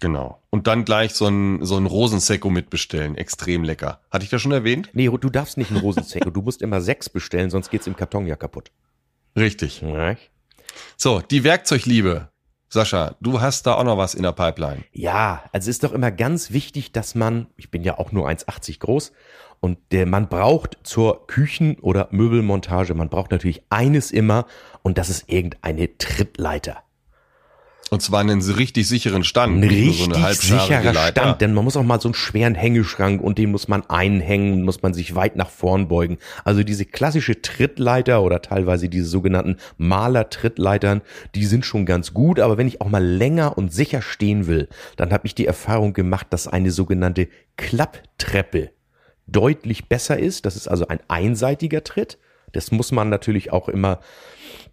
Genau. 0.00 0.42
Und 0.50 0.66
dann 0.66 0.84
gleich 0.84 1.14
so 1.14 1.26
ein, 1.26 1.64
so 1.64 1.76
ein 1.76 1.86
Rosensekko 1.86 2.50
mitbestellen. 2.50 3.16
Extrem 3.16 3.64
lecker. 3.64 4.00
Hatte 4.10 4.24
ich 4.24 4.30
das 4.30 4.40
schon 4.40 4.52
erwähnt? 4.52 4.90
Nee, 4.92 5.08
du 5.08 5.30
darfst 5.30 5.56
nicht 5.56 5.70
einen 5.70 5.80
Rosensekko, 5.80 6.30
du 6.30 6.42
musst 6.42 6.62
immer 6.62 6.80
sechs 6.80 7.08
bestellen, 7.08 7.50
sonst 7.50 7.70
geht's 7.70 7.86
im 7.86 7.96
Karton 7.96 8.26
ja 8.26 8.36
kaputt. 8.36 8.70
Richtig. 9.36 9.82
Ja. 9.82 10.16
So, 10.96 11.20
die 11.20 11.44
Werkzeugliebe. 11.44 12.28
Sascha, 12.70 13.16
du 13.20 13.40
hast 13.40 13.66
da 13.66 13.74
auch 13.74 13.84
noch 13.84 13.96
was 13.96 14.14
in 14.14 14.22
der 14.22 14.32
Pipeline. 14.32 14.84
Ja, 14.92 15.44
also 15.52 15.70
ist 15.70 15.84
doch 15.84 15.92
immer 15.92 16.10
ganz 16.10 16.50
wichtig, 16.50 16.92
dass 16.92 17.14
man, 17.14 17.46
ich 17.56 17.70
bin 17.70 17.82
ja 17.82 17.98
auch 17.98 18.12
nur 18.12 18.28
1,80 18.28 18.78
groß, 18.78 19.12
und 19.60 19.78
der, 19.90 20.06
man 20.06 20.28
braucht 20.28 20.78
zur 20.82 21.26
Küchen- 21.26 21.78
oder 21.80 22.08
Möbelmontage, 22.10 22.94
man 22.94 23.08
braucht 23.08 23.30
natürlich 23.30 23.62
eines 23.70 24.10
immer, 24.10 24.46
und 24.82 24.98
das 24.98 25.08
ist 25.08 25.24
irgendeine 25.28 25.96
Trittleiter. 25.96 26.84
Und 27.90 28.02
zwar 28.02 28.20
einen 28.20 28.42
richtig 28.42 28.86
sicheren 28.86 29.24
Stand. 29.24 29.56
Ein 29.56 29.68
richtig 29.68 30.06
so 30.06 30.58
sicherer 30.58 30.92
Leiter. 30.92 31.22
Stand, 31.22 31.40
denn 31.40 31.54
man 31.54 31.64
muss 31.64 31.76
auch 31.76 31.82
mal 31.82 32.00
so 32.00 32.08
einen 32.08 32.14
schweren 32.14 32.54
Hängeschrank 32.54 33.22
und 33.22 33.38
den 33.38 33.50
muss 33.50 33.68
man 33.68 33.84
einhängen, 33.88 34.62
muss 34.62 34.82
man 34.82 34.92
sich 34.94 35.14
weit 35.14 35.36
nach 35.36 35.48
vorn 35.48 35.88
beugen. 35.88 36.18
Also 36.44 36.62
diese 36.62 36.84
klassische 36.84 37.40
Trittleiter 37.40 38.22
oder 38.22 38.42
teilweise 38.42 38.88
diese 38.88 39.06
sogenannten 39.06 39.56
Maler-Trittleitern, 39.78 41.02
die 41.34 41.46
sind 41.46 41.64
schon 41.64 41.86
ganz 41.86 42.12
gut, 42.12 42.40
aber 42.40 42.58
wenn 42.58 42.68
ich 42.68 42.80
auch 42.80 42.88
mal 42.88 43.04
länger 43.04 43.56
und 43.56 43.72
sicher 43.72 44.02
stehen 44.02 44.46
will, 44.46 44.68
dann 44.96 45.12
habe 45.12 45.26
ich 45.26 45.34
die 45.34 45.46
Erfahrung 45.46 45.92
gemacht, 45.94 46.26
dass 46.30 46.46
eine 46.46 46.70
sogenannte 46.70 47.28
Klapptreppe 47.56 48.70
deutlich 49.26 49.88
besser 49.88 50.18
ist. 50.18 50.46
Das 50.46 50.56
ist 50.56 50.68
also 50.68 50.88
ein 50.88 51.00
einseitiger 51.08 51.84
Tritt. 51.84 52.18
Das 52.52 52.70
muss 52.70 52.92
man 52.92 53.08
natürlich 53.08 53.52
auch 53.52 53.68
immer 53.68 54.00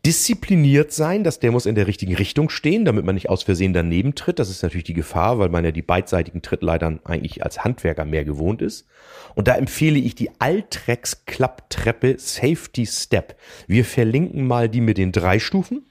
diszipliniert 0.06 0.92
sein, 0.92 1.24
dass 1.24 1.40
der 1.40 1.52
muss 1.52 1.66
in 1.66 1.74
der 1.74 1.88
richtigen 1.88 2.16
Richtung 2.16 2.50
stehen, 2.50 2.86
damit 2.86 3.06
man 3.06 3.16
nicht 3.16 3.30
aus 3.30 3.42
Versehen 3.44 3.74
daneben 3.74 4.14
tritt. 4.14 4.38
Das 4.38 4.52
ist 4.52 4.62
natürlich 4.62 4.84
die 4.84 4.94
Gefahr, 4.94 5.40
weil 5.40 5.50
man 5.50 5.66
ja 5.66 5.72
die 5.72 5.82
beidseitigen 5.82 6.44
Trittleitern 6.44 7.00
eigentlich 7.04 7.44
als 7.44 7.64
Handwerker 7.64 8.06
mehr 8.06 8.24
gewohnt 8.24 8.62
ist. 8.62 8.86
Und 9.34 9.48
da 9.48 9.56
empfehle 9.56 9.98
ich 9.98 10.14
die 10.14 10.30
Altrex 10.40 11.26
Klapptreppe 11.26 12.16
Safety 12.20 12.86
Step. 12.86 13.36
Wir 13.68 13.84
verlinken 13.84 14.46
mal 14.46 14.70
die 14.70 14.82
mit 14.82 15.00
den 15.00 15.12
drei 15.12 15.40
Stufen. 15.40 15.86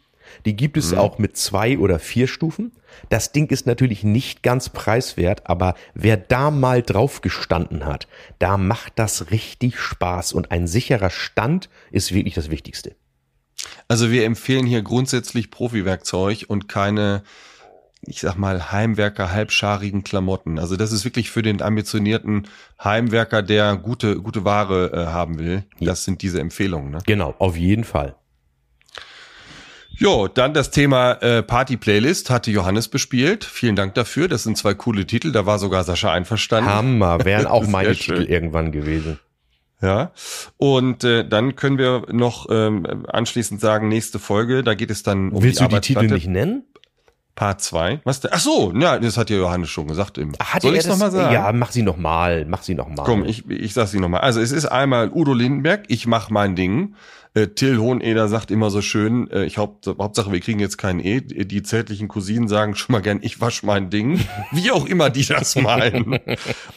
Die 0.46 0.56
gibt 0.56 0.76
es 0.76 0.94
auch 0.94 1.18
mit 1.18 1.36
zwei 1.36 1.78
oder 1.78 1.98
vier 1.98 2.28
Stufen. 2.28 2.72
Das 3.08 3.32
Ding 3.32 3.50
ist 3.50 3.66
natürlich 3.66 4.04
nicht 4.04 4.42
ganz 4.42 4.68
preiswert, 4.68 5.42
aber 5.48 5.74
wer 5.94 6.16
da 6.16 6.50
mal 6.50 6.82
drauf 6.82 7.20
gestanden 7.20 7.84
hat, 7.84 8.06
da 8.38 8.56
macht 8.56 8.94
das 8.96 9.30
richtig 9.30 9.78
Spaß 9.78 10.32
und 10.32 10.50
ein 10.50 10.66
sicherer 10.66 11.10
Stand 11.10 11.68
ist 11.90 12.14
wirklich 12.14 12.34
das 12.34 12.50
Wichtigste. 12.50 12.94
Also 13.88 14.10
wir 14.10 14.24
empfehlen 14.24 14.66
hier 14.66 14.82
grundsätzlich 14.82 15.50
Profi-Werkzeug 15.50 16.46
und 16.48 16.68
keine, 16.68 17.22
ich 18.02 18.20
sag 18.20 18.36
mal, 18.36 18.72
Heimwerker 18.72 19.30
halbscharigen 19.32 20.04
Klamotten. 20.04 20.58
Also 20.58 20.76
das 20.76 20.92
ist 20.92 21.04
wirklich 21.04 21.30
für 21.30 21.42
den 21.42 21.62
ambitionierten 21.62 22.48
Heimwerker, 22.82 23.42
der 23.42 23.76
gute, 23.76 24.20
gute 24.20 24.44
Ware 24.44 24.92
äh, 24.92 25.06
haben 25.06 25.38
will. 25.38 25.64
Das 25.80 26.04
sind 26.04 26.22
diese 26.22 26.40
Empfehlungen. 26.40 26.90
Ne? 26.90 26.98
Genau, 27.06 27.34
auf 27.38 27.56
jeden 27.56 27.84
Fall. 27.84 28.16
Jo, 29.96 30.26
dann 30.26 30.54
das 30.54 30.72
Thema 30.72 31.12
äh, 31.22 31.42
Party-Playlist 31.42 32.28
hatte 32.28 32.50
Johannes 32.50 32.88
bespielt. 32.88 33.44
Vielen 33.44 33.76
Dank 33.76 33.94
dafür. 33.94 34.26
Das 34.26 34.42
sind 34.42 34.58
zwei 34.58 34.74
coole 34.74 35.06
Titel. 35.06 35.30
Da 35.30 35.46
war 35.46 35.60
sogar 35.60 35.84
Sascha 35.84 36.12
einverstanden. 36.12 36.68
Hammer, 36.70 37.24
wären 37.24 37.46
auch 37.46 37.66
meine. 37.68 37.94
Titel 37.94 38.24
irgendwann 38.24 38.72
gewesen. 38.72 39.20
Ja. 39.85 40.12
Und 40.57 41.05
äh, 41.05 41.28
dann 41.28 41.57
können 41.57 41.76
wir 41.76 42.07
noch 42.11 42.47
ähm, 42.51 43.05
anschließend 43.07 43.61
sagen, 43.61 43.89
nächste 43.89 44.18
Folge, 44.18 44.64
da 44.64 44.74
geht 44.74 44.91
es 44.91 45.03
dann 45.03 45.30
um 45.30 45.43
Willst 45.43 45.61
die 45.61 45.64
du 45.64 45.74
die 45.74 45.80
Titel 45.80 46.07
nicht 46.07 46.26
nennen? 46.26 46.64
Part 47.35 47.61
2. 47.62 48.01
Was 48.05 48.20
denn? 48.20 48.30
Ach 48.32 48.41
so, 48.41 48.72
ja, 48.76 48.99
das 48.99 49.16
hat 49.16 49.28
ja 49.28 49.37
Johannes 49.37 49.68
schon 49.68 49.89
gesagt. 49.89 50.18
Im, 50.18 50.32
Hat 50.41 50.62
Soll 50.62 50.72
er 50.72 50.78
ich 50.78 50.85
es 50.85 50.91
nochmal 50.91 51.11
sagen? 51.11 51.32
Ja, 51.32 51.51
mach 51.53 51.72
sie 51.72 51.82
nochmal, 51.82 52.45
mach 52.45 52.62
sie 52.62 52.74
nochmal. 52.74 53.05
Komm, 53.05 53.24
ich, 53.24 53.49
ich 53.49 53.74
sag 53.74 53.89
sie 53.89 53.99
nochmal. 53.99 54.20
Also 54.20 54.41
es 54.41 54.53
ist 54.53 54.66
einmal 54.66 55.11
Udo 55.12 55.35
Lindenberg, 55.35 55.85
ich 55.89 56.07
mach 56.07 56.30
mein 56.30 56.55
Ding. 56.55 56.95
Äh, 57.35 57.49
Till 57.49 57.78
Hoheneder 57.78 58.28
sagt 58.28 58.53
immer 58.53 58.70
so 58.70 58.80
schön, 58.80 59.28
äh, 59.32 59.45
ich 59.45 59.59
haupt, 59.59 59.89
Hauptsache 59.89 60.30
wir 60.30 60.39
kriegen 60.39 60.61
jetzt 60.61 60.78
kein 60.78 61.01
E. 61.01 61.20
Die 61.20 61.62
zärtlichen 61.64 62.07
Cousinen 62.07 62.47
sagen 62.47 62.76
schon 62.76 62.93
mal 62.93 63.03
gern, 63.03 63.18
ich 63.22 63.41
wasch 63.41 63.64
mein 63.64 63.91
Ding. 63.91 64.20
Wie 64.53 64.70
auch 64.70 64.87
immer 64.87 65.11
die 65.11 65.26
das 65.26 65.57
meinen. 65.57 66.20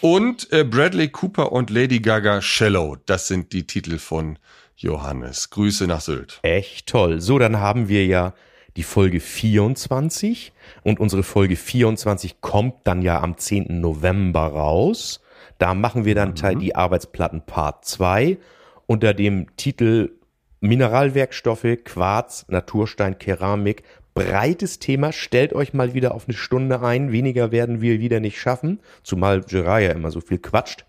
Und 0.02 0.52
äh, 0.52 0.64
Bradley 0.64 1.10
Cooper 1.10 1.52
und 1.52 1.70
Lady 1.70 2.00
Gaga 2.00 2.42
Shallow. 2.42 2.98
Das 3.06 3.28
sind 3.28 3.54
die 3.54 3.68
Titel 3.68 4.00
von 4.00 4.40
Johannes. 4.76 5.52
Grüße 5.52 5.86
nach 5.86 6.02
Sylt. 6.02 6.40
Echt 6.42 6.88
toll. 6.88 7.22
So, 7.22 7.38
dann 7.38 7.58
haben 7.60 7.88
wir 7.88 8.08
ja 8.08 8.34
die 8.78 8.84
Folge 8.84 9.20
24 9.20 10.54
und 10.84 11.00
unsere 11.00 11.24
Folge 11.24 11.56
24 11.56 12.42
kommt 12.42 12.76
dann 12.84 13.02
ja 13.02 13.22
am 13.22 13.38
10. 13.38 13.82
November 13.82 14.42
raus. 14.48 15.20
Da 15.58 15.74
machen 15.74 16.06
wir 16.06 16.14
dann 16.14 16.36
Teil 16.36 16.56
die 16.56 16.76
Arbeitsplatten 16.76 17.42
Part 17.42 17.86
2 17.86 18.38
unter 18.86 19.16
dem 19.16 19.48
Titel 19.58 20.12
Mineralwerkstoffe, 20.60 21.78
Quarz, 21.84 22.46
Naturstein, 22.50 23.18
Keramik. 23.18 23.84
Breites 24.14 24.80
Thema. 24.80 25.12
Stellt 25.12 25.54
euch 25.54 25.74
mal 25.74 25.94
wieder 25.94 26.14
auf 26.14 26.28
eine 26.28 26.38
Stunde 26.38 26.82
ein. 26.82 27.12
Weniger 27.12 27.52
werden 27.52 27.82
wir 27.82 28.00
wieder 28.00 28.20
nicht 28.20 28.40
schaffen. 28.40 28.80
Zumal 29.04 29.42
Gerard 29.42 29.84
ja 29.84 29.92
immer 29.92 30.12
so 30.12 30.22
viel 30.22 30.40
quatscht. 30.40 30.86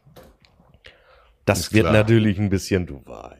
Das 1.45 1.61
Ist 1.61 1.72
wird 1.72 1.84
klar. 1.84 1.95
natürlich 1.95 2.39
ein 2.39 2.51
bisschen, 2.51 2.86
du 2.86 3.01
weißt, 3.05 3.38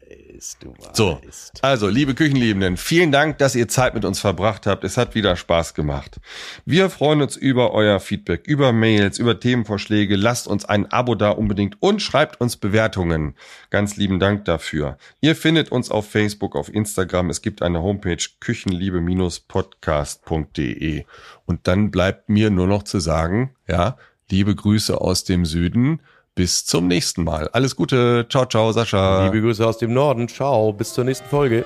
du 0.59 0.73
weißt. 0.77 0.95
So, 0.95 1.19
also 1.61 1.87
liebe 1.87 2.15
Küchenliebenden, 2.15 2.77
vielen 2.77 3.11
Dank, 3.11 3.37
dass 3.39 3.55
ihr 3.55 3.67
Zeit 3.67 3.93
mit 3.93 4.05
uns 4.05 4.19
verbracht 4.19 4.65
habt. 4.65 4.83
Es 4.83 4.97
hat 4.97 5.15
wieder 5.15 5.35
Spaß 5.35 5.73
gemacht. 5.73 6.19
Wir 6.65 6.89
freuen 6.89 7.21
uns 7.21 7.35
über 7.35 7.73
euer 7.73 7.99
Feedback, 7.99 8.47
über 8.47 8.71
Mails, 8.71 9.19
über 9.19 9.39
Themenvorschläge. 9.39 10.15
Lasst 10.15 10.47
uns 10.47 10.65
ein 10.65 10.91
Abo 10.91 11.15
da 11.15 11.31
unbedingt 11.31 11.81
und 11.81 12.01
schreibt 12.01 12.39
uns 12.39 12.57
Bewertungen. 12.57 13.35
Ganz 13.69 13.97
lieben 13.97 14.19
Dank 14.19 14.45
dafür. 14.45 14.97
Ihr 15.21 15.35
findet 15.35 15.71
uns 15.71 15.91
auf 15.91 16.09
Facebook, 16.09 16.55
auf 16.55 16.73
Instagram. 16.73 17.29
Es 17.29 17.41
gibt 17.41 17.61
eine 17.61 17.81
Homepage 17.81 18.23
küchenliebe-podcast.de. 18.39 21.05
Und 21.45 21.67
dann 21.67 21.91
bleibt 21.91 22.29
mir 22.29 22.49
nur 22.49 22.67
noch 22.67 22.83
zu 22.83 22.99
sagen, 22.99 23.55
ja, 23.67 23.97
liebe 24.29 24.55
Grüße 24.55 24.99
aus 24.99 25.23
dem 25.23 25.45
Süden. 25.45 26.01
Bis 26.35 26.65
zum 26.65 26.87
nächsten 26.87 27.23
Mal. 27.23 27.49
Alles 27.49 27.75
Gute. 27.75 28.25
Ciao, 28.29 28.45
ciao, 28.45 28.71
Sascha. 28.71 29.25
Liebe 29.25 29.41
Grüße 29.41 29.65
aus 29.65 29.77
dem 29.77 29.93
Norden. 29.93 30.27
Ciao, 30.27 30.71
bis 30.71 30.93
zur 30.93 31.03
nächsten 31.03 31.27
Folge. 31.27 31.65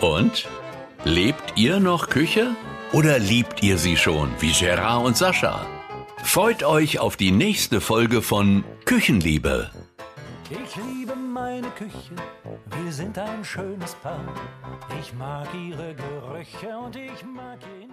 Und? 0.00 0.46
Lebt 1.04 1.52
ihr 1.56 1.80
noch 1.80 2.08
Küche? 2.08 2.50
Oder 2.92 3.18
liebt 3.18 3.62
ihr 3.62 3.78
sie 3.78 3.96
schon, 3.96 4.30
wie 4.40 4.52
Gerard 4.52 5.04
und 5.04 5.16
Sascha? 5.16 5.66
Freut 6.22 6.62
euch 6.62 6.98
auf 6.98 7.16
die 7.16 7.30
nächste 7.30 7.80
Folge 7.80 8.22
von 8.22 8.64
Küchenliebe. 8.84 9.70
Ich 10.50 10.76
liebe 10.76 11.14
meine 11.16 11.68
Küche, 11.70 12.14
wir 12.84 12.92
sind 12.92 13.18
ein 13.18 13.44
schönes 13.44 13.94
Paar. 13.96 14.24
Ich 15.00 15.12
mag 15.14 15.48
ihre 15.54 15.94
Gerüche 15.94 16.78
und 16.78 16.94
ich 16.96 17.24
mag 17.24 17.58
ihr 17.80 17.86